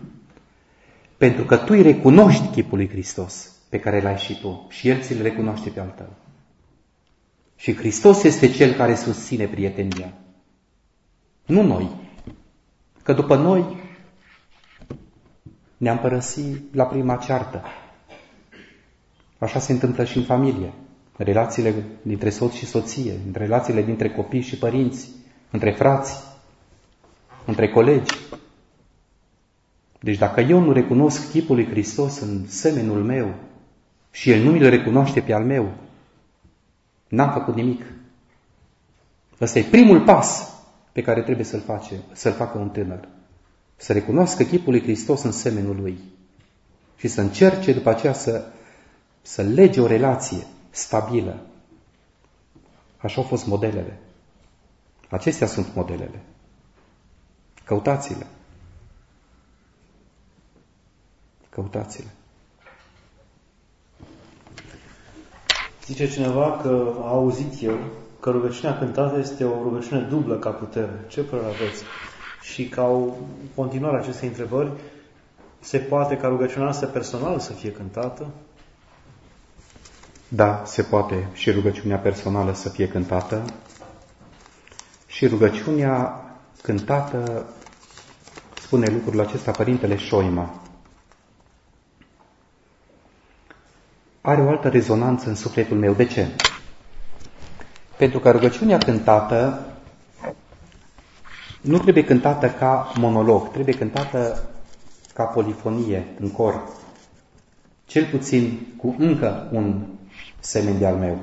[1.17, 4.89] pentru că tu îi recunoști chipul lui Hristos pe care îl ai și tu și
[4.89, 6.13] El ți-l recunoaște pe al tău.
[7.57, 10.13] Și Hristos este Cel care susține prietenia.
[11.47, 11.91] Nu noi,
[13.03, 13.77] Că după noi
[15.77, 17.63] ne-am părăsit la prima ceartă.
[19.39, 20.73] Așa se întâmplă și în familie.
[21.17, 25.09] Relațiile dintre soț și soție, între relațiile dintre copii și părinți,
[25.51, 26.17] între frați,
[27.45, 28.15] între colegi.
[30.01, 33.35] Deci dacă eu nu recunosc chipul lui Hristos în semenul meu
[34.11, 35.73] și El nu mi-l recunoaște pe al meu,
[37.09, 37.85] n-am făcut nimic.
[39.41, 40.53] Ăsta e primul pas
[40.93, 43.09] pe care trebuie să-l, face, să-l facă un tânăr.
[43.77, 45.99] Să recunoască chipul lui Hristos în semenul lui
[46.97, 48.45] și să încerce după aceea să,
[49.23, 51.47] să lege o relație stabilă.
[52.97, 53.99] Așa au fost modelele.
[55.09, 56.23] Acestea sunt modelele.
[57.73, 58.27] Căutați-le.
[61.51, 62.09] Căutați-le.
[65.85, 67.79] Zice cineva că a auzit eu
[68.21, 71.05] că rugăciunea cântată este o rugăciune dublă ca putere.
[71.09, 71.83] Ce părere aveți?
[72.43, 73.09] Și ca o
[73.55, 74.71] continuare acestei întrebări,
[75.61, 78.27] se poate ca rugăciunea asta personală să fie cântată?
[80.29, 83.45] Da, se poate și rugăciunea personală să fie cântată
[85.07, 86.25] și rugăciunea
[86.63, 87.47] cântată
[88.73, 90.61] spune lucrul acesta Părintele Șoima.
[94.21, 95.93] Are o altă rezonanță în sufletul meu.
[95.93, 96.27] De ce?
[97.97, 99.67] Pentru că rugăciunea cântată
[101.61, 104.49] nu trebuie cântată ca monolog, trebuie cântată
[105.15, 106.63] ca polifonie, în cor.
[107.87, 109.87] Cel puțin cu încă un
[110.41, 111.19] semen de al meu.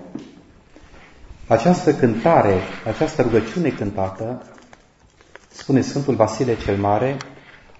[1.48, 4.44] Această cântare, această rugăciune cântată,
[5.48, 7.18] spune Sfântul Vasile cel Mare,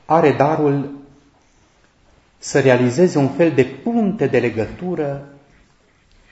[0.10, 0.92] are darul
[2.38, 5.28] să realizeze un fel de punte de legătură,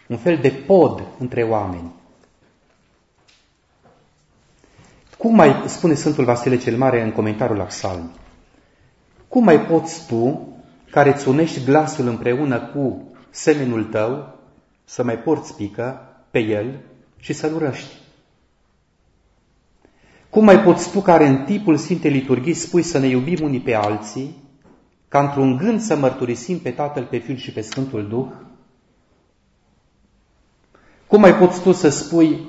[0.07, 1.93] un fel de pod între oameni.
[5.17, 8.11] Cum mai spune Sfântul Vasile cel Mare în comentariul la psalmi?
[9.27, 10.47] Cum mai poți tu,
[10.91, 14.35] care îți unești glasul împreună cu semenul tău,
[14.85, 16.01] să mai porți pică
[16.31, 16.79] pe el
[17.19, 18.06] și să-l urăști?
[20.38, 23.73] Cum mai poți tu, care în tipul Sfintei Liturghii spui să ne iubim unii pe
[23.73, 24.35] alții,
[25.07, 28.27] ca într-un gând să mărturisim pe Tatăl, pe Fiul și pe Sfântul Duh?
[31.07, 32.47] Cum mai poți tu să spui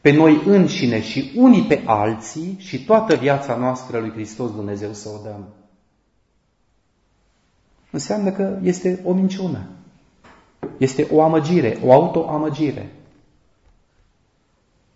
[0.00, 5.08] pe noi înșine și unii pe alții și toată viața noastră lui Hristos Dumnezeu să
[5.08, 5.48] o dăm?
[7.90, 9.66] Înseamnă că este o minciună.
[10.76, 12.92] Este o amăgire, o autoamăgire.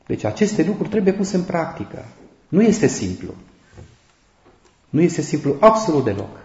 [0.08, 2.04] Deci aceste lucruri trebuie puse în practică.
[2.48, 3.34] Nu este simplu.
[4.88, 6.40] Nu este simplu absolut deloc.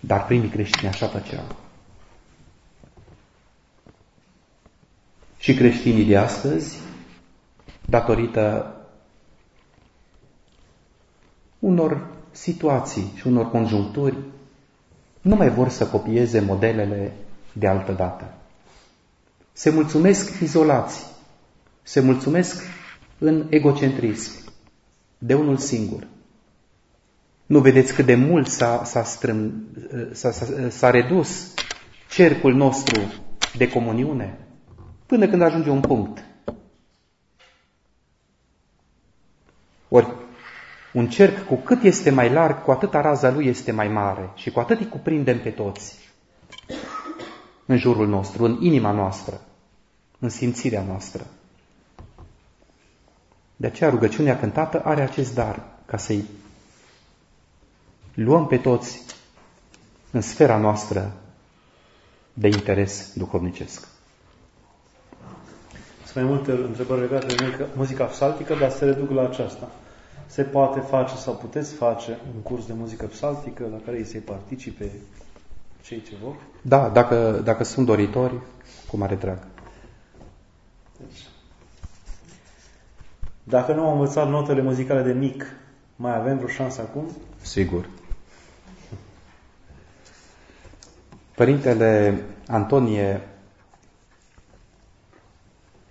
[0.00, 1.44] Dar primii creștini așa făceau.
[5.38, 6.78] Și creștinii de astăzi,
[7.84, 8.74] datorită
[11.58, 14.16] unor situații și unor conjuncturi,
[15.20, 17.12] nu mai vor să copieze modelele
[17.52, 18.37] de altă dată.
[19.58, 21.06] Se mulțumesc izolați,
[21.82, 22.62] se mulțumesc
[23.18, 24.32] în egocentrism,
[25.18, 26.06] de unul singur.
[27.46, 29.66] Nu vedeți cât de mult s-a, s-a, strâm,
[30.12, 31.54] s-a, s-a, s-a redus
[32.10, 33.00] cercul nostru
[33.56, 34.38] de comuniune
[35.06, 36.24] până când ajunge un punct.
[39.88, 40.12] Ori
[40.92, 44.50] un cerc cu cât este mai larg, cu atât raza lui este mai mare și
[44.50, 45.98] cu atât îi cuprindem pe toți
[47.66, 49.40] în jurul nostru, în inima noastră,
[50.18, 51.26] în simțirea noastră.
[53.56, 56.24] De aceea rugăciunea cântată are acest dar, ca să-i
[58.14, 59.02] luăm pe toți
[60.10, 61.12] în sfera noastră
[62.32, 63.88] de interes duhovnicesc.
[66.04, 69.70] Sunt mai multe întrebări legate de muzica psaltică, dar se reduc la aceasta.
[70.26, 74.18] Se poate face sau puteți face un curs de muzică psaltică la care ei se
[74.18, 74.92] participe
[75.82, 76.34] cei ce vor?
[76.62, 78.34] Da, dacă, dacă sunt doritori,
[78.88, 79.38] cu mare drag.
[83.48, 85.46] Dacă nu am învățat notele muzicale de mic,
[85.96, 87.10] mai avem vreo șansă acum?
[87.40, 87.88] Sigur.
[91.34, 93.20] Părintele Antonie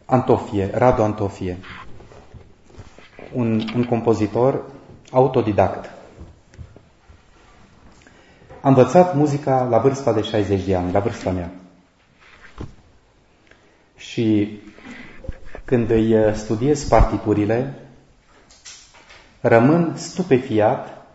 [0.06, 1.58] Antofie, Radu Antofie,
[3.34, 4.64] un, un compozitor
[5.12, 5.92] autodidact.
[8.62, 11.52] A învățat muzica la vârsta de 60 de ani, la vârsta mea.
[13.96, 14.60] Și
[15.68, 17.74] când îi studiez partiturile,
[19.42, 21.06] rămân stupefiat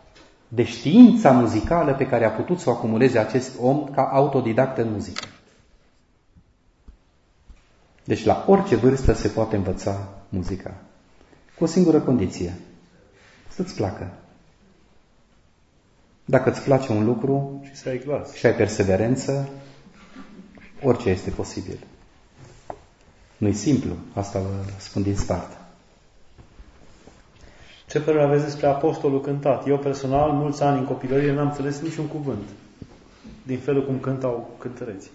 [0.49, 4.91] de știința muzicală pe care a putut să o acumuleze acest om ca autodidact în
[4.93, 5.27] muzică.
[8.05, 10.75] Deci la orice vârstă se poate învăța muzica.
[11.59, 12.55] Cu o singură condiție.
[13.49, 14.11] Să-ți placă.
[16.25, 18.33] Dacă îți place un lucru și, să ai, glas.
[18.33, 19.49] și ai perseverență,
[20.83, 21.79] orice este posibil.
[23.43, 25.57] Nu-i simplu, asta vă spun din start.
[27.89, 29.67] Ce părere aveți despre apostolul cântat?
[29.67, 32.49] Eu personal, mulți ani în copilărie, n-am înțeles niciun cuvânt
[33.43, 35.11] din felul cum cântau cântăreții.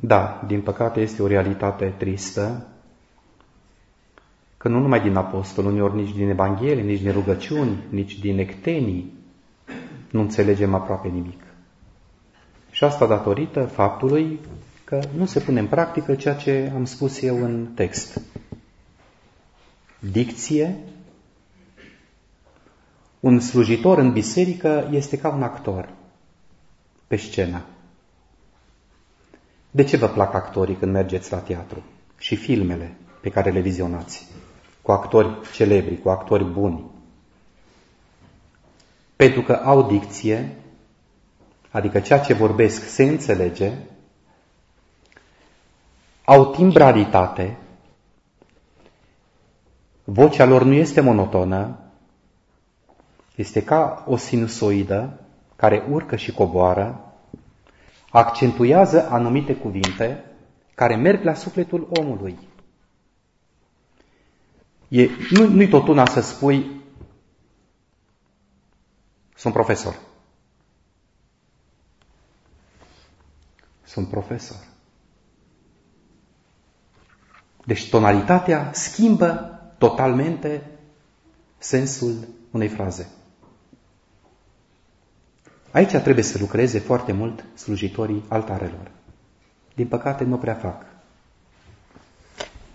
[0.00, 2.66] Da, din păcate este o realitate tristă,
[4.56, 9.12] că nu numai din apostol, uneori nici din Evanghelie, nici din rugăciuni, nici din ectenii,
[10.10, 11.42] nu înțelegem aproape nimic.
[12.70, 14.40] Și asta datorită faptului
[14.88, 18.20] că nu se pune în practică ceea ce am spus eu în text.
[19.98, 20.76] Dicție.
[23.20, 25.88] Un slujitor în biserică este ca un actor
[27.06, 27.64] pe scenă.
[29.70, 31.82] De ce vă plac actorii când mergeți la teatru?
[32.18, 34.26] Și filmele pe care le vizionați?
[34.82, 36.84] Cu actori celebri, cu actori buni.
[39.16, 40.56] Pentru că au dicție,
[41.70, 43.72] adică ceea ce vorbesc se înțelege,
[46.28, 47.58] au timbralitate,
[50.04, 51.78] vocea lor nu este monotonă,
[53.34, 55.20] este ca o sinusoidă
[55.56, 57.14] care urcă și coboară,
[58.10, 60.24] accentuează anumite cuvinte
[60.74, 62.38] care merg la sufletul omului.
[64.88, 66.80] E, nu, nu-i tot una să spui
[69.34, 69.98] sunt profesor.
[73.84, 74.76] Sunt profesor.
[77.68, 80.62] Deci tonalitatea schimbă totalmente
[81.58, 82.14] sensul
[82.50, 83.08] unei fraze.
[85.70, 88.90] Aici trebuie să lucreze foarte mult slujitorii altarelor.
[89.74, 90.84] Din păcate nu prea fac.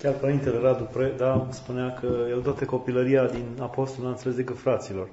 [0.01, 5.07] Chiar Părintele Radu Preda spunea că el toată copilăria din apostol a înțeles decât fraților.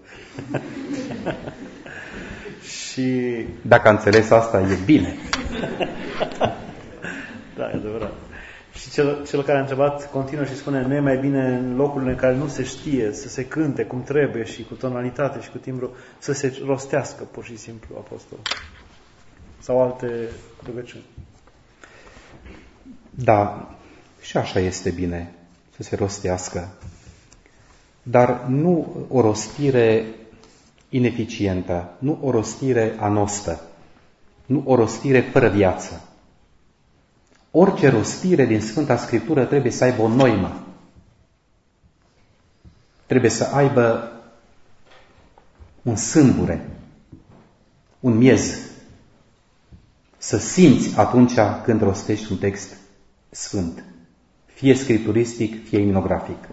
[2.89, 3.47] și...
[3.63, 5.15] Dacă a înțeles asta, e bine.
[7.57, 8.13] da, e adevărat.
[8.73, 12.11] Și cel, cel care a întrebat continuă și spune, nu e mai bine în locurile
[12.11, 15.59] în care nu se știe să se cânte cum trebuie și cu tonalitate și cu
[15.59, 18.45] timbru, să se rostească pur și simplu apostolul.
[19.59, 20.29] Sau alte
[20.65, 21.05] rugăciuni.
[23.11, 23.71] Da,
[24.21, 25.33] și așa este bine
[25.77, 26.69] să se rostească.
[28.03, 30.05] Dar nu o rostire
[30.89, 33.61] ineficientă, nu o rostire anostă,
[34.47, 36.10] nu o rostire fără viață.
[37.51, 40.65] Orice rostire din Sfânta Scriptură trebuie să aibă o noimă.
[43.07, 44.13] Trebuie să aibă
[45.83, 46.69] un sâmbure,
[48.01, 48.69] un miez.
[50.19, 51.33] Să simți atunci
[51.65, 52.77] când rostești un text
[53.31, 53.85] sfânt,
[54.47, 56.49] fie scripturistic, fie imnografic.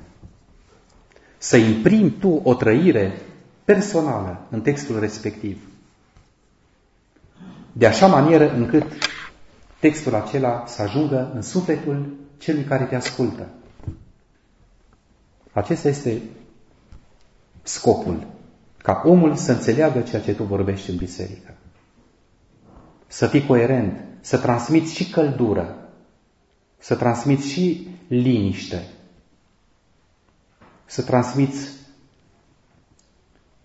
[1.37, 3.21] Să imprimi tu o trăire
[3.63, 5.57] personală în textul respectiv.
[7.71, 8.83] De așa manieră încât
[9.79, 13.47] textul acela să ajungă în sufletul celui care te ascultă.
[15.51, 16.21] Acesta este
[17.63, 18.27] scopul,
[18.77, 21.53] ca omul să înțeleagă ceea ce tu vorbești în biserică.
[23.07, 25.89] Să fii coerent, să transmiți și căldură,
[26.77, 28.83] să transmiți și liniște,
[30.85, 31.69] să transmiți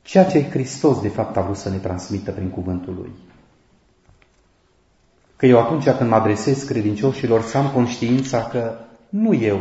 [0.03, 3.13] ceea ce Hristos de fapt a vrut să ne transmită prin cuvântul Lui
[5.43, 8.79] că eu atunci când mă adresez credincioșilor să am conștiința că
[9.09, 9.61] nu eu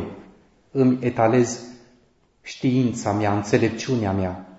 [0.71, 1.59] îmi etalez
[2.41, 4.57] știința mea, înțelepciunea mea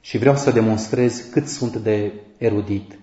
[0.00, 2.98] și vreau să demonstrez cât sunt de erudit,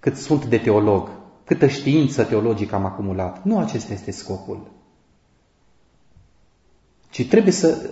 [0.00, 1.10] cât sunt de teolog,
[1.44, 3.44] câtă știință teologică am acumulat.
[3.44, 4.70] Nu acesta este scopul.
[7.10, 7.90] Ci trebuie să,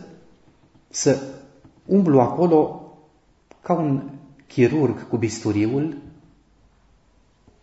[0.89, 1.23] să
[1.85, 2.93] umblu acolo
[3.61, 4.11] ca un
[4.47, 6.07] chirurg cu bisturiul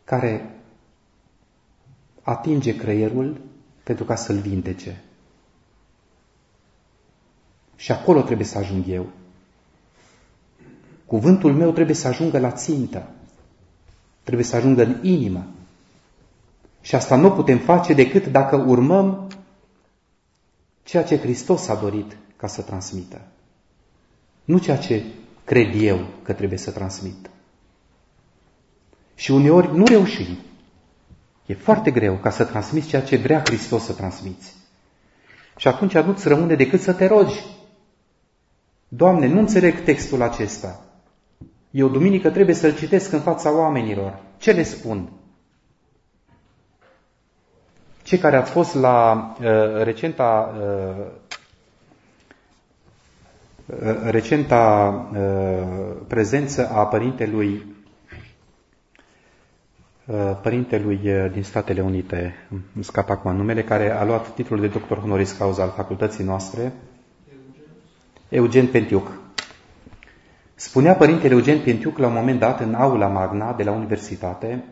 [0.06, 0.56] care
[2.22, 3.41] atinge creierul
[3.84, 5.03] pentru ca să-l vindece.
[7.76, 9.07] Și acolo trebuie să ajung eu.
[11.06, 13.07] Cuvântul meu trebuie să ajungă la țintă.
[14.23, 15.45] Trebuie să ajungă în inimă.
[16.82, 19.27] Și asta nu putem face decât dacă urmăm
[20.84, 23.22] ceea ce Hristos a dorit ca să transmită.
[24.45, 25.03] Nu ceea ce
[25.44, 27.30] cred eu că trebuie să transmit.
[29.15, 30.37] Și uneori nu reușim.
[31.45, 34.53] E foarte greu ca să transmiți ceea ce vrea Hristos să transmiți.
[35.57, 37.45] Și atunci nu-ți rămâne decât să te rogi.
[38.87, 40.79] Doamne, nu înțeleg textul acesta.
[41.71, 44.19] Eu duminică trebuie să-l citesc în fața oamenilor.
[44.37, 45.09] Ce le spun?
[48.03, 51.05] Cei care ați fost la uh, recenta, uh,
[53.65, 57.74] uh recenta uh, prezență a părintelui Uh,
[60.41, 62.34] părintelui uh, din Statele Unite,
[62.76, 66.73] îmi scap acum numele, care a luat titlul de doctor honoris causa al facultății noastre,
[68.30, 69.11] Eugen Pentiuc.
[70.56, 74.64] Spunea părintele Eugen Pentiuc la un moment dat în aula magna de la universitate,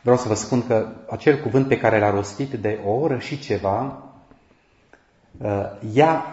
[0.00, 3.38] vreau să vă spun că acel cuvânt pe care l-a rostit de o oră și
[3.38, 4.02] ceva,
[5.38, 5.50] uh,
[5.92, 6.24] i-a,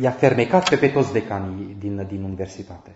[0.00, 2.94] i-a fermecat pe, pe toți decanii din, din universitate.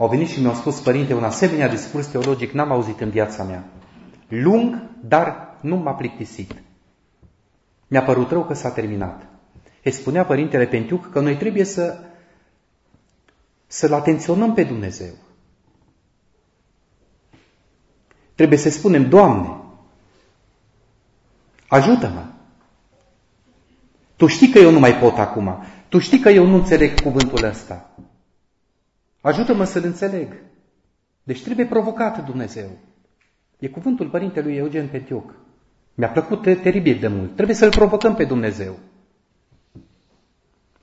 [0.00, 3.64] Au venit și mi-au spus, părinte, un asemenea discurs teologic n-am auzit în viața mea.
[4.28, 6.62] Lung, dar nu m-a plictisit.
[7.88, 9.26] Mi-a părut rău că s-a terminat.
[9.84, 11.98] Îi spunea Părintele Pentiuc că noi trebuie să,
[13.66, 15.12] să-L atenționăm pe Dumnezeu.
[18.34, 19.56] Trebuie să spunem, Doamne,
[21.68, 22.24] ajută-mă.
[24.16, 25.64] Tu știi că eu nu mai pot acum.
[25.88, 27.90] Tu știi că eu nu înțeleg cuvântul ăsta.
[29.20, 30.32] Ajută-mă să-l înțeleg.
[31.22, 32.68] Deci trebuie provocat Dumnezeu.
[33.58, 35.34] E cuvântul părintelui Eugen Petioc.
[35.94, 37.34] Mi-a plăcut teribil de mult.
[37.34, 38.78] Trebuie să-L provocăm pe Dumnezeu.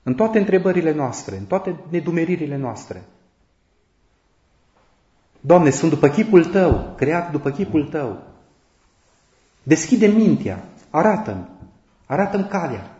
[0.04, 3.04] În toate întrebările noastre, în toate nedumeririle noastre.
[5.40, 8.24] Doamne, sunt după chipul Tău, creat după chipul Tău.
[9.64, 11.48] Deschide mintea, arată-mi,
[12.06, 12.98] arată-mi calea.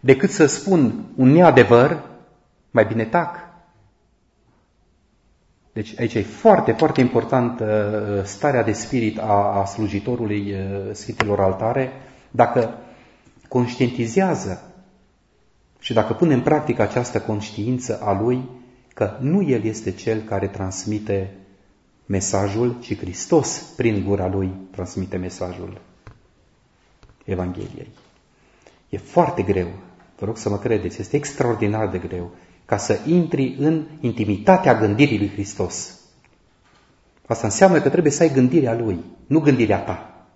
[0.00, 2.02] Decât să spun un neadevăr,
[2.74, 3.36] mai bine tac.
[5.72, 7.68] Deci aici e foarte, foarte important uh,
[8.22, 11.92] starea de spirit a, a slujitorului uh, Sfintelor Altare,
[12.30, 12.78] dacă
[13.48, 14.72] conștientizează
[15.78, 18.48] și dacă pune în practică această conștiință a lui,
[18.94, 21.34] că nu el este cel care transmite
[22.06, 25.80] mesajul, ci Hristos, prin gura lui, transmite mesajul
[27.24, 27.90] Evangheliei.
[28.88, 29.68] E foarte greu,
[30.18, 32.30] vă rog să mă credeți, este extraordinar de greu
[32.64, 35.98] ca să intri în intimitatea gândirii lui Hristos.
[37.26, 40.26] Asta înseamnă că trebuie să ai gândirea lui, nu gândirea ta.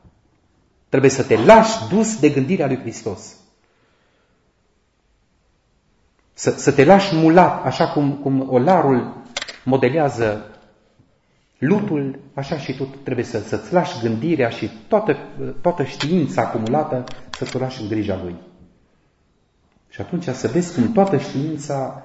[0.88, 3.36] Trebuie să te lași dus de gândirea lui Hristos.
[6.32, 9.22] Să, să te lași mulat, așa cum, cum olarul
[9.64, 10.58] modelează
[11.58, 15.16] lutul, așa și tu trebuie să, să-ți lași gândirea și toată,
[15.60, 18.34] toată știința acumulată să-ți o lași în grija lui.
[19.88, 22.02] Și atunci să vezi cum toată știința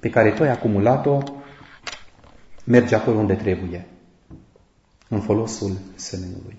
[0.00, 1.18] pe care tu ai acumulat-o
[2.64, 3.86] merge acolo unde trebuie,
[5.08, 6.56] în folosul semenului.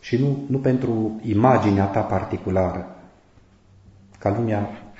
[0.00, 2.96] Și nu, nu pentru imaginea ta particulară,
[4.18, 4.92] ca lumea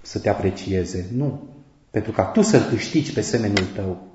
[0.00, 1.48] să te aprecieze, nu.
[1.90, 4.06] Pentru ca tu să-L câștigi pe semenul tău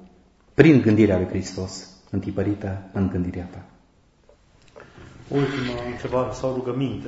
[0.53, 3.63] prin gândirea lui Hristos, întipărită în gândirea ta.
[5.27, 7.07] Ultima întrebare sau rugăminte.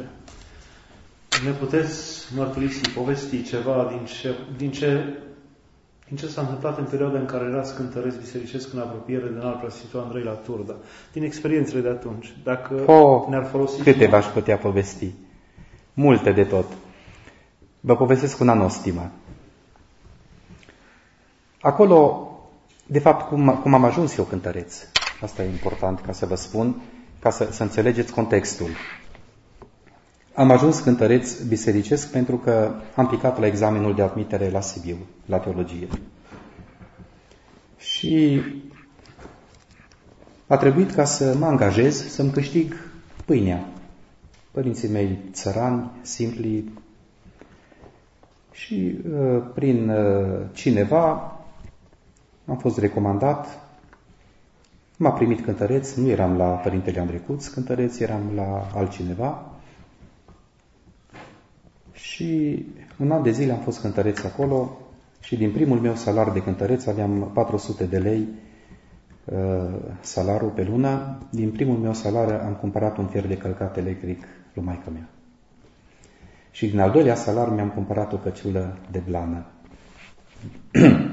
[1.44, 5.18] Ne puteți mărturisi, povesti ceva din ce, din ce
[6.10, 9.58] din ce s-a întâmplat în perioada în care erați cântăreți bisericesc în apropiere de înalt
[9.58, 10.76] preasfințitul Andrei la Turda,
[11.12, 13.82] din experiențele de atunci, dacă oh, ne-ar folosi...
[13.82, 15.12] Câte v-aș putea povesti?
[15.94, 16.66] Multe de tot.
[17.80, 19.12] Vă povestesc una nostimă.
[21.62, 22.30] Acolo,
[22.86, 24.76] de fapt, cum, cum am ajuns eu cântăreț,
[25.22, 26.82] asta e important ca să vă spun,
[27.20, 28.70] ca să, să înțelegeți contextul.
[30.40, 35.38] Am ajuns cântăreț bisericesc pentru că am picat la examenul de admitere la Sibiu, la
[35.38, 35.88] teologie.
[37.78, 38.42] Și
[40.48, 42.74] a trebuit ca să mă angajez, să-mi câștig
[43.26, 43.66] pâinea.
[44.52, 46.72] Părinții mei țărani, simpli,
[48.52, 51.38] și uh, prin uh, cineva
[52.46, 53.60] am fost recomandat,
[54.98, 59.49] m-a primit cântăreț, nu eram la Părintele Andrecuț cântăreț, eram la altcineva,
[62.20, 62.66] și
[62.98, 64.78] un an de zile am fost cântăreț acolo
[65.22, 68.28] și din primul meu salar de cântăreț aveam 400 de lei
[69.26, 69.38] uh,
[70.00, 71.18] salarul pe lună.
[71.30, 74.24] Din primul meu salar am cumpărat un fier de călcat electric
[74.54, 75.10] lui maică mea.
[76.52, 79.46] Și din al doilea salar mi-am cumpărat o căciulă de blană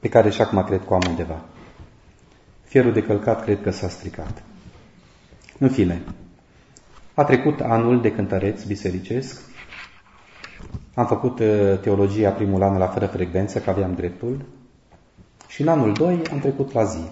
[0.00, 1.44] pe care și acum cred că o am undeva.
[2.64, 4.42] Fierul de călcat cred că s-a stricat.
[5.58, 6.02] În fine,
[7.14, 9.52] a trecut anul de cântăreț bisericesc
[10.94, 14.44] am făcut uh, teologia primul an la fără frecvență, că aveam dreptul,
[15.48, 17.10] și în anul 2 am trecut la zi.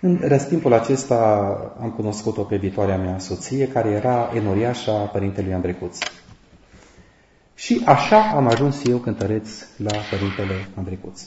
[0.00, 1.16] În răstimpul acesta
[1.80, 5.98] am cunoscut-o pe viitoarea mea soție, care era enoriașa părintelui Andrecuț.
[7.54, 11.22] Și așa am ajuns eu cântăreț la părintele Andrecuț.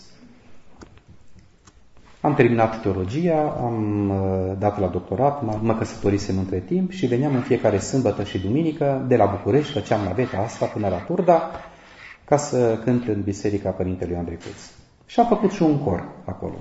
[2.28, 7.42] Am terminat teologia, am uh, dat la doctorat, mă căsătorisem între timp și veneam în
[7.42, 11.52] fiecare sâmbătă și duminică de la București, făceam naveta asta până la Turda,
[12.26, 14.72] ca să cânt în Biserica Părintelui Andrei Puț.
[15.06, 16.56] Și a făcut și un cor acolo.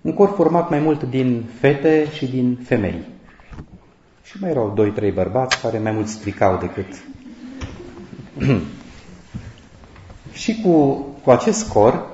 [0.00, 3.04] Un cor format mai mult din fete și din femei.
[4.22, 6.86] Și mai erau doi, trei bărbați care mai mult stricau decât...
[10.42, 12.09] și cu, cu acest cor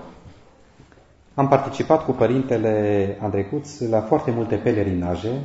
[1.36, 5.42] am participat cu părintele Andrecuț la foarte multe pelerinaje.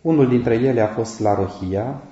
[0.00, 2.02] Unul dintre ele a fost la Rohia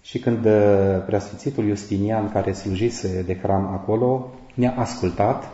[0.00, 5.44] și când uh, preasfințitul Justinian, care slujise de hram acolo, ne-a ascultat,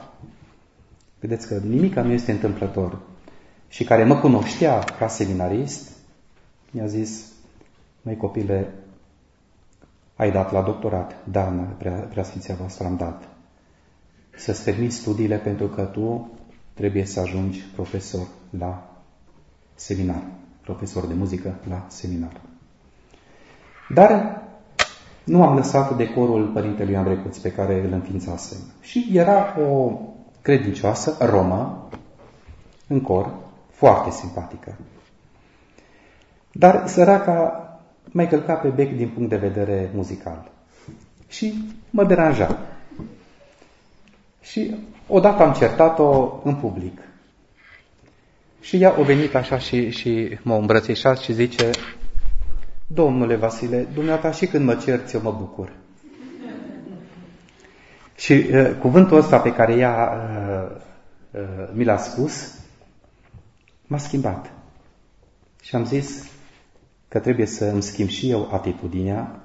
[1.20, 2.98] vedeți că nimic nu este întâmplător.
[3.68, 5.90] și care mă cunoștea ca seminarist,
[6.70, 7.32] mi-a zis,
[8.02, 8.72] măi copile,
[10.16, 11.16] ai dat la doctorat?
[11.30, 11.42] Da,
[11.78, 13.29] prea, preasfinția voastră am dat.
[14.36, 16.30] Să-ți termini studiile pentru că tu
[16.74, 18.26] trebuie să ajungi profesor
[18.58, 18.90] la
[19.74, 20.22] seminar,
[20.60, 22.40] profesor de muzică la seminar.
[23.94, 24.42] Dar
[25.24, 28.58] nu am lăsat decorul Părintelui Andrei Cuț pe care îl înființasem.
[28.80, 29.98] Și era o
[30.42, 31.88] credincioasă romă
[32.86, 33.30] în cor,
[33.70, 34.76] foarte simpatică.
[36.52, 37.64] Dar săraca
[38.04, 40.50] mai călca pe bec din punct de vedere muzical.
[41.28, 41.54] Și
[41.90, 42.58] mă deranja.
[44.40, 44.76] Și
[45.06, 46.98] odată am certat-o în public.
[48.60, 51.70] Și ea a venit așa și, și m-a îmbrățișat și zice,
[52.86, 55.72] Domnule Vasile, dumneata și când mă cerți, eu mă bucur.
[58.16, 60.76] Și uh, cuvântul ăsta pe care ea uh,
[61.30, 62.58] uh, mi l-a spus,
[63.86, 64.52] m-a schimbat.
[65.62, 66.30] Și am zis
[67.08, 69.40] că trebuie să îmi schimb și eu atitudinea,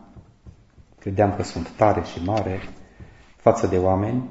[0.99, 2.61] credeam că sunt tare și mare
[3.35, 4.30] față de oameni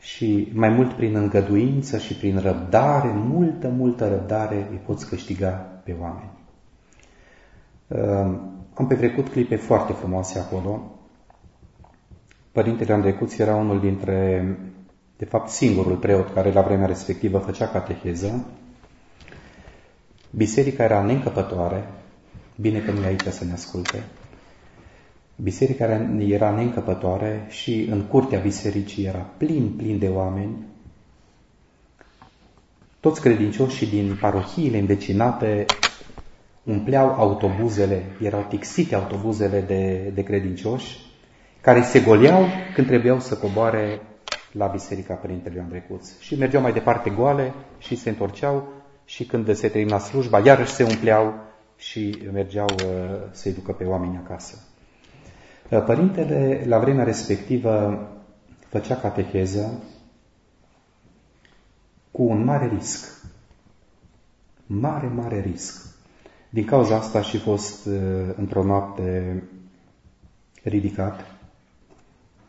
[0.00, 5.50] și mai mult prin îngăduință și prin răbdare, multă, multă răbdare îi poți câștiga
[5.84, 6.30] pe oameni.
[8.74, 10.92] Am petrecut clipe foarte frumoase acolo.
[12.52, 14.44] Părintele Andrecuț era unul dintre,
[15.16, 18.46] de fapt singurul preot care la vremea respectivă făcea cateheză.
[20.30, 21.88] Biserica era neîncăpătoare,
[22.56, 24.04] bine că nu e aici să ne asculte.
[25.42, 25.84] Biserica
[26.18, 30.56] era neîncăpătoare și în curtea bisericii era plin, plin de oameni.
[33.00, 35.64] Toți credincioșii din parohiile învecinate
[36.62, 40.98] umpleau autobuzele, erau tixite autobuzele de, de credincioși,
[41.60, 44.00] care se goleau când trebuiau să coboare
[44.52, 46.18] la Biserica Părintelui Andrei Cuț.
[46.20, 48.68] Și mergeau mai departe goale și se întorceau
[49.04, 51.34] și când se termina slujba, iarăși se umpleau
[51.76, 52.90] și mergeau uh,
[53.30, 54.58] să-i ducă pe oameni acasă.
[55.70, 58.06] Uh, părintele, la vremea respectivă,
[58.68, 59.82] făcea catecheză
[62.10, 63.26] cu un mare risc.
[64.66, 65.86] Mare, mare risc.
[66.50, 67.94] Din cauza asta și fost uh,
[68.36, 69.42] într-o noapte
[70.62, 71.20] ridicat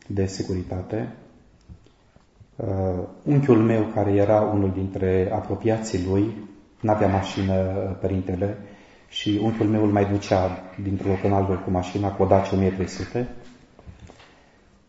[0.08, 1.16] de securitate.
[2.56, 6.34] Uh, unchiul meu, care era unul dintre apropiații lui,
[6.82, 7.54] n-avea mașină
[8.02, 8.58] părintele
[9.10, 12.56] și unchiul meu îl mai ducea dintr-un loc în altul cu mașina, cu o Dacia
[12.56, 13.30] 1300.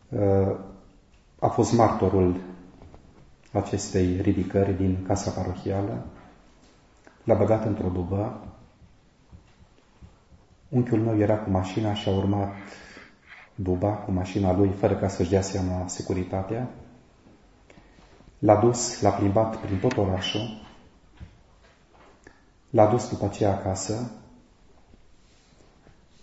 [0.09, 0.55] Uh,
[1.39, 2.35] a fost martorul
[3.51, 6.05] acestei ridicări din casa parohială.
[7.23, 8.41] L-a băgat într-o dubă,
[10.71, 12.53] Unchiul meu era cu mașina și a urmat
[13.55, 16.69] Duba cu mașina lui, fără ca să-și dea seama securitatea.
[18.39, 20.61] L-a dus, l-a plimbat prin tot orașul,
[22.71, 24.11] l-a dus după aceea acasă.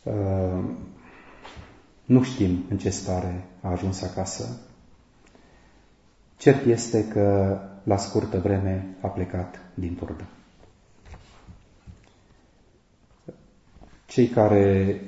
[0.02, 0.64] Uh,
[2.04, 4.60] nu știm în ce stare a ajuns acasă.
[6.36, 10.24] Cert este că la scurtă vreme a plecat din turbă.
[14.06, 15.00] Cei care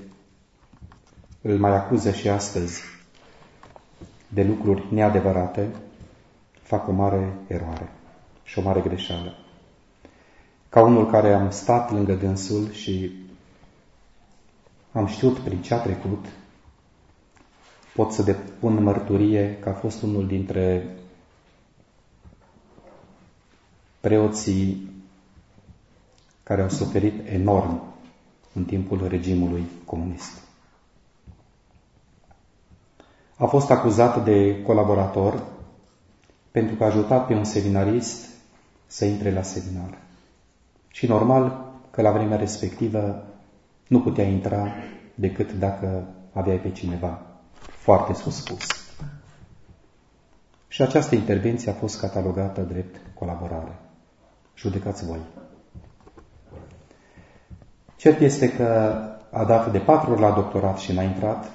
[1.42, 2.82] îl mai acuză și astăzi
[4.28, 5.68] de lucruri neadevărate
[6.62, 7.88] fac o mare eroare
[8.44, 9.39] și o mare greșeală.
[10.70, 13.12] Ca unul care am stat lângă dânsul și
[14.92, 16.24] am știut prin ce a trecut,
[17.94, 20.97] pot să depun mărturie că a fost unul dintre
[24.01, 24.90] preoții
[26.42, 27.82] care au suferit enorm
[28.52, 30.42] în timpul regimului comunist.
[33.36, 35.42] A fost acuzat de colaborator
[36.51, 38.28] pentru că a ajutat pe un seminarist
[38.86, 39.98] să intre la seminar.
[40.90, 43.24] Și normal că la vremea respectivă
[43.86, 44.72] nu putea intra
[45.14, 47.22] decât dacă aveai pe cineva
[47.52, 48.66] foarte suspus.
[50.68, 53.78] Și această intervenție a fost catalogată drept colaborare.
[54.54, 55.20] Judecați voi.
[57.96, 58.64] Cert este că
[59.30, 61.52] a dat de patru ori la doctorat și n-a intrat,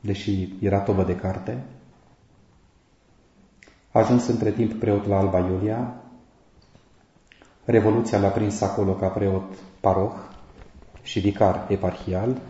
[0.00, 1.62] deși era tobă de carte.
[3.92, 5.99] A ajuns între timp preot la Alba Iulia.
[7.70, 10.12] Revoluția l-a prins acolo ca preot paroh
[11.02, 12.40] și vicar eparhial.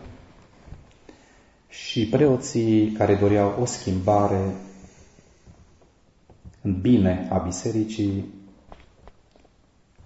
[1.67, 4.53] Și preoții care doreau o schimbare
[6.61, 8.33] în bine a bisericii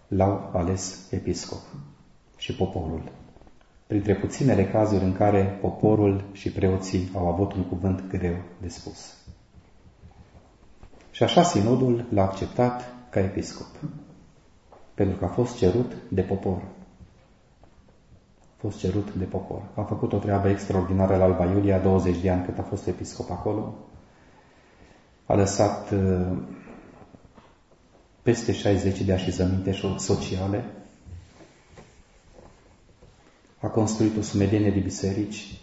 [0.07, 1.61] l-au ales episcop
[2.37, 3.11] și poporul.
[3.87, 9.15] Printre puținele cazuri în care poporul și preoții au avut un cuvânt greu de spus.
[11.11, 13.67] Și așa sinodul l-a acceptat ca episcop.
[14.95, 16.61] Pentru că a fost cerut de popor.
[18.41, 19.61] A fost cerut de popor.
[19.75, 23.31] A făcut o treabă extraordinară la Alba Iulia, 20 de ani cât a fost episcop
[23.31, 23.73] acolo.
[25.25, 26.37] A lăsat uh,
[28.21, 30.65] peste 60 de așezăminte sociale.
[33.59, 35.59] A construit o sumedenie de biserici.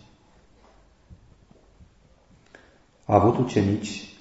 [3.05, 4.15] A avut ucenici,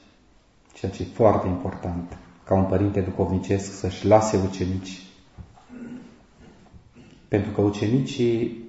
[0.73, 2.17] ceea ce e foarte important
[2.51, 5.01] ca un părinte duhovnicesc să-și lase ucenici.
[7.27, 8.63] Pentru că ucenicii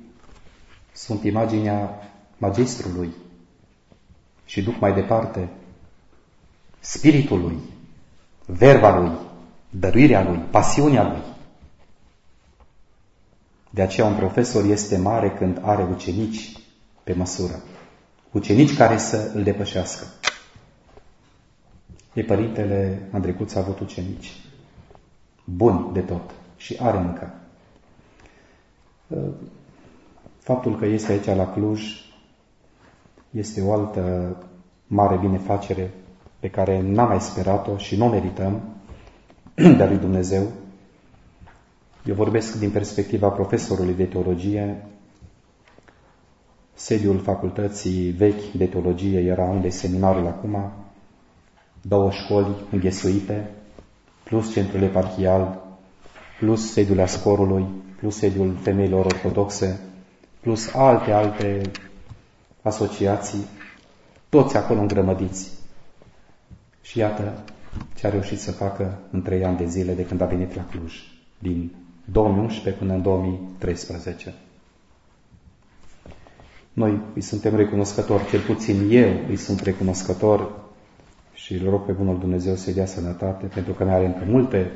[0.93, 3.13] sunt imaginea magistrului
[4.45, 5.49] și duc mai departe
[6.81, 7.59] spiritul lui,
[8.47, 9.11] verba lui,
[9.71, 11.23] dăruirea lui, pasiunea lui.
[13.71, 16.53] De aceea un profesor este mare când are ucenici
[17.05, 17.63] pe măsură.
[18.31, 20.07] Ucenici care să îl depășească.
[22.13, 24.33] E părintele Andrecuț a avut ucenici.
[25.45, 26.31] Buni de tot.
[26.57, 27.35] Și are încă.
[30.39, 31.83] Faptul că este aici la Cluj
[33.31, 34.37] este o altă
[34.87, 35.91] mare binefacere
[36.39, 38.61] pe care n-am mai sperat-o și nu o merităm
[39.77, 40.43] de-a lui Dumnezeu.
[42.05, 44.87] Eu vorbesc din perspectiva profesorului de teologie.
[46.75, 50.73] Sediul facultății vechi de teologie era unde seminarul acum,
[51.83, 53.51] două școli înghesuite,
[54.25, 55.63] plus centrul eparhial,
[56.39, 57.67] plus sediul ascorului,
[57.99, 59.81] plus sediul femeilor ortodoxe,
[60.41, 61.71] plus alte, alte
[62.63, 63.47] asociații,
[64.29, 65.51] toți acolo îngrămădiți.
[66.83, 67.43] Și iată
[67.95, 70.65] ce a reușit să facă în trei ani de zile de când a venit la
[70.65, 70.95] Cluj,
[71.39, 71.73] din
[72.05, 74.35] 2011 până în 2013.
[76.73, 80.62] Noi îi suntem recunoscători, cel puțin eu îi sunt recunoscător
[81.43, 84.71] și îl rog pe Bunul Dumnezeu să-i dea sănătate, pentru că ne are încă multe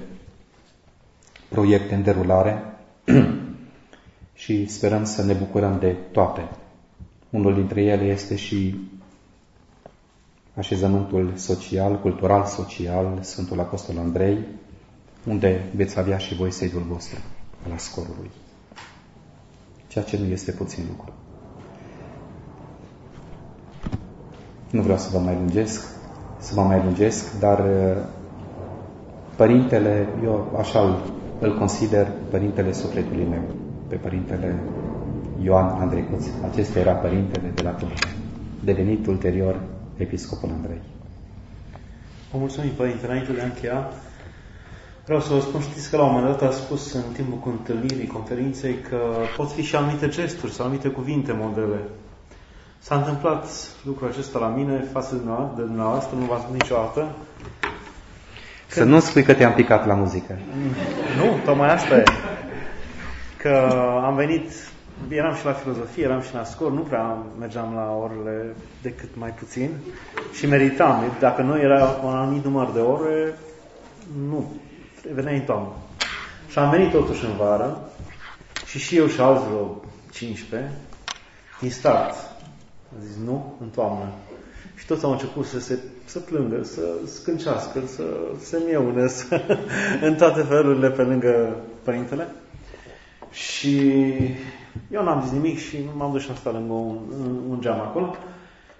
[1.48, 2.62] proiecte în derulare
[4.42, 6.48] și sperăm să ne bucurăm de toate.
[7.30, 8.88] Unul dintre ele este și
[10.54, 14.38] așezământul social, cultural-social, Sfântul Apostol Andrei,
[15.26, 17.18] unde veți avea și voi sediul vostru,
[17.68, 18.30] la scorului.
[19.88, 21.12] Ceea ce nu este puțin lucru.
[24.70, 25.95] Nu vreau să vă mai lungesc
[26.46, 28.02] să mă mai lungesc, dar uh,
[29.36, 31.00] părintele, eu așa
[31.38, 33.42] îl, consider părintele sufletului meu,
[33.88, 34.54] pe părintele
[35.42, 36.24] Ioan Andrecuț.
[36.50, 38.08] Acesta era părintele de la Turcia,
[38.64, 39.60] devenit ulterior
[39.96, 40.80] episcopul Andrei.
[42.32, 43.06] Vă mulțumim, Părinte.
[43.06, 43.90] Înainte de a încheia,
[45.04, 48.06] vreau să vă spun, știți că la un moment dat a spus în timpul întâlnirii,
[48.06, 48.98] conferinței, că
[49.36, 51.78] pot fi și anumite gesturi sau anumite cuvinte modele
[52.86, 53.46] S-a întâmplat
[53.84, 55.14] lucrul acesta la mine față
[55.56, 57.08] de dumneavoastră, nu v-am spus niciodată.
[58.66, 60.38] Să nu spui că te-am picat la muzică.
[61.16, 62.02] Nu, tocmai asta e.
[63.36, 63.70] Că
[64.04, 64.50] am venit,
[65.08, 69.30] eram și la filozofie, eram și la scor, nu prea mergeam la orele decât mai
[69.30, 69.70] puțin
[70.32, 71.02] și meritam.
[71.20, 73.38] Dacă nu era un anumit număr de ore,
[74.28, 74.52] nu,
[75.14, 75.72] venea în toamnă.
[76.48, 77.78] Și am venit totuși în vară
[78.66, 79.80] și și eu și alți vreo
[80.10, 80.72] 15
[81.60, 82.34] din start
[82.94, 84.12] a zis nu, în toamnă.
[84.74, 88.02] Și toți au început să se să plângă, să scâncească, să
[88.40, 89.40] se mieune, să,
[90.02, 92.28] în toate felurile pe lângă părintele.
[93.30, 93.92] Și
[94.90, 96.98] eu n-am zis nimic și m-am dus și am stat lângă un,
[97.48, 98.16] un geam acolo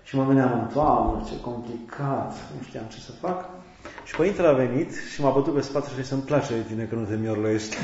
[0.02, 3.48] și mă veneam în toamnă, ce complicat, nu știam ce să fac.
[4.04, 6.64] Și părintele a venit și m-a bătut pe spate și a zis, îmi place de
[6.68, 7.76] tine că nu te miorlăiești.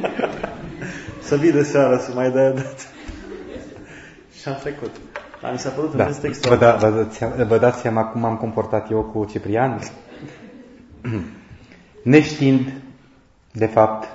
[1.28, 2.88] să vii de seară să mai dai dat.
[4.40, 4.90] Și am trecut.
[5.40, 6.06] Dar mi s-a părut da.
[6.06, 9.80] un text vă, da, vă, dați, vă dați seama cum am comportat eu cu Ciprian?
[12.02, 12.72] Neștiind,
[13.52, 14.08] de fapt,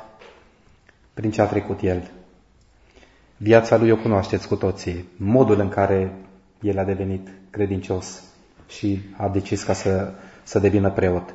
[1.13, 2.11] prin ce a trecut el.
[3.37, 5.09] Viața lui o cunoașteți cu toții.
[5.17, 6.13] Modul în care
[6.61, 8.23] el a devenit credincios
[8.67, 11.33] și a decis ca să, să devină preot.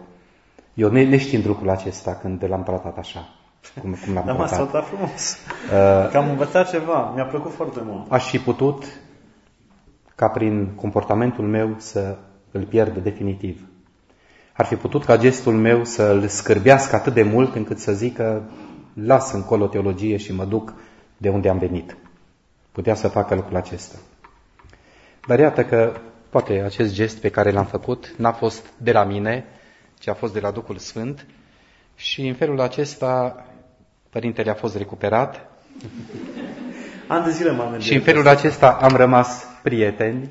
[0.75, 3.40] Eu ne, neștiind lucrul acesta când l-am tratat așa.
[3.81, 5.37] Cum, cum l-am Dar m-a saltat frumos.
[5.73, 7.13] Uh, că am învățat ceva.
[7.15, 8.13] Mi-a plăcut foarte mult.
[8.13, 8.85] Aș fi putut
[10.15, 12.17] ca prin comportamentul meu să
[12.51, 13.69] îl pierd definitiv.
[14.53, 18.51] Ar fi putut ca gestul meu să îl scârbească atât de mult încât să zică
[18.95, 20.75] las încolo teologie și mă duc
[21.17, 21.97] de unde am venit.
[22.73, 23.99] Putea să facă lucrul acesta.
[25.27, 25.93] Dar iată că
[26.31, 29.45] poate acest gest pe care l-am făcut n-a fost de la mine,
[29.99, 31.27] ci a fost de la Duhul Sfânt
[31.95, 33.45] și în felul acesta
[34.11, 35.47] părintele a fost recuperat.
[37.07, 40.29] An de zile m-am Și în felul acesta am rămas prieteni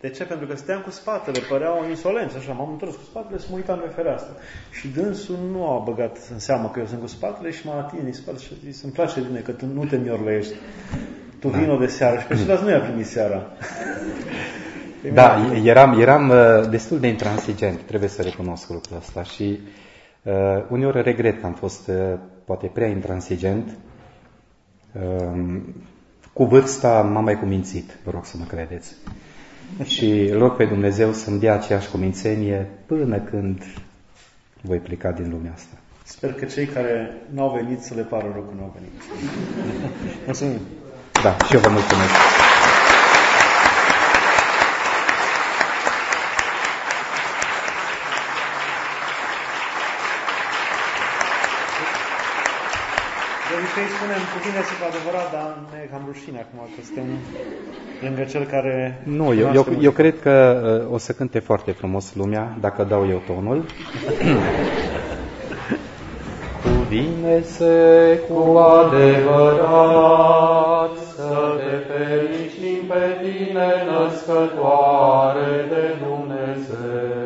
[0.00, 0.24] De ce?
[0.24, 3.78] Pentru că stăteam cu spatele, păreau insolenți, așa, m-am întors cu spatele să mă uitam
[3.78, 4.32] pe fereastră.
[4.70, 8.02] Și dânsul nu a băgat în seamă că eu sunt cu spatele și m-a atins
[8.02, 10.54] din spate și a zis, îmi place bine că tu nu te miorlești.
[11.40, 11.58] Tu da.
[11.58, 13.42] vino de seară și pe ceilalți nu i-a primit seara.
[15.12, 19.60] Da, eram, eram uh, destul de intransigent, trebuie să recunosc lucrul ăsta și
[20.22, 20.32] uh,
[20.70, 23.76] uneori regret că am fost uh, poate prea intransigent.
[24.92, 25.60] Uh,
[26.32, 28.94] cu vârsta m-am mai cumințit, vă rog să mă credeți.
[29.84, 33.62] Și rog pe Dumnezeu să-mi dea aceeași cumințenie până când
[34.60, 35.76] voi pleca din lumea asta.
[36.04, 38.92] Sper că cei care n-au venit să le pară rău că n-au venit.
[40.24, 40.60] Mulțumim!
[41.22, 42.43] Da, și eu vă mulțumesc!
[53.74, 56.80] Că îi spunem cu bine să vă adevărat, dar ne e cam rușine acum că
[56.86, 57.08] suntem
[58.04, 58.76] lângă cel care...
[59.20, 60.34] Nu, eu, eu, eu cred că
[60.86, 63.58] uh, o să cânte foarte frumos lumea dacă dau eu tonul.
[66.62, 67.74] cu bine se
[68.28, 68.40] cu
[68.80, 70.14] adevărat
[71.14, 77.23] să te fericim pe tine născătoare de Dumnezeu,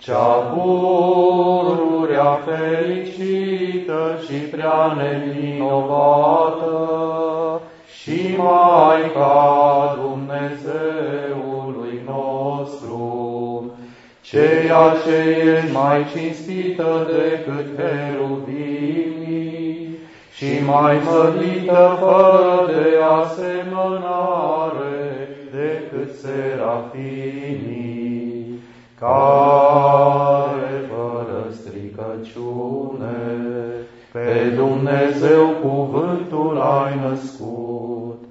[0.00, 6.70] cea pururea fericită și prea nevinovată
[8.00, 13.74] și Maica Dumnezeului nostru,
[14.20, 15.16] ceea ce
[15.48, 19.18] e mai cinstită decât heruvimii
[20.36, 22.88] și mai mărită fără de
[23.20, 24.98] asemănare
[25.50, 27.70] decât serafimii,
[29.00, 33.18] care fără stricăciune
[34.12, 38.24] pe Dumnezeu cuvântul ai născut,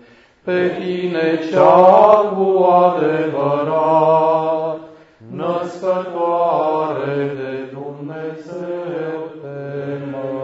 [0.44, 3.20] pe tine cea cu adevărat,
[5.36, 9.60] născătoare de Dumnezeu te
[10.12, 10.40] mări.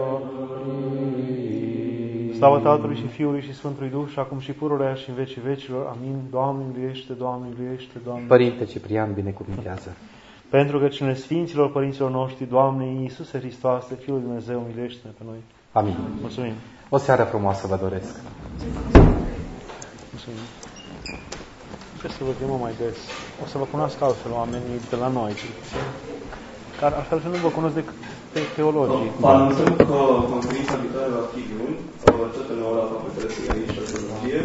[2.36, 5.86] Slavă Tatălui și Fiului și Sfântului Duh și acum și pururea și în vecii vecilor.
[5.86, 6.16] Amin.
[6.30, 8.26] Doamne miluiește, Doamne miluiește, Doamne.
[8.26, 9.96] Părinte Ciprian, binecuvintează.
[10.48, 15.40] Pentru că cine Sfinților Părinților noștri, Doamne Iisuse Hristoase, Fiul Dumnezeu, miluiește-ne pe noi.
[15.72, 15.96] Amin.
[16.20, 16.52] Mulțumim.
[16.88, 18.20] O seară frumoasă vă doresc.
[20.12, 20.44] Mulțumim.
[21.98, 22.98] Trebuie să vă chemăm mai des.
[23.42, 25.32] O să vă cunoască altfel oamenii de la noi.
[26.80, 27.94] Dar altfel nu vă cunosc decât
[28.32, 29.10] pe teologii.
[29.20, 29.98] Vă anunțăm că
[30.32, 31.78] conferința viitoare va fi luni,
[32.36, 34.40] tot în ora facultății aici la teologie.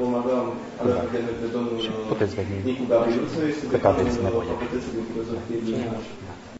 [0.00, 0.38] Vom avea
[0.80, 1.76] alături de noi pe domnul
[2.12, 2.54] Puteți veni.
[2.70, 4.48] Nicu Gabriluță, este de aveți nevoie.
[4.54, 5.78] facultății de filozofie din